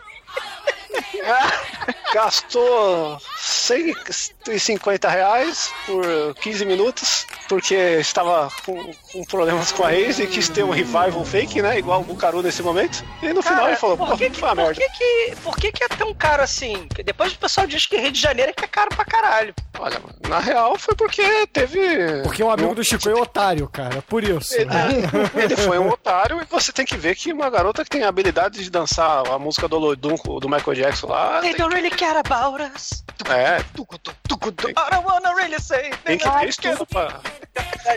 [2.14, 6.04] Gastou 150 reais por
[6.36, 11.24] 15 minutos, porque estava com, com problemas com a ex e quis ter um revival
[11.24, 11.78] fake, né?
[11.78, 13.04] Igual o Bucaru nesse momento.
[13.22, 14.82] E no final Cara, ele falou, por pô, que, foi uma por merda.
[14.82, 16.88] que, que, por que, que é tão caro assim?
[17.04, 19.54] Depois o pessoal diz que Rio de Janeiro é que é caro pra caralho.
[19.80, 22.24] Olha, na real foi porque teve.
[22.24, 24.02] Porque um amigo do Chico é otário, cara.
[24.02, 24.56] Por isso.
[24.56, 24.70] Ele,
[25.36, 28.10] ele foi um otário e você tem que ver que uma garota que tem a
[28.10, 31.42] habilidade de dançar a música do Olodum do Michael Jackson lá.
[31.42, 33.04] They don't really care about us.
[33.30, 35.92] É, I don't wanna really say.
[36.06, 37.20] tem que ter isso tudo pra.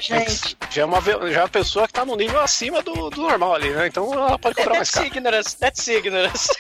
[0.01, 0.57] gente.
[0.71, 3.55] Já é uma, já é uma pessoa que tá no nível acima do, do normal
[3.55, 3.87] ali, né?
[3.87, 5.07] Então ela pode cobrar mais That's caro.
[5.07, 6.49] ignorance, that's ignorance.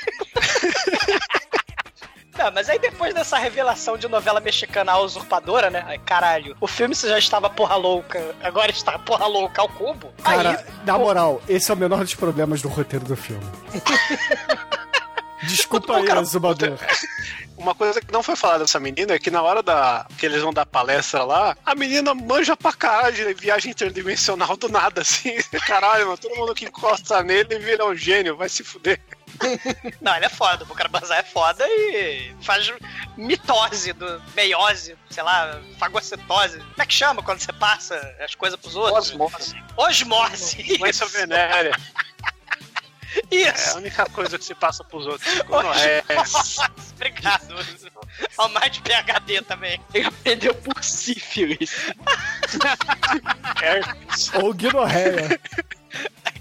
[2.38, 5.84] Não, mas aí depois dessa revelação de novela mexicana a usurpadora, né?
[5.86, 10.10] Ai, caralho, o filme se já estava porra louca, agora está porra louca ao cubo.
[10.22, 13.44] Cara, aí, na moral, esse é o menor dos problemas do roteiro do filme.
[15.42, 16.78] Desculpa aí, Azumador.
[17.60, 20.40] Uma coisa que não foi falada dessa menina é que na hora da que eles
[20.40, 25.36] vão dar palestra lá, a menina manja pra caralho de viagem interdimensional do nada, assim.
[25.66, 28.98] Caralho, mano, todo mundo que encosta nele vira um gênio, vai se fuder.
[30.00, 32.72] Não, ele é foda, o Bucarabazar é foda e faz
[33.16, 36.58] mitose, do, meiose, sei lá, fagocitose.
[36.58, 39.10] Como é que chama quando você passa as coisas pros outros?
[39.10, 39.54] Osmose.
[39.76, 40.78] Osmose.
[40.78, 41.06] Doença
[43.30, 43.70] isso.
[43.70, 45.38] É a única coisa que se passa pros outros.
[45.42, 46.04] Gonorreia.
[46.20, 46.60] Osmose.
[46.94, 47.54] Obrigado.
[48.36, 49.80] Ao mais de PHD também.
[49.94, 51.92] Ele aprendeu por sífilis.
[53.62, 54.32] herpes.
[54.34, 55.40] Ou guinorreia.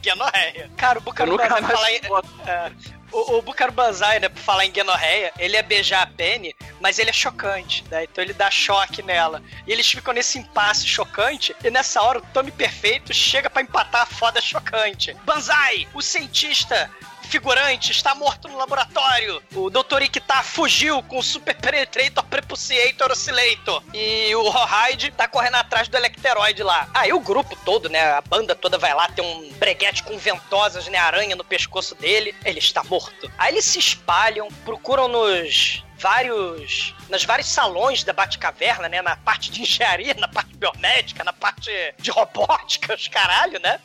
[0.02, 0.70] Guinorreia.
[0.78, 2.02] Cara, o Bucaru mais falar em...
[2.46, 2.72] é,
[3.11, 6.99] o, o Bucaru Banzai, né, por falar em guinorreia, ele é beijar a Penny, mas
[6.99, 8.03] ele é chocante, né?
[8.03, 9.41] Então ele dá choque nela.
[9.68, 14.03] E eles ficam nesse impasse chocante, e nessa hora o Tommy Perfeito chega pra empatar
[14.03, 15.14] a foda chocante.
[15.26, 16.90] Banzai, o cientista
[17.30, 19.41] figurante está morto no laboratório.
[19.53, 20.01] O Dr.
[20.01, 23.84] Ikita fugiu com o Super Penetrator Prepuciator Oscillator.
[23.93, 26.89] E o Rawhide tá correndo atrás do Electeroid lá.
[26.93, 28.14] Aí o grupo todo, né?
[28.14, 30.97] A banda toda vai lá, tem um breguete com ventosas, né?
[30.97, 32.35] Aranha no pescoço dele.
[32.43, 33.31] Ele está morto.
[33.38, 39.51] Aí eles se espalham, procuram nos vários nas vários salões da Batcaverna, né, na parte
[39.51, 43.80] de engenharia, na parte biomédica, na parte de robótica, os caralho, né?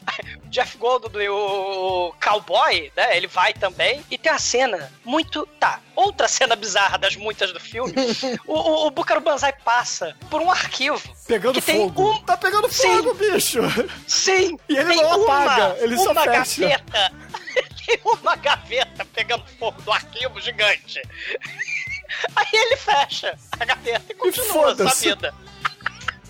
[0.45, 5.47] O Jeff Goldblum e o cowboy, né, ele vai também e tem a cena muito,
[5.59, 7.93] tá, outra cena bizarra das muitas do filme.
[8.47, 12.11] o, o, o Búcaro Banzai passa por um arquivo Pegando fogo.
[12.11, 12.97] um Tá pegando Sim.
[12.99, 13.61] fogo, bicho.
[14.07, 16.61] Sim, E ele não uma, apaga, ele só uma fecha.
[16.61, 17.13] gaveta.
[17.87, 21.01] tem uma gaveta pegando fogo do arquivo gigante.
[22.37, 25.35] Aí ele fecha a gaveta e continua a vida.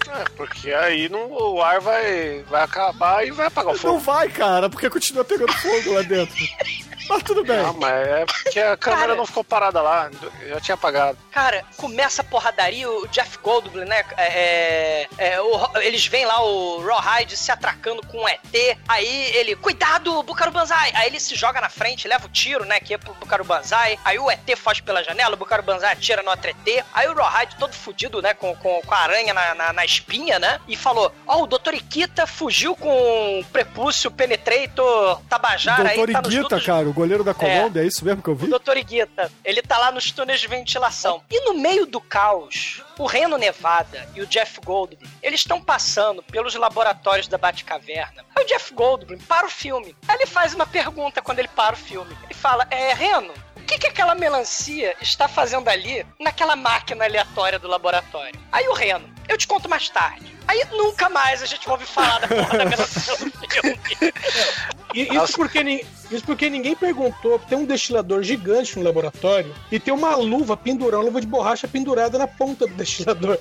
[0.06, 3.98] É, porque aí não, o ar vai, vai acabar e vai apagar o Não fogo.
[4.01, 6.35] vai, cara, porque continua pegando fogo lá dentro.
[7.09, 7.57] Mas tudo bem.
[7.63, 9.15] Não, mas é porque a câmera Cara.
[9.17, 10.11] não ficou parada lá,
[10.49, 11.19] já tinha apagado.
[11.31, 14.05] Cara, começa a porradaria, o Jeff Goldblum, né?
[14.17, 18.79] É, é, o- eles veem lá o Rawhide se atracando com um ET.
[18.89, 20.93] Aí ele, cuidado, Bucaro Banzai!
[20.95, 22.81] Aí ele se joga na frente, leva o tiro, né?
[22.81, 23.99] Que é pro Bucaro Banzai.
[24.05, 26.85] Aí o ET foge pela janela, o Bucaro Banzai atira no outro ET.
[26.95, 28.35] Aí o Rawhide, todo fudido, né?
[28.35, 30.61] Com, com, com a aranha na, na, na espinha, né?
[30.69, 31.75] E falou: Ó, o Dr.
[31.75, 35.85] Ikita fugiu com o prepúcio Penetrator Tabajara.
[35.85, 37.87] Doutor aí tá dutos- cara, goleiro da Colômbia, é.
[37.87, 38.47] isso mesmo que eu vi?
[38.47, 38.77] o Dr.
[38.77, 41.23] Iguita, ele tá lá nos túneis de ventilação.
[41.31, 46.23] E no meio do caos, o Reno Nevada e o Jeff Goldblum, eles estão passando
[46.23, 48.25] pelos laboratórios da Batcaverna.
[48.35, 49.95] Aí o Jeff Goldblum para o filme.
[50.09, 52.16] Aí ele faz uma pergunta quando ele para o filme.
[52.25, 57.59] Ele fala, é, Reno, o que, que aquela melancia está fazendo ali naquela máquina aleatória
[57.59, 58.39] do laboratório?
[58.53, 60.35] Aí o Reno, eu te conto mais tarde.
[60.47, 63.33] Aí nunca mais a gente ouvir falar da porra da filme.
[64.95, 67.37] E isso porque, isso porque ninguém perguntou.
[67.41, 71.67] Tem um destilador gigante no laboratório e tem uma luva pendurada, uma luva de borracha
[71.67, 73.37] pendurada na ponta do destilador.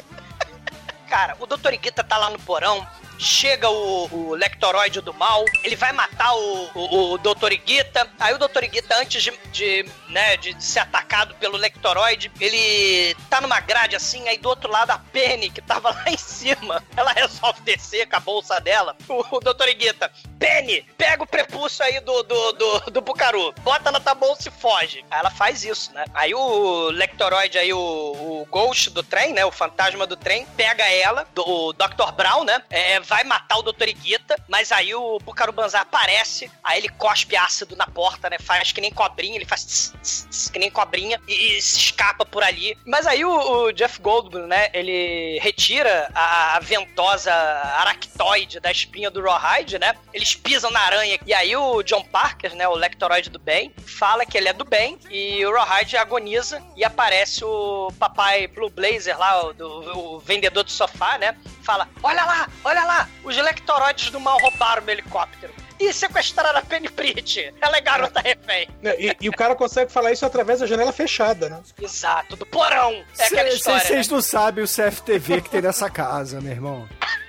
[1.08, 1.74] Cara, o Dr.
[1.74, 2.84] Iguita tá lá no porão,
[3.18, 7.52] chega o, o Lectoroide do mal, ele vai matar o, o, o Dr.
[7.52, 8.64] Iguita, aí o Dr.
[8.64, 14.28] Iguita, antes de, de, né, de ser atacado pelo Lectoroide, ele tá numa grade assim,
[14.28, 18.16] aí do outro lado a Penny, que tava lá em cima, ela resolve descer com
[18.16, 19.70] a bolsa dela, o, o Dr.
[19.70, 24.50] Iguita, Penny, pega o prepúcio aí do, do, do, do Bucaru, bota na tua bolsa
[24.50, 25.06] e foge.
[25.10, 26.06] Aí ela faz isso, né?
[26.14, 30.84] Aí o Lectoroide aí, o, o Ghost do trem, né, o fantasma do trem, pega
[30.84, 32.12] ela, do, o Dr.
[32.16, 33.90] Brown, né, é, vai matar o Dr.
[33.90, 38.72] Iguita, mas aí o Bucaru Banzai aparece, aí ele cospe ácido na porta, né, faz
[38.72, 42.26] que nem cobrinha, ele faz tss, tss, tss, que nem cobrinha e, e se escapa
[42.26, 42.78] por ali.
[42.86, 49.12] Mas aí o, o Jeff Goldblum, né, ele retira a, a ventosa aractoide da espinha
[49.12, 53.30] do Rawhide, né, eles pisam na aranha, e aí o John Parker, né, o Lectoroide
[53.30, 57.92] do bem, fala que ele é do bem, e o Rawhide agoniza, e aparece o
[58.00, 63.10] papai Blue Blazer lá, o, o vendedor do sofá, né, fala, olha lá, olha lá,
[63.24, 65.54] os Lectoroides do mal roubaram meu helicóptero.
[65.80, 67.38] E sequestraram a Penny Pritch.
[67.60, 68.70] Ela é garota refém.
[68.82, 71.62] Né, E, e o cara consegue falar isso através da janela fechada, né?
[71.82, 73.04] Exato, do porão.
[73.18, 73.80] É aquela história.
[73.80, 73.86] né?
[73.86, 76.88] Vocês não sabem o CFTV que tem nessa casa, meu irmão.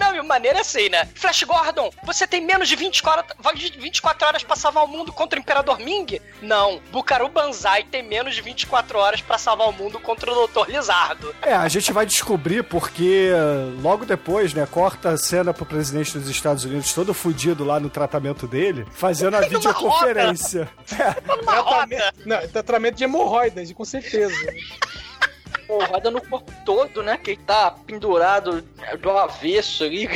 [0.00, 1.06] Não, e o maneiro é assim, né?
[1.14, 5.38] Flash Gordon, você tem menos de 24, horas- 24 horas pra salvar o mundo contra
[5.38, 6.18] o Imperador Ming?
[6.40, 6.80] Não.
[6.90, 10.70] Bukaru Banzai tem menos de 24 horas pra salvar o mundo contra o Dr.
[10.70, 11.34] Lizardo.
[11.42, 13.30] É, a gente vai descobrir porque
[13.82, 17.90] logo depois, né, corta a cena pro presidente dos Estados Unidos todo fudido lá no
[17.90, 20.68] tratamento dele, fazendo a videoconferência.
[21.44, 24.34] Tratamento, não, tratamento de hemorroidas, com certeza.
[25.70, 27.16] Porrada no corpo todo, né?
[27.16, 28.62] Que ele tá pendurado
[29.00, 30.08] do avesso ali.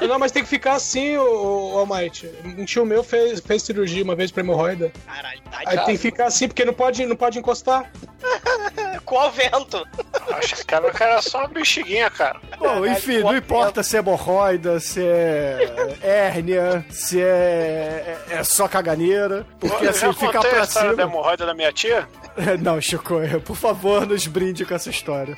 [0.00, 2.28] Não, não, mas tem que ficar assim, o, o Almighty.
[2.44, 4.92] Um tio meu fez, fez cirurgia uma vez pra hemorroida.
[5.06, 7.90] Caralho, tá Aí tem que ficar assim, porque não pode, não pode encostar.
[9.04, 9.86] Qual vento?
[10.32, 12.40] Acho que cara, o cara é só uma bexiguinha, cara.
[12.58, 19.46] Bom, enfim, não importa se é hemorroida, se é hérnia, se é, é só caganeira,
[19.60, 21.12] porque Eu assim, já ficar contei a pra história da cima...
[21.12, 22.08] hemorroida da minha tia?
[22.60, 23.14] Não, Chico,
[23.44, 25.36] por favor, nos brinde com essa história.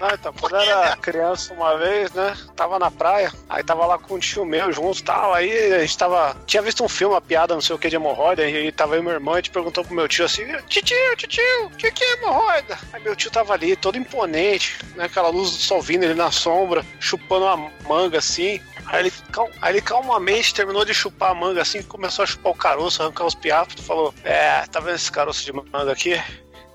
[0.00, 2.36] Ah, então, quando era criança uma vez, né?
[2.56, 5.32] Tava na praia, aí tava lá com um tio meu junto tal.
[5.32, 6.36] Aí a gente tava.
[6.44, 8.44] Tinha visto um filme, uma piada, não sei o que, de hemorroida.
[8.48, 11.70] E tava aí meu irmão e gente perguntou pro meu tio assim: Titio, tio, o
[11.70, 12.76] que, que é hemorroida?
[12.92, 15.04] Aí meu tio tava ali, todo imponente, né?
[15.04, 18.60] Aquela luz do sol vindo ele na sombra, chupando uma manga assim.
[18.86, 19.12] Aí ele,
[19.60, 23.24] aí ele calmamente terminou de chupar a manga assim, começou a chupar o caroço, arrancar
[23.24, 26.20] os piafos, falou: É, tá vendo esse caroço de manga aqui?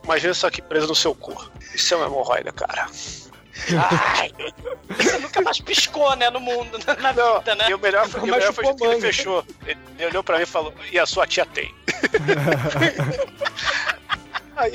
[0.07, 1.35] Imagina isso aqui preso no seu cu.
[1.75, 2.87] Isso é uma hemorroida, cara.
[4.17, 4.31] Ai,
[4.95, 7.65] você nunca mais piscou, né, no mundo, na vida, né?
[7.69, 9.43] E o melhor, foi- e o melhor foi jeito que ele fechou.
[9.65, 11.73] Ele, ele olhou pra mim e falou: E a sua tia tem.
[14.55, 14.71] aí.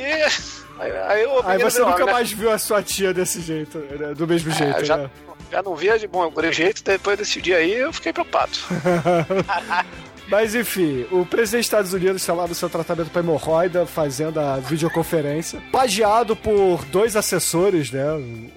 [0.79, 4.15] Aí, aí, Aí você nunca uma- mais viu a sua tia desse jeito, né?
[4.15, 5.11] do mesmo jeito, É, já, né?
[5.51, 8.53] já não via de bom jeito, depois desse dia aí eu fiquei preocupado.
[10.29, 14.39] Mas enfim, o presidente dos Estados Unidos está lá no seu tratamento para hemorroida, fazendo
[14.41, 18.05] a videoconferência, pagiado por dois assessores, né?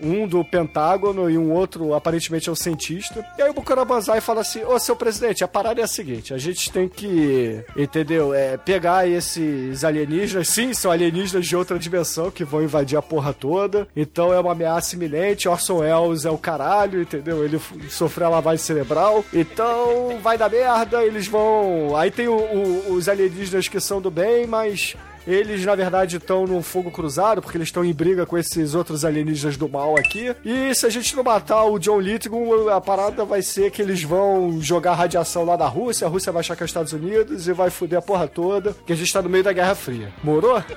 [0.01, 3.25] Um do Pentágono e um outro aparentemente é um cientista.
[3.37, 6.37] E aí o Banzai fala assim: Ô seu presidente, a parada é a seguinte: a
[6.37, 8.33] gente tem que, entendeu?
[8.33, 13.33] É, pegar esses alienígenas, sim, são alienígenas de outra dimensão que vão invadir a porra
[13.33, 13.87] toda.
[13.95, 15.47] Então é uma ameaça iminente.
[15.47, 17.43] Orson Welles é o caralho, entendeu?
[17.43, 17.59] Ele
[17.89, 19.23] sofreu a lavagem cerebral.
[19.33, 21.54] Então vai dar merda, eles vão.
[21.97, 24.95] Aí tem o- o- os alienígenas que são do bem, mas.
[25.27, 29.03] Eles, na verdade, estão num fogo cruzado, porque eles estão em briga com esses outros
[29.03, 30.35] alienígenas do mal aqui.
[30.45, 34.03] E se a gente não matar o John Lithgow, a parada vai ser que eles
[34.03, 37.47] vão jogar radiação lá da Rússia, a Rússia vai achar que é os Estados Unidos
[37.47, 40.13] e vai foder a porra toda, que a gente tá no meio da Guerra Fria.
[40.23, 40.61] Morou?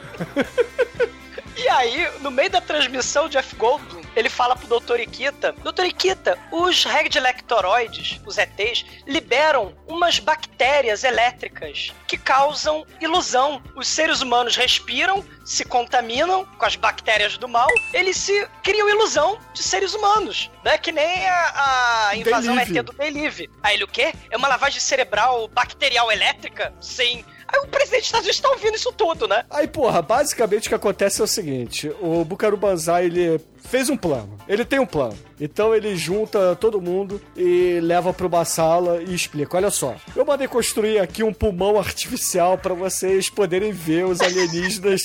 [1.60, 5.00] E aí, no meio da transmissão, o Jeff Goldblum, ele fala pro Dr.
[5.00, 5.84] Ikita, Dr.
[5.84, 13.62] Ikita, os regdilectoroides, os ETs, liberam umas bactérias elétricas que causam ilusão.
[13.76, 19.38] Os seres humanos respiram, se contaminam com as bactérias do mal, eles se criam ilusão
[19.54, 20.76] de seres humanos, né?
[20.78, 22.58] Que nem a, a invasão.
[22.58, 23.48] ET do Believe.
[23.62, 24.12] Aí ele o quê?
[24.30, 26.74] É uma lavagem cerebral bacterial elétrica?
[26.80, 27.24] Sim.
[27.48, 29.44] Aí o presidente dos Estados Unidos tá ouvindo isso tudo, né?
[29.50, 33.96] Aí, porra, basicamente o que acontece é o seguinte: o Bukaru Banzai, ele fez um
[33.96, 34.38] plano.
[34.46, 35.16] Ele tem um plano.
[35.40, 40.24] Então ele junta todo mundo e leva pra uma sala e explica: olha só, eu
[40.24, 45.02] mandei construir aqui um pulmão artificial pra vocês poderem ver os alienígenas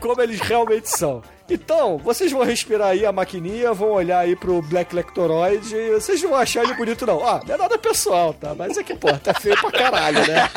[0.00, 1.22] como eles realmente são.
[1.50, 6.22] Então, vocês vão respirar aí a maquininha, vão olhar aí pro Black Lectoroid e vocês
[6.22, 7.26] não vão achar ele bonito, não.
[7.26, 8.54] Ah, não é nada pessoal, tá?
[8.54, 10.48] Mas é que, pô, tá feio pra caralho, né?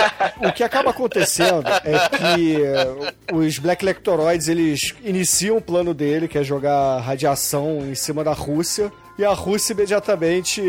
[0.47, 6.27] O que acaba acontecendo é que eh, os Black Lectoroids, eles iniciam o plano dele,
[6.27, 10.61] que é jogar radiação em cima da Rússia, e a Rússia imediatamente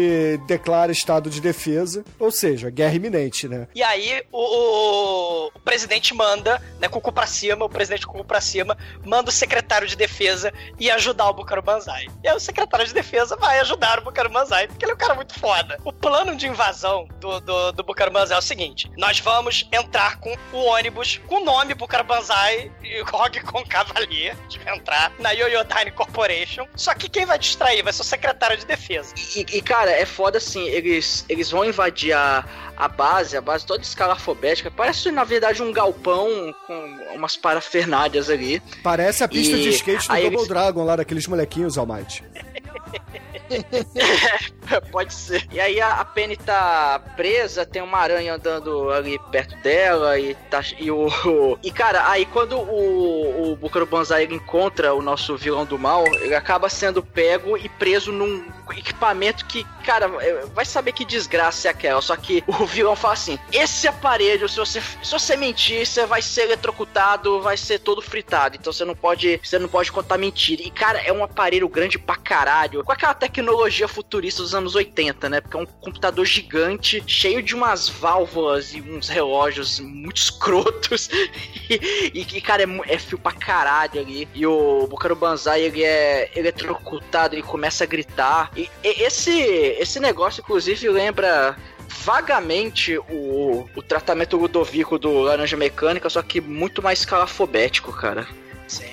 [0.46, 3.66] declara estado de defesa, ou seja, guerra iminente, né?
[3.74, 8.06] E aí o, o- o presidente manda, né, com o cu pra cima, o presidente
[8.06, 12.06] com o cu pra cima, manda o secretário de defesa ir ajudar o Bukaro Banzai.
[12.22, 14.98] E aí o secretário de defesa vai ajudar o Bukaro Banzai, porque ele é um
[14.98, 15.78] cara muito foda.
[15.84, 20.34] O plano de invasão do, do, do Banzai é o seguinte: nós vamos entrar com
[20.52, 24.36] o ônibus com o nome Bukaro Banzai e Rock com Cavalier.
[24.38, 26.66] A gente vai entrar na Yoyodyne Corporation.
[26.76, 29.14] Só que quem vai distrair vai ser o secretário de defesa.
[29.36, 32.44] E, e, cara, é foda assim, eles, eles vão invadir a,
[32.76, 34.70] a base, a base toda escalafobética.
[34.70, 38.60] Parece, na verdade, um galpão com umas parafernálias ali.
[38.82, 42.22] Parece a pista E de skate do Double eles- Dragon lá, daqueles molequinhos, Almighty.
[44.90, 45.46] Pode ser.
[45.52, 50.60] E aí a, Penny tá presa, tem uma aranha andando ali perto dela e tá
[50.78, 51.08] e o
[51.62, 56.34] e cara, aí quando o o Bukaro Banzai encontra o nosso vilão do mal, ele
[56.34, 61.70] acaba sendo pego e preso num equipamento que, cara, é, vai saber que desgraça é
[61.70, 62.00] aquela.
[62.00, 66.22] Só que o vilão fala assim: "Esse aparelho, se você se você mentir, você vai
[66.22, 68.56] ser eletrocutado, vai ser todo fritado.
[68.56, 70.62] Então você não pode, você não pode contar mentira".
[70.62, 75.28] E cara, é um aparelho grande pra caralho, com aquela tecnologia futurista dos anos 80,
[75.28, 75.40] né?
[75.40, 81.08] Porque é um computador gigante, cheio de umas válvulas e uns relógios muito escrotos.
[81.68, 84.28] e, e, cara, é, é fio pra caralho ali.
[84.34, 88.50] E o Bukaro Banzai, ele é eletrocutado, ele começa a gritar.
[88.56, 91.56] E, e esse, esse negócio, inclusive, lembra
[91.88, 98.26] vagamente o, o tratamento ludovico do Laranja Mecânica, só que muito mais escalafobético, cara.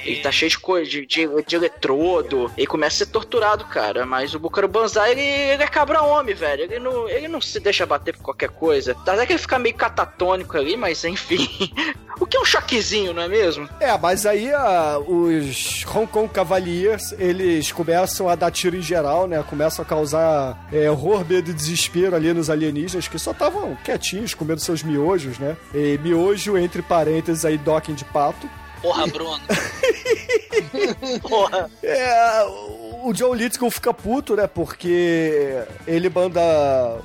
[0.03, 4.05] Ele tá cheio de coisa, de, de, de eletrodo, ele começa a ser torturado, cara.
[4.05, 6.63] Mas o Bukaro Banzai, ele, ele é cabra-homem, velho.
[6.63, 8.91] Ele não, ele não se deixa bater por qualquer coisa.
[9.05, 11.47] Até que ele fica meio catatônico ali, mas enfim.
[12.19, 13.67] o que é um choquezinho, não é mesmo?
[13.79, 19.27] É, mas aí a- os Hong Kong Cavaliers, eles começam a dar tiro em geral,
[19.27, 19.43] né?
[19.49, 24.33] Começam a causar é, horror, medo e desespero ali nos alienígenas, que só estavam quietinhos,
[24.33, 25.55] comendo seus miojos, né?
[25.73, 28.49] E miojo, entre parênteses, aí docking de pato.
[28.81, 29.39] Porra, Bruno.
[31.27, 31.69] Porra.
[31.83, 32.43] É,
[33.03, 34.47] o- John Lithgow fica puto, né?
[34.47, 36.39] Porque ele manda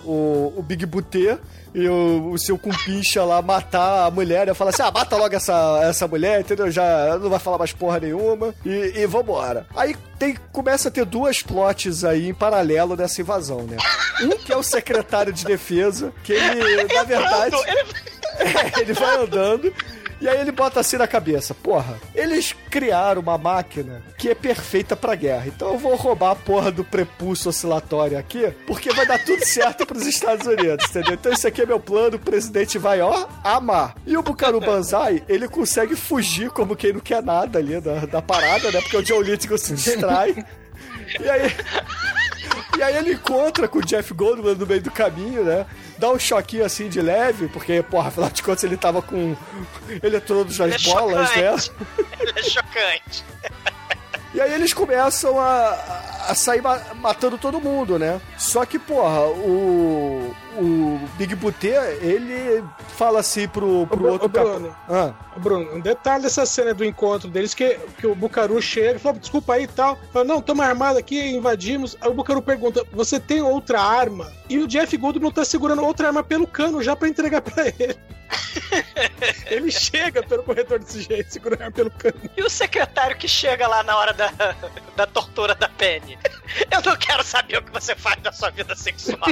[0.04, 1.38] o, o Big Butê
[1.74, 4.46] e o, o seu compincha lá matar a mulher.
[4.48, 6.70] E fala assim: ah, mata logo essa, essa mulher, entendeu?
[6.70, 8.54] Já não vai falar mais porra nenhuma.
[8.64, 9.66] E, e vambora.
[9.74, 13.76] Aí tem, começa a ter duas plots aí em paralelo dessa invasão, né?
[14.22, 17.56] Um que é o secretário de defesa, que ele, na verdade.
[18.38, 19.72] É, ele vai andando.
[20.20, 24.96] E aí ele bota assim na cabeça, porra, eles criaram uma máquina que é perfeita
[24.96, 25.46] pra guerra.
[25.46, 29.84] Então eu vou roubar a porra do prepulso oscilatório aqui, porque vai dar tudo certo
[29.84, 31.14] pros Estados Unidos, entendeu?
[31.14, 33.94] Então esse aqui é meu plano, o presidente vai, ó, amar.
[34.06, 38.22] E o Bukaru Banzai, ele consegue fugir como quem não quer nada ali da, da
[38.22, 38.80] parada, né?
[38.80, 40.44] Porque o John Lithgow se distrai.
[41.20, 41.52] E aí...
[42.78, 45.64] E aí ele encontra com o Jeff Goldblum no meio do caminho, né?
[45.98, 49.34] Dá um choquinho assim de leve, porque, porra, afinal de contas ele tava com
[50.02, 51.56] eletrodos nas Ele é bolas, né?
[51.58, 51.72] chocante.
[52.20, 53.24] Ele é chocante.
[54.34, 55.70] E aí eles começam a,
[56.28, 58.20] a sair ma- matando todo mundo, né?
[58.36, 62.64] Só que, porra, o, o Big Butê, ele
[62.96, 64.76] fala assim pro, pro Ô, outro ô, Bruno.
[64.88, 65.12] Ah.
[65.36, 68.98] Ô, Bruno, um detalhe dessa cena do encontro deles que, que o Bucaru chega e
[68.98, 69.98] fala, desculpa aí e tal.
[70.12, 71.96] Fala, não, estamos armados aqui, invadimos.
[72.00, 74.32] Aí o Bucaru pergunta, você tem outra arma?
[74.48, 77.96] E o Jeff Goldblum tá segurando outra arma pelo cano já pra entregar pra ele.
[79.46, 82.18] ele chega pelo corredor desse jeito, segura a arma pelo cano.
[82.36, 84.32] E o secretário que chega lá na hora da,
[84.96, 86.18] da tortura da Penny?
[86.70, 89.18] Eu não quero saber o que você faz da sua vida sexual.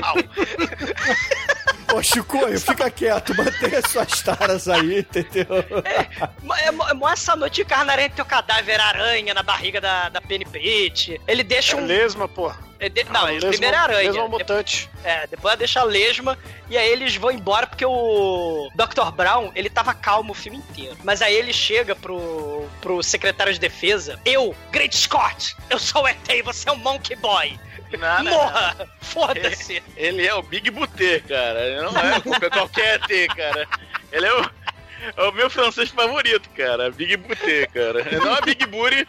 [1.86, 5.46] Pô, Chicoio, fica quieto, mantenha suas taras aí, entendeu?
[5.84, 10.20] É, é mó essa noite de carnaranha tem o cadáver aranha na barriga da, da
[10.20, 11.20] Penny Pit.
[11.28, 11.86] Ele deixa um.
[11.86, 12.52] lesma, pô.
[12.84, 14.10] Ele de- Não, lesma- primeiro é aranha.
[14.12, 14.90] lesma mutante.
[15.02, 16.38] É, depois ela deixa a lesma
[16.68, 19.10] e aí eles vão embora porque o Dr.
[19.14, 20.96] Brown, ele tava calmo o filme inteiro.
[21.02, 24.18] Mas aí ele chega pro, pro secretário de defesa.
[24.24, 27.58] Eu, Great Scott, eu sou o ET e você é um Monkey Boy.
[27.98, 28.88] Não, Morra!
[29.00, 29.80] Foda-se!
[29.96, 31.60] Ele é o Big Butê, cara.
[31.60, 33.68] Ele não é qualquer ET, cara.
[34.10, 34.50] Ele é o,
[35.16, 36.90] é o meu francês favorito, cara.
[36.90, 38.00] Big Butê, cara.
[38.00, 39.06] Ele não é Big Booty.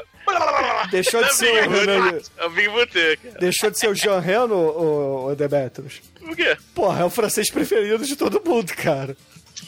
[0.91, 3.39] Deixou de é ser o Big Booty, É o Big Butê, cara.
[3.39, 6.01] Deixou de ser o Jean Reno, o, o Demetrius?
[6.19, 6.57] Por quê?
[6.73, 9.15] Porra, é o francês preferido de todo mundo, cara.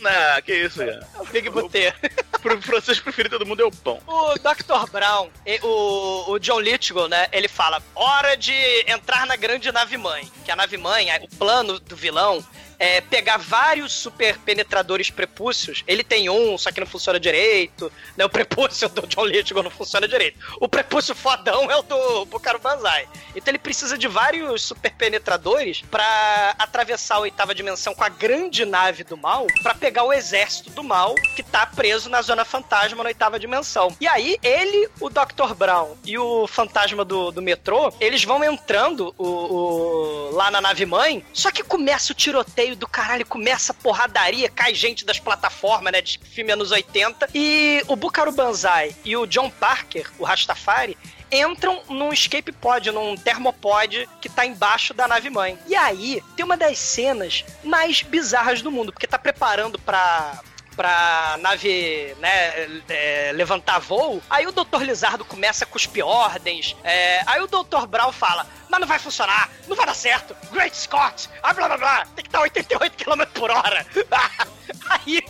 [0.02, 1.08] Não, que isso, cara.
[1.20, 1.94] O Big Butê.
[2.41, 3.99] pro francês preferido do mundo é o pão.
[4.06, 4.91] O Dr.
[4.91, 5.30] Brown,
[5.64, 7.28] o, o John Lithgow, né?
[7.32, 8.54] Ele fala: hora de
[8.88, 10.30] entrar na grande nave-mãe.
[10.44, 12.45] Que a nave-mãe, a- o plano do vilão
[12.80, 15.84] é pegar vários super penetradores prepúcios.
[15.88, 17.91] Ele tem um, só que não funciona direito.
[18.16, 18.24] Né?
[18.26, 20.38] O prepúcio do John Lithgow não funciona direito.
[20.60, 23.08] O prepúcio fodão é o do Bukaro Banzai.
[23.36, 28.66] Então ele precisa de vários super penetradores pra atravessar a oitava dimensão com a grande
[28.66, 33.04] nave do mal pra pegar o exército do mal que tá preso na zona fantasma
[33.04, 33.95] na oitava dimensão.
[33.99, 35.54] E aí ele, o Dr.
[35.56, 40.86] Brown e o fantasma do, do metrô, eles vão entrando o, o- lá na nave
[40.86, 45.94] mãe, só que começa o tiroteio do caralho, começa a porradaria, cai gente das plataformas,
[45.94, 50.98] né, de filme anos 80, e o Bukaro Banzai e o John Parker, o Rastafari,
[51.31, 55.57] entram num escape pod, num termopod que tá embaixo da nave mãe.
[55.68, 60.39] E aí, tem uma das cenas mais bizarras do mundo, porque tá preparando pra
[60.78, 64.84] pra nave, né, é, levantar voo, aí o Dr.
[64.84, 67.88] Lizardo começa a cuspir ordens, é, aí o Dr.
[67.88, 71.78] Brown fala, mas não vai funcionar, não vai dar certo, Great Scott, ah, blá blá
[71.78, 73.86] blá, tem que estar 88 km por hora.
[74.90, 75.22] aí,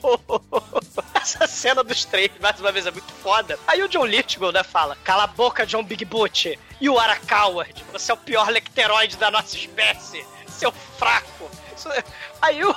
[1.14, 3.58] essa cena dos três, mais uma vez, é muito foda.
[3.66, 7.16] Aí o John Lithgow, né, fala, cala a boca, John Big Boot, e o Ara
[7.16, 11.50] Coward, você é o pior lecteroide da nossa espécie, seu fraco.
[12.40, 12.70] Aí o,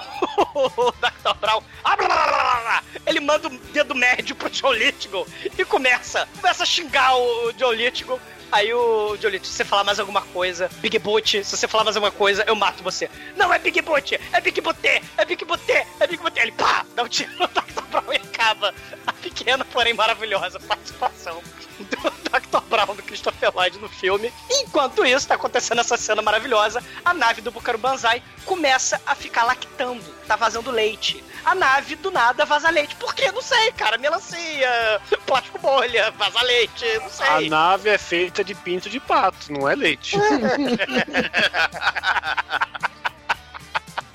[0.55, 1.33] o Dr.
[1.39, 5.27] Brown, ah, ele manda um dedo médio pro John Lithgow
[5.57, 8.19] e começa, começa a xingar o John Lithgow.
[8.51, 11.95] Aí o Lithgow, se você falar mais alguma coisa, Big Boot, se você falar mais
[11.95, 13.09] alguma coisa, eu mato você.
[13.35, 16.39] Não é Big Boot, é Big Boot, é Big Boot, é Big Boot.
[16.39, 17.83] Ele pá, dá um tiro no Dr.
[17.91, 18.73] Brown e acaba
[19.05, 21.41] a pequena, porém maravilhosa participação
[21.79, 21.97] do
[22.29, 22.61] Dr.
[22.69, 24.31] Brown do Christopher Lloyd no filme.
[24.49, 29.43] Enquanto isso, tá acontecendo essa cena maravilhosa, a nave do Bukaro Banzai começa a ficar
[29.43, 31.23] lactando, tá vazando leite.
[31.45, 32.95] A nave do nada vaza leite.
[32.95, 33.31] Por quê?
[33.31, 33.97] Não sei, cara.
[33.99, 37.27] Melancia, plástico bolha, vaza leite, não sei.
[37.27, 40.17] A nave é feita de pinto de pato, não é leite.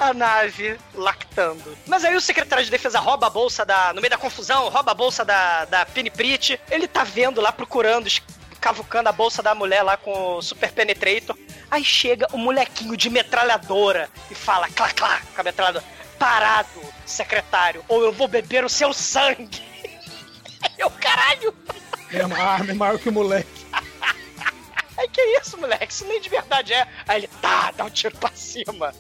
[0.00, 1.76] a nave lactando.
[1.86, 3.92] Mas aí o secretário de defesa rouba a bolsa da.
[3.92, 6.58] No meio da confusão, rouba a bolsa da, da Penny Prit.
[6.70, 8.10] Ele tá vendo lá, procurando,
[8.60, 11.36] cavucando a bolsa da mulher lá com o Super Penetrator.
[11.70, 15.84] Aí chega o molequinho de metralhadora e fala, clá, clá, com a metralhadora.
[16.20, 16.68] Parado,
[17.06, 19.62] secretário, ou eu vou beber o seu sangue.
[20.84, 21.54] O caralho.
[22.24, 23.66] Uma arma é maior que o moleque.
[24.96, 25.92] Aí que isso, moleque?
[25.92, 26.86] Isso nem de verdade é.
[27.06, 28.92] Aí ele, tá, dá um tiro pra cima.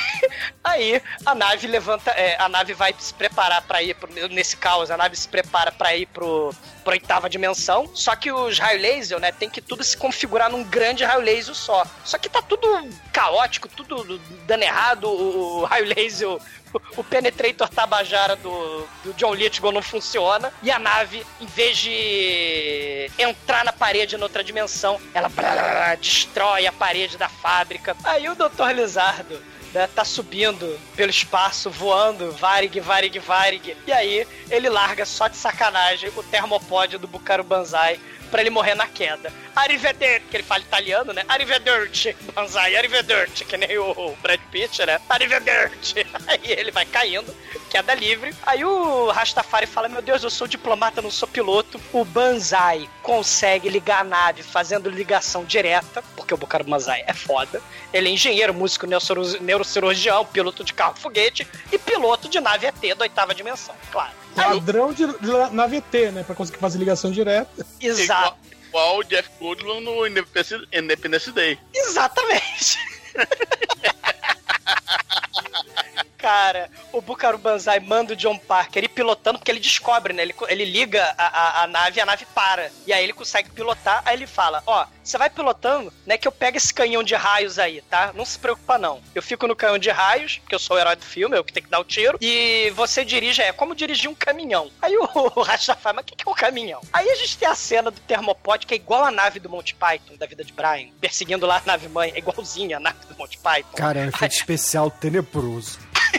[0.62, 4.90] Aí a nave levanta, é, a nave vai se preparar pra ir pro, nesse caos,
[4.90, 6.54] a nave se prepara pra ir pro,
[6.84, 7.90] pra oitava dimensão.
[7.94, 11.54] Só que os raio laser, né, tem que tudo se configurar num grande raio laser
[11.54, 11.84] só.
[12.04, 12.66] Só que tá tudo
[13.12, 15.08] caótico, tudo dando errado.
[15.08, 16.38] O raio laser,
[16.96, 20.52] o, penetrator tabajara do, do John Lithgow não funciona.
[20.62, 26.66] E a nave, em vez de entrar na parede em outra dimensão, ela blá, destrói
[26.66, 27.96] a parede da fábrica.
[28.04, 28.72] Aí o Dr.
[28.74, 29.40] Lizardo
[29.72, 33.76] né, tá subindo pelo espaço, voando, Varig, Varig, Varig.
[33.86, 37.98] E aí ele larga só de sacanagem o termopode do Bukaro Banzai
[38.32, 39.30] pra ele morrer na queda.
[39.54, 41.22] Arrivederci, que ele fala italiano, né?
[41.28, 44.98] Arrivederci, Banzai, arrivederci, que nem o Brad Pitt, né?
[45.08, 46.06] Arrivederci.
[46.26, 47.32] Aí ele vai caindo,
[47.70, 48.34] queda livre.
[48.44, 51.78] Aí o Rastafari fala, meu Deus, eu sou diplomata, não sou piloto.
[51.92, 57.60] O Banzai consegue ligar a nave fazendo ligação direta, porque o Bukaro Banzai é foda.
[57.92, 63.02] Ele é engenheiro, músico, neurocirurgi- neurocirurgião, piloto de carro-foguete e piloto de nave ET da
[63.04, 64.21] oitava dimensão, claro.
[64.34, 66.22] Padrão de, de na VT, né?
[66.22, 67.66] Pra conseguir fazer ligação direta.
[67.80, 68.36] Exato.
[68.68, 71.58] Igual o Jeff Goldblum no Independence, Independence Day.
[71.74, 72.78] Exatamente.
[76.22, 80.22] Cara, o Bucaro Banzai manda o John Parker ir pilotando, porque ele descobre, né?
[80.22, 82.70] Ele, ele liga a, a, a nave e a nave para.
[82.86, 86.16] E aí ele consegue pilotar, aí ele fala: Ó, você vai pilotando, né?
[86.16, 88.12] Que eu pego esse canhão de raios aí, tá?
[88.14, 89.02] Não se preocupa, não.
[89.12, 91.52] Eu fico no canhão de raios, porque eu sou o herói do filme, eu que
[91.52, 92.18] tenho que dar o tiro.
[92.20, 94.70] E você dirige, é como dirigir um caminhão.
[94.80, 95.02] Aí o,
[95.34, 96.80] o Rastafari, mas o que, que é um caminhão?
[96.92, 99.74] Aí a gente tem a cena do termopod, que é igual a nave do Monty
[99.74, 102.12] Python, da vida de Brian, perseguindo lá a nave mãe.
[102.14, 103.76] É igualzinha a nave do Monty Python.
[103.76, 105.80] Cara, é um efeito especial tenebroso.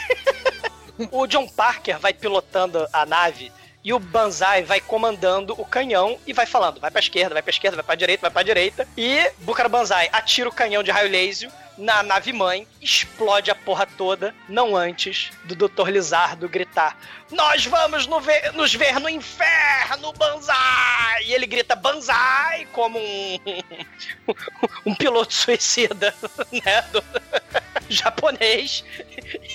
[1.11, 3.52] O John Parker vai pilotando a nave
[3.84, 7.49] e o Banzai vai comandando o canhão e vai falando: vai pra esquerda, vai pra
[7.49, 8.88] esquerda, vai pra direita, vai pra direita.
[8.98, 13.86] E Bukara Banzai atira o canhão de raio laser na nave mãe, explode a porra
[13.86, 15.90] toda, não antes do Dr.
[15.90, 16.98] Lizardo gritar:
[17.32, 21.24] Nós vamos no ver- nos ver no inferno, Banzai!
[21.26, 23.40] E ele grita Banzai como um,
[24.86, 26.14] um piloto suicida,
[26.52, 26.82] né?
[26.91, 27.04] do-
[27.90, 28.84] japonês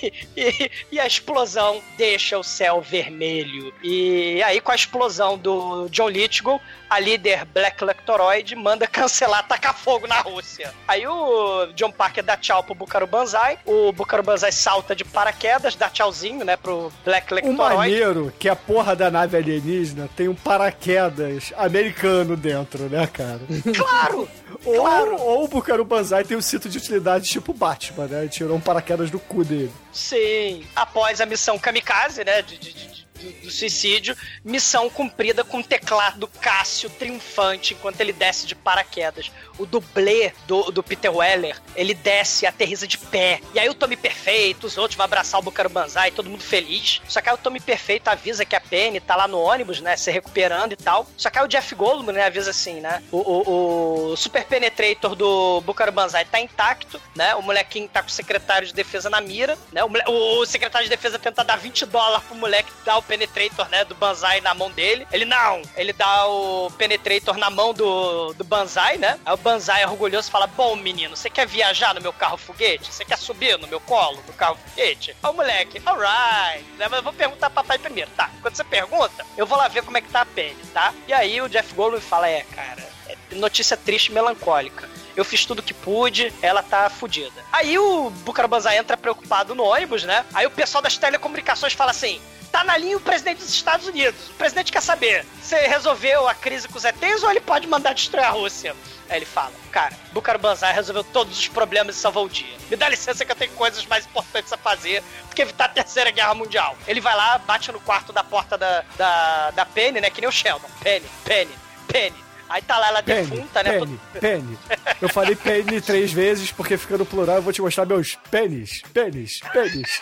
[0.01, 3.73] e, e- e a explosão deixa o céu vermelho.
[3.83, 9.75] E aí, com a explosão do John Lithgow, a líder Black Lectoroid manda cancelar tacar
[9.75, 10.73] fogo na Rússia.
[10.87, 15.75] Aí o John Parker dá tchau pro Bucaro Banzai, o Bucaro Banzai salta de paraquedas,
[15.75, 17.75] dá tchauzinho, né, pro Black O Lectoroid.
[17.77, 23.39] maneiro que a porra da nave alienígena tem um paraquedas americano dentro, né, cara?
[23.75, 24.29] Claro!
[24.65, 25.15] Ou, Claro.
[25.21, 28.27] ou o Bucaro Banzai tem um cinto de utilidade tipo Batman, né?
[28.27, 29.71] Tirou um paraquedas do cu dele.
[29.91, 30.65] Sim.
[30.75, 32.41] Após a missão kamikaze, né?
[32.41, 38.45] De, de- de- do, suicídio, missão cumprida com o teclado Cássio triunfante enquanto ele desce
[38.45, 39.31] de paraquedas.
[39.57, 43.41] O dublê do, do Peter Weller, ele desce e aterriza de pé.
[43.53, 47.01] E aí o Tommy Perfeito, os outros vão abraçar o Bucaro Banzai, todo mundo feliz.
[47.09, 49.97] Só que aí o Tommy Perfeito avisa que a Penny tá lá no ônibus, né?
[49.97, 51.05] Se recuperando e tal.
[51.17, 52.23] Só que aí o Jeff Goldblum, né?
[52.25, 53.03] Avisa assim, né?
[53.11, 57.35] O, o, o Super Penetrator do Bucaro Banzai tá intacto, né?
[57.35, 59.83] O molequinho tá com o secretário de defesa na mira, né?
[59.83, 63.83] O- o secretário de defesa tenta dar 20 dólares pro moleque dar o Penetrator, né?
[63.83, 65.07] Do Banzai na mão dele.
[65.11, 69.19] Ele não, ele dá o Penetrator na mão do, do Banzai, né?
[69.25, 72.93] Aí o Banzai orgulhoso fala: Bom, menino, você quer viajar no meu carro foguete?
[72.93, 75.15] Você quer subir no meu colo, no carro foguete?
[75.23, 76.63] Aí o moleque, alright.
[76.77, 78.29] Né, Mas eu vou perguntar pro papai primeiro, tá?
[78.41, 80.93] Quando você pergunta, eu vou lá ver como é que tá a Penny, tá?
[81.07, 84.87] E aí o Jeff Goldblum fala: É, cara, é notícia triste e melancólica.
[85.15, 87.43] Eu fiz tudo que pude, ela tá fudida.
[87.51, 90.23] Aí o Bucaro Banzai entra preocupado no ônibus, né?
[90.33, 92.21] Aí o pessoal das telecomunicações fala assim:
[92.51, 94.29] tá na linha o presidente dos Estados Unidos.
[94.29, 97.93] O presidente quer saber: você resolveu a crise com os ETs ou ele pode mandar
[97.93, 98.75] destruir a Rússia?
[99.09, 102.55] Aí ele fala: Cara, Bucaro Banzai resolveu todos os problemas e salvou o dia.
[102.69, 105.69] Me dá licença que eu tenho coisas mais importantes a fazer do que evitar a
[105.69, 106.75] Terceira Guerra Mundial.
[106.87, 110.09] Ele vai lá, bate no quarto da porta da, da, da Penny, né?
[110.09, 110.69] Que nem o Sheldon.
[110.81, 111.51] Penny, Penny,
[111.87, 112.29] Penny.
[112.49, 113.79] Aí tá lá ela Penny, defunta, né?
[113.79, 114.59] Penny, Penny.
[114.99, 118.81] Eu falei Penny três vezes porque fica no plural eu vou te mostrar meus pênis,
[118.91, 119.99] pênis, pênis.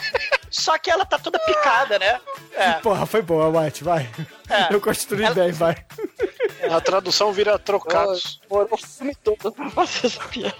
[0.49, 2.21] Só que ela tá toda picada, né?
[2.57, 2.73] É.
[2.81, 4.09] Porra, foi boa, White, vai.
[4.49, 4.73] É.
[4.73, 5.75] Eu construí Ela- bem, vai.
[6.71, 8.41] A tradução vira trocados.
[8.49, 10.55] Demorou o filme todo pra fazer essa piada.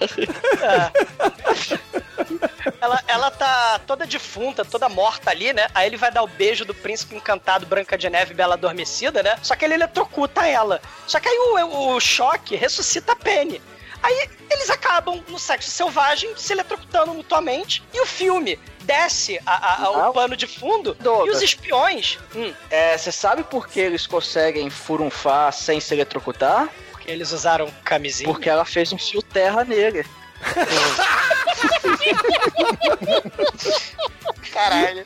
[2.79, 5.67] Ela, ela tá toda defunta, toda morta ali, né?
[5.73, 9.37] Aí ele vai dar o beijo do príncipe encantado Branca de Neve Bela Adormecida, né?
[9.41, 10.81] Só que ele eletrocuta ela.
[11.07, 13.61] Só que aí o, o choque ressuscita a Penny.
[14.03, 17.83] Aí eles acabam no sexo selvagem, se eletrocutando mutuamente.
[17.93, 21.37] E o filme desce a- a- a- o pano de fundo e Douglas.
[21.37, 22.17] os espiões.
[22.35, 26.67] Hum, É, você sabe por que eles conseguem furunfar sem se eletrocutar?
[26.91, 28.27] porque eles usaram camisinha.
[28.31, 30.03] Porque ela fez um fio terra nele.
[34.53, 35.05] Caralho.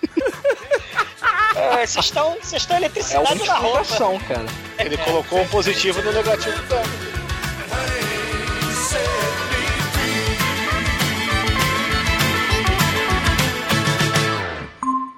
[1.55, 3.85] É, Vocês estão estão É eletricidade na roupa.
[4.27, 4.45] cara.
[4.79, 8.10] Ele colocou o positivo no negativo também.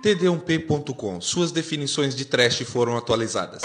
[0.03, 1.21] td1p.com.
[1.21, 3.61] Suas definições de trash foram atualizadas.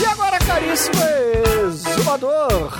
[0.00, 0.96] E agora, caríssimo
[1.66, 2.72] exumador,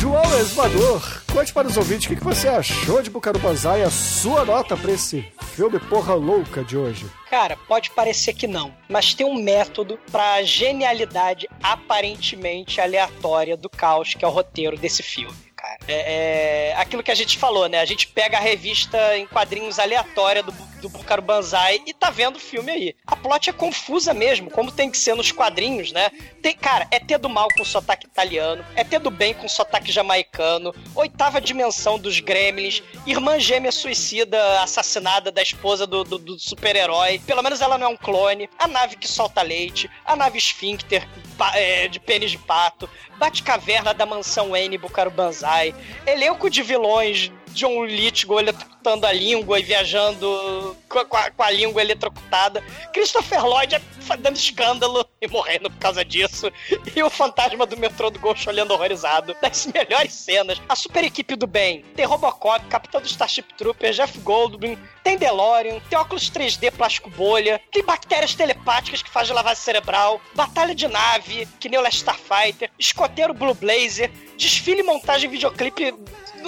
[0.00, 3.84] João Exumador, conte para os ouvintes o que que você achou de Bucaro Banzai e
[3.84, 5.24] a sua nota para esse
[5.54, 7.06] filme porra louca de hoje.
[7.30, 14.14] Cara, pode parecer que não, mas tem um método pra genialidade aparentemente aleatória do caos
[14.14, 15.53] que é o roteiro desse filme.
[15.64, 15.78] Cara.
[15.88, 17.80] É, é aquilo que a gente falou, né?
[17.80, 22.36] A gente pega a revista em quadrinhos aleatória do, do Bucaro Banzai e tá vendo
[22.36, 22.96] o filme aí.
[23.06, 26.10] A plot é confusa mesmo, como tem que ser nos quadrinhos, né?
[26.42, 29.90] Tem, cara, é ter do mal com sotaque italiano, é ter do bem com sotaque
[29.90, 37.20] jamaicano, oitava dimensão dos gremlins, irmã gêmea suicida assassinada da esposa do, do- do super-herói.
[37.26, 38.50] Pelo menos ela não é um clone.
[38.58, 41.06] A nave que solta leite, a nave esfíncter
[41.54, 45.53] é, de pênis de pato, Bate-caverna da mansão Wayne Bucaro Banzai,
[46.06, 51.80] elenco de vilões, John Lithgow eletrocutando a língua e viajando com a, com a- língua
[51.80, 52.62] eletrocutada,
[52.92, 56.50] Christopher Lloyd fa- dando escândalo e morrendo por causa disso,
[56.94, 61.36] e o fantasma do metrô do Ghost olhando horrorizado, das melhores cenas, a super equipe
[61.36, 66.70] do bem, tem Robocop, Capitão do Starship Trooper, Jeff Goldblum, tem DeLorean, tem óculos 3D
[66.72, 71.82] plástico bolha, tem bactérias telepáticas que fazem lavagem cerebral, batalha de nave, que nem o
[71.82, 75.94] Last Starfighter, escoteiro Blue Blazer, desfile e montagem videoclipe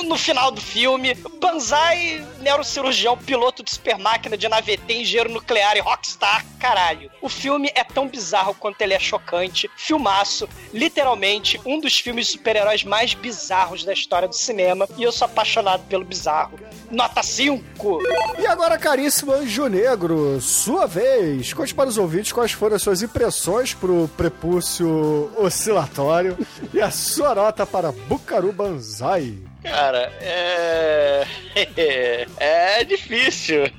[0.05, 0.95] no final do filme,
[1.40, 7.10] Banzai, neurocirurgião, piloto de super máquina de nave ET, engenheiro nuclear e rockstar, caralho.
[7.20, 9.70] O filme é tão bizarro quanto ele é chocante.
[9.77, 14.89] Filmaço, literalmente um dos filmes super-heróis mais bizarros da história do cinema.
[14.97, 16.59] E eu sou apaixonado pelo bizarro.
[16.90, 17.98] Nota 5!
[18.39, 21.52] E agora, caríssimo Anjo Negro, sua vez.
[21.52, 26.36] Conte para os ouvintes quais foram as suas impressões pro prepúcio oscilatório
[26.73, 29.39] e a sua nota para Bucaru Banzai.
[29.70, 31.26] Cara, é.
[32.38, 33.62] É difícil.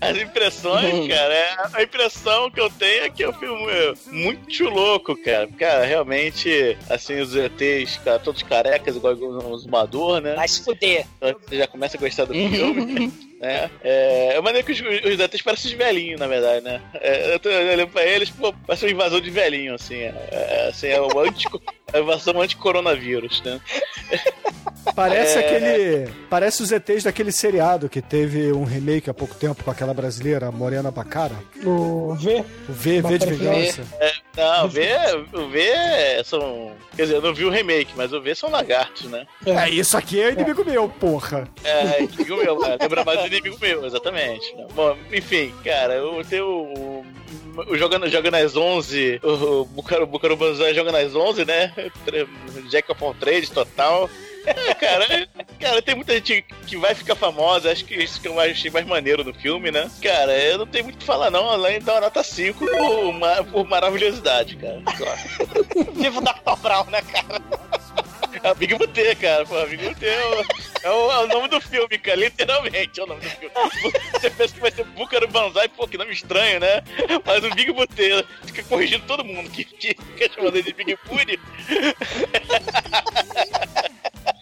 [0.00, 1.56] As impressões, cara, é...
[1.72, 5.46] a impressão que eu tenho é que é um filme muito louco, cara.
[5.58, 10.34] Cara, realmente, assim, os ETs, cara, todos carecas, igual os Mador, né?
[10.34, 11.06] Vai se fuder.
[11.20, 13.12] Você já começa a gostar do filme.
[13.40, 13.70] Né?
[13.82, 16.80] É, é maneiro que os, os ETs parecem os velhinhos, na verdade, né?
[16.94, 19.96] É, eu tô olhando pra eles, pô, parece uma invasão de velhinho, assim.
[19.96, 21.46] É, é, assim, é anti,
[21.92, 23.60] a invasão anti-coronavírus, né?
[24.94, 25.40] Parece É.
[25.40, 26.12] aquele.
[26.28, 30.50] Parece os ETs daquele seriado que teve um remake há pouco tempo com aquela brasileira,
[30.50, 31.34] Morena Bacara.
[31.64, 32.44] O V.
[32.68, 33.82] O V, V de Vingança.
[34.00, 34.88] É, não, o V,
[35.34, 35.60] o V
[36.24, 36.72] são.
[36.96, 39.26] Quer dizer, eu não vi o remake, mas o V são lagartos, né?
[39.46, 41.48] É, isso aqui é inimigo meu, porra.
[41.64, 44.54] É, inimigo meu, é, lembra mais do inimigo meu, exatamente.
[44.74, 47.06] Bom, enfim, cara, eu tenho o.
[47.68, 51.72] o jogando, jogando às 11, o Bucaro, Bucaro Banzai joga nas 11, né?
[52.70, 54.08] Jack of all trades total.
[54.56, 55.28] É, cara,
[55.60, 58.86] cara, tem muita gente que vai ficar famosa, acho que isso que eu achei mais
[58.86, 59.90] maneiro no filme, né?
[60.02, 62.64] Cara, eu não tenho muito o que falar, não, além de dar uma nota 5
[62.66, 64.82] por, ma- por maravilhosidade, cara.
[64.96, 65.04] Só.
[65.92, 66.60] Viva o Dr.
[66.62, 67.42] Brown, né, cara?
[68.42, 69.44] É o Big Butê, cara.
[69.46, 70.40] Pô, Big Butê é o,
[70.84, 72.16] é, o, é o nome do filme, cara.
[72.16, 73.52] Literalmente é o nome do filme.
[74.12, 76.82] Você pensa que vai ser Búcaro Banzai, pô, que nome estranho, né?
[77.24, 80.96] Mas o Big Butê fica corrigindo todo mundo que, que fica chamando ele de Big
[81.06, 81.38] Booty.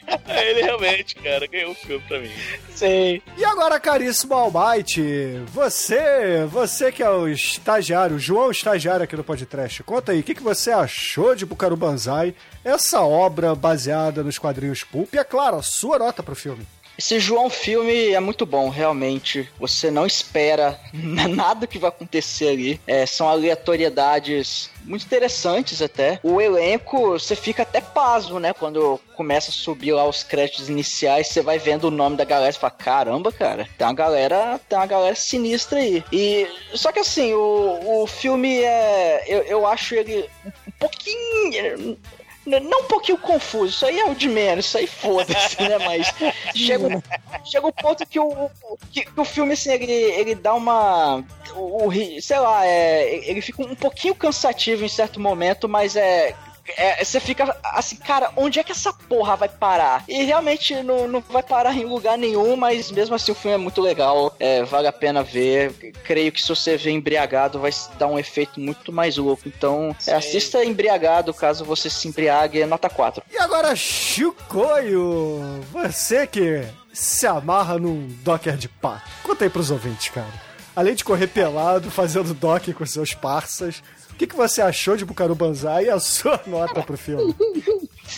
[0.28, 2.30] Ele realmente, cara, ganhou o filme pra mim.
[2.74, 3.22] Sei.
[3.36, 9.24] E agora, caríssimo Almighty, você, você que é o estagiário, o João estagiário aqui do
[9.24, 12.34] podcast, conta aí, o que, que você achou de Bucaru Banzai,
[12.64, 16.66] essa obra baseada nos quadrinhos Pulp, e é claro, a sua nota pro filme.
[16.98, 19.48] Esse João filme é muito bom, realmente.
[19.58, 22.80] Você não espera nada que vai acontecer ali.
[22.86, 26.18] É, são aleatoriedades muito interessantes até.
[26.22, 28.52] O elenco, você fica até pasmo, né?
[28.52, 32.50] Quando começa a subir lá os créditos iniciais, você vai vendo o nome da galera
[32.50, 36.04] e fala, caramba, cara, tem uma galera, tem uma galera sinistra aí.
[36.12, 41.98] E só que assim, o, o filme é, eu, eu acho ele um pouquinho
[42.46, 45.78] Não um pouquinho confuso, isso aí é o de menos, isso aí foda-se, né?
[45.78, 46.06] Mas
[46.54, 47.02] chega,
[47.44, 48.50] chega um ponto que o, o-
[48.92, 51.24] que, que o filme, assim, ele, ele dá uma.
[51.54, 56.34] O, o sei lá, é, ele fica um pouquinho cansativo em certo momento, mas é.
[56.76, 60.04] É, você fica assim, cara, onde é que essa porra vai parar?
[60.08, 63.58] E realmente não, não vai parar em lugar nenhum, mas mesmo assim o filme é
[63.58, 65.72] muito legal, é, vale a pena ver.
[66.04, 69.42] Creio que se você ver embriagado vai dar um efeito muito mais louco.
[69.46, 73.22] Então, é, assista embriagado, caso você se embriague, é nota 4.
[73.32, 76.62] E agora, Chicoio, você que
[76.92, 80.46] se amarra num docker de pato, conta aí pros ouvintes, cara.
[80.74, 83.82] Além de correr pelado, fazendo docker com seus parças,
[84.16, 87.34] o que, que você achou de Bucaru Banzai e a sua nota pro filme?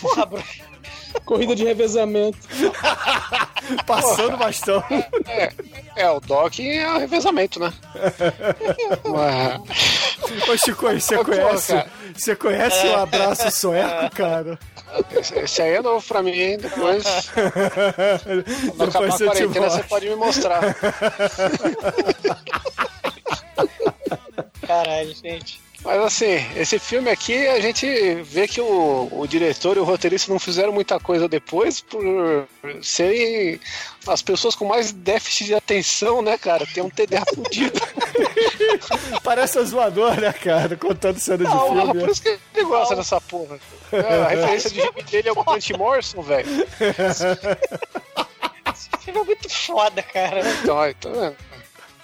[0.01, 0.45] Porra, bro.
[1.25, 2.39] Corrida de revezamento.
[3.85, 4.83] Passando bastão.
[5.27, 5.53] É,
[5.97, 7.73] é, o Doc é o revezamento, né?
[9.05, 11.91] Mas- Ô, Chicoio, você conhece, cara.
[12.15, 14.59] você conhece o abraço sueco, cara?
[15.11, 16.59] Esse, esse aí é novo pra mim, hein?
[16.59, 17.05] Depois,
[18.77, 20.61] quando acabar a Depois eu te quarentena, você pode me mostrar.
[24.67, 25.61] Caralho, gente.
[25.85, 27.87] Mas assim, esse filme aqui a gente
[28.23, 32.49] vê que o, o diretor e o roteirista não fizeram muita coisa depois por
[32.83, 33.61] serem
[34.07, 36.67] as pessoas com mais déficit de atenção, né, cara?
[36.67, 37.81] Tem um TDA fudido.
[39.23, 40.77] Parece zoador, né, cara?
[40.77, 42.01] Contando cena de Não, filme.
[42.01, 43.61] por isso que ele gosta dessa porra.
[43.93, 46.49] É, a referência de gibi dele é o Grant Morrison, velho.
[48.75, 50.41] Esse filme é muito foda, cara.
[50.63, 51.37] Então, vendo?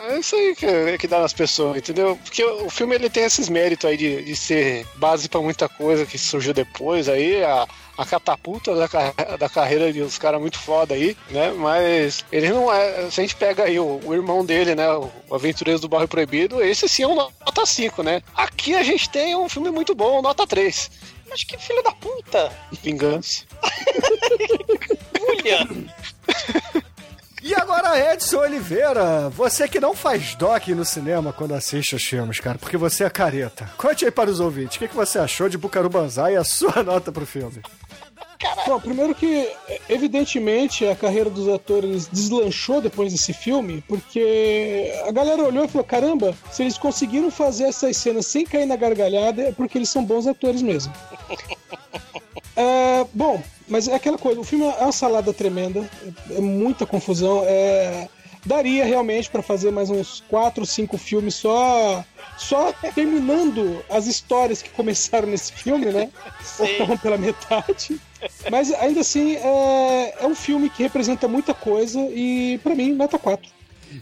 [0.07, 2.19] É isso aí que, que dá nas pessoas, entendeu?
[2.23, 6.05] Porque o filme ele tem esses méritos aí de, de ser base pra muita coisa
[6.05, 7.67] que surgiu depois aí, a,
[7.97, 11.53] a catapulta da, da carreira de uns caras muito foda aí, né?
[11.53, 13.11] Mas ele não é.
[13.11, 14.87] Se a gente pega aí o, o irmão dele, né?
[14.91, 18.23] O Aventureiros do Barro Proibido, esse sim é um nota 5, né?
[18.35, 20.91] Aqui a gente tem um filme muito bom, nota 3.
[21.31, 22.53] Mas que filho da puta!
[22.83, 23.45] Vingança.
[25.17, 25.67] Julia!
[27.47, 32.41] E agora, Edson Oliveira, você que não faz doc no cinema quando assiste os filmes,
[32.41, 33.71] cara, porque você é careta.
[33.77, 36.43] Conte aí para os ouvintes, o que, que você achou de Bucaru Banzai e a
[36.43, 37.61] sua nota pro filme?
[38.67, 39.53] Bom, primeiro que,
[39.91, 45.85] evidentemente, a carreira dos atores deslanchou depois desse filme, porque a galera olhou e falou:
[45.85, 50.03] caramba, se eles conseguiram fazer essas cenas sem cair na gargalhada, é porque eles são
[50.03, 50.95] bons atores mesmo.
[52.57, 55.89] É, bom, mas é aquela coisa, o filme é uma salada tremenda,
[56.31, 58.09] é muita confusão, é,
[58.45, 62.05] daria realmente para fazer mais uns 4, 5 filmes só
[62.37, 66.11] só terminando as histórias que começaram nesse filme, né?
[66.59, 68.01] Ou estavam pela metade.
[68.51, 73.19] Mas ainda assim é, é um filme que representa muita coisa e para mim nota
[73.19, 73.51] 4.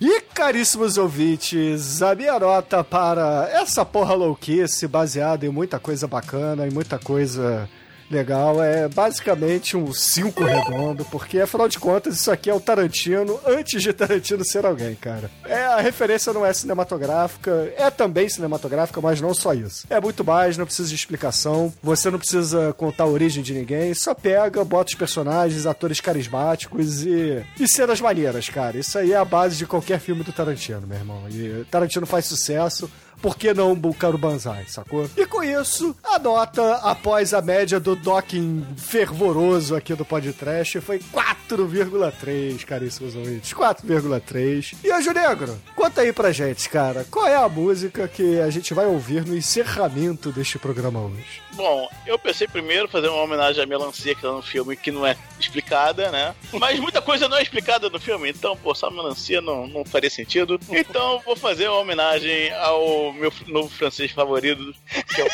[0.01, 6.67] E caríssimos ouvintes, a minha nota para essa porra louquice baseada em muita coisa bacana,
[6.67, 7.69] em muita coisa
[8.13, 13.41] legal, é basicamente um 5 redondo, porque afinal de contas isso aqui é o Tarantino
[13.47, 15.31] antes de Tarantino ser alguém, cara.
[15.45, 19.87] É, a referência não é cinematográfica, é também cinematográfica, mas não só isso.
[19.91, 23.95] É muito mais, não precisa de explicação, você não precisa contar a origem de ninguém,
[23.95, 28.79] só pega, bota os personagens, atores carismáticos e, e cenas maneiras, cara.
[28.79, 31.23] Isso aí é a base de qualquer filme do Tarantino, meu irmão.
[31.31, 32.91] E Tarantino faz sucesso,
[33.23, 35.09] por que não Bucaro Banzai, sacou?
[35.17, 40.99] E com isso, a nota após a média do docking fervoroso aqui do podcast foi
[40.99, 43.55] 4,3, caríssimos ouvintes.
[43.55, 44.75] 4,3.
[44.83, 48.75] E Anjo Negro, conta aí pra gente, cara, qual é a música que a gente
[48.75, 51.41] vai ouvir no encerramento deste programa hoje?
[51.55, 55.07] Bom, eu pensei primeiro fazer uma homenagem à melancia que tá no filme que não
[55.07, 56.35] é explicada, né?
[56.55, 60.11] Mas muita coisa não é explicada no filme, então, pô, só melancia não, não faria
[60.11, 60.59] sentido.
[60.71, 64.75] Então, vou fazer uma homenagem ao meu novo francês favorito,
[65.15, 65.29] que é o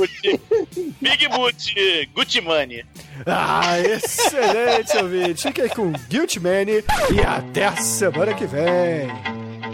[0.00, 2.84] Big Boot, Big Boot Gucci Money.
[3.26, 5.42] Ah, excelente, ouvinte.
[5.42, 6.84] Fique aí com Guilty Money
[7.14, 9.08] e até a semana que vem.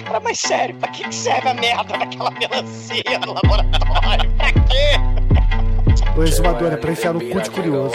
[0.04, 4.30] Cara, mas sério, pra que que serve a merda daquela melancia no laboratório?
[4.36, 5.59] Pra quê?
[6.16, 7.94] O exumador é pra enfiar cu de curioso.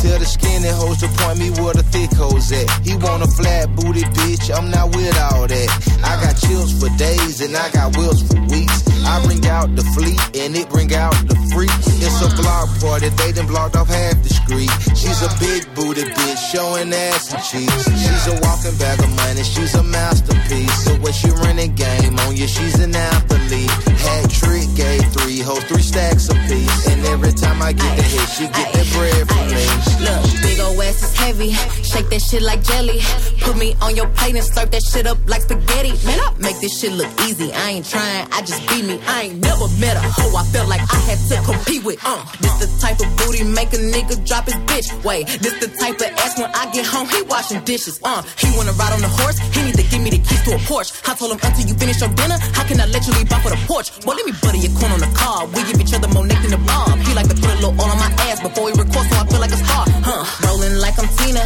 [0.00, 2.68] Tell the skinny hoes to point me where the thick hoes at.
[2.84, 5.68] He want a flat booty bitch, I'm not with all that.
[6.04, 8.80] I got chills for days and I got wills for weeks.
[9.04, 11.86] I bring out the fleet and it bring out the freaks.
[12.00, 14.70] It's a block party, they done blocked off half the street.
[14.96, 17.84] She's a big booty bitch, showing ass and cheeks.
[17.84, 20.84] She's a walking bag of money, she's a masterpiece.
[20.84, 23.89] So when she running game on you, she's an athlete.
[24.00, 26.86] Hat trick, gave three hoes, three stacks apiece.
[26.88, 29.64] And every time I get the hit, she get that bread from me.
[30.04, 31.52] Look, big ol' ass is heavy.
[31.84, 33.00] Shake that shit like jelly.
[33.40, 35.92] Put me on your plate and serve that shit up like spaghetti.
[36.06, 37.52] Man, I make this shit look easy.
[37.52, 39.00] I ain't trying, I just be me.
[39.06, 42.00] I ain't never met a hoe I felt like I had to compete with.
[42.04, 44.88] Uh, this the type of booty make a nigga drop his bitch.
[45.04, 48.00] Wait, this the type of ass when I get home, he washing dishes.
[48.02, 50.54] Uh, he wanna ride on the horse, he need to give me the keys to
[50.54, 50.92] a Porsche.
[51.08, 53.42] I told him until you finish your dinner, how can I let you leave off
[53.42, 53.89] for the porch?
[54.06, 55.46] Well, let me butter your corn on the car.
[55.52, 57.00] We give each other more neck than the bomb.
[57.04, 59.24] He like to put a little oil on my ass before he record, so I
[59.28, 59.84] feel like a star.
[60.06, 60.24] Huh?
[60.46, 61.42] Rolling like I'm Tina,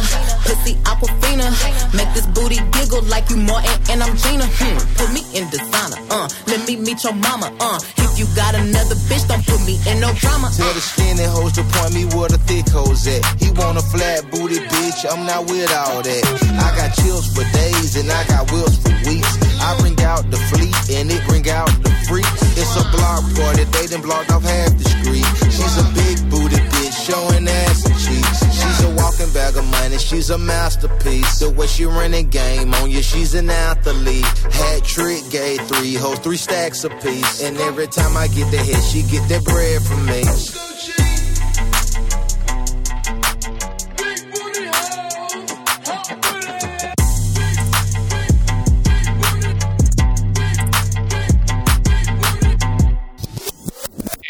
[0.47, 1.51] pussy aquafina.
[1.91, 4.47] Make this booty giggle like you Martin and I'm Gina.
[4.47, 4.77] Hmm.
[4.95, 5.99] Put me in designer.
[6.09, 7.51] Uh, let me meet your mama.
[7.59, 10.47] Uh, if you got another bitch, don't put me in no drama.
[10.55, 13.25] Tell the skinny hoes to point me where the thick hoes at.
[13.41, 16.23] He want a flat booty bitch, I'm not with all that.
[16.61, 19.54] I got chills for days and I got wills for weeks.
[19.65, 22.41] I bring out the fleet and it bring out the freaks.
[22.55, 25.25] It's a block party, they done blocked off half the street.
[25.49, 28.39] She's a big booty bitch, showing ass and cheeks.
[28.53, 31.39] She's a walking bag of money, she's a masterpiece.
[31.39, 34.25] The way she run running game on you, she's an athlete.
[34.53, 37.41] Hat trick, gave three hoes, three stacks apiece.
[37.41, 41.04] And every time I get the hit, she get that bread from me.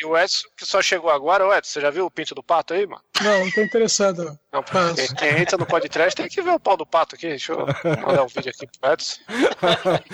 [0.06, 2.44] E o Edson, que só chegou agora, ô Edson, você já viu o pinto do
[2.44, 3.02] pato aí, mano?
[3.22, 4.38] Não, não tô interessado.
[4.54, 4.64] não.
[4.94, 7.28] Quem, quem entra no podcast tem que ver o pau do pato aqui.
[7.30, 7.66] Deixa eu
[8.06, 9.20] mandar um vídeo aqui pro Edson.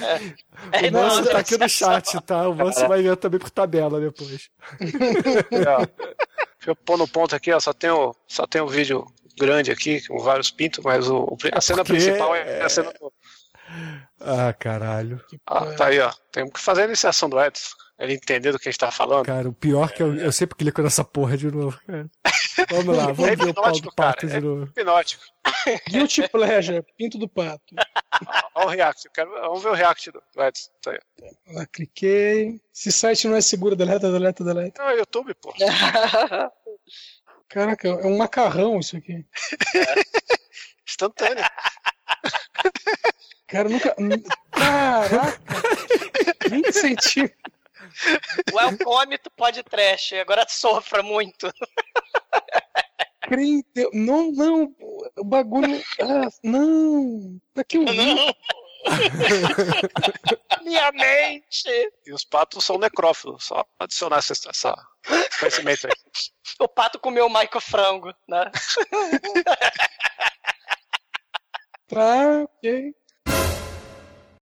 [0.87, 2.47] O Manso tá aqui no chat, tá?
[2.47, 4.49] O Manso vai ver também por tabela depois.
[4.79, 5.89] Deixa
[6.67, 7.59] eu pôr no ponto aqui, ó.
[7.59, 9.05] Só tem o, só tem o vídeo
[9.37, 12.93] grande aqui, com vários pintos, mas o, o- a cena Porque principal é a cena
[12.93, 13.11] do.
[14.19, 15.23] Ah, caralho.
[15.47, 16.11] Ah, tá aí, ó.
[16.31, 17.75] Temos que fazer a iniciação do Edson.
[18.01, 19.27] Ele entender do que a gente tá falando.
[19.27, 22.09] Cara, o pior é que eu, eu sempre clico nessa porra de novo, cara.
[22.71, 24.63] Vamos lá, vamos É ver o pau do pato cara, de novo.
[24.63, 25.23] Hipnótico.
[25.87, 27.75] Guilty Pleasure, Pinto do Pato.
[28.55, 29.05] Olha o react.
[29.05, 30.71] Eu quero, vamos ver o react do Edson.
[30.81, 30.99] Tá aí.
[31.53, 32.59] Lá, cliquei.
[32.73, 34.81] Esse site não é seguro, deleta, deleta, deleta.
[34.81, 35.53] Não, é YouTube, pô.
[37.49, 39.23] Caraca, é um macarrão isso aqui.
[40.87, 41.45] Instantâneo.
[43.47, 43.95] Cara, nunca.
[44.51, 45.39] Caraca!
[46.49, 47.50] 20 centímetros.
[48.53, 50.15] Welcome to podcast.
[50.15, 51.51] Agora sofra muito.
[53.73, 53.91] Deus.
[53.93, 54.75] Não, não,
[55.17, 55.81] o bagulho.
[56.01, 57.39] Ah, não.
[57.53, 58.15] Pra que eu vi?
[60.63, 61.91] Minha mente!
[62.05, 64.75] E os patos são necrófilos, só adicionar essa, essa
[65.39, 65.93] conhecimento aí.
[66.59, 68.51] O pato comeu o Michael Frango, né?
[71.87, 72.95] Tá, ok.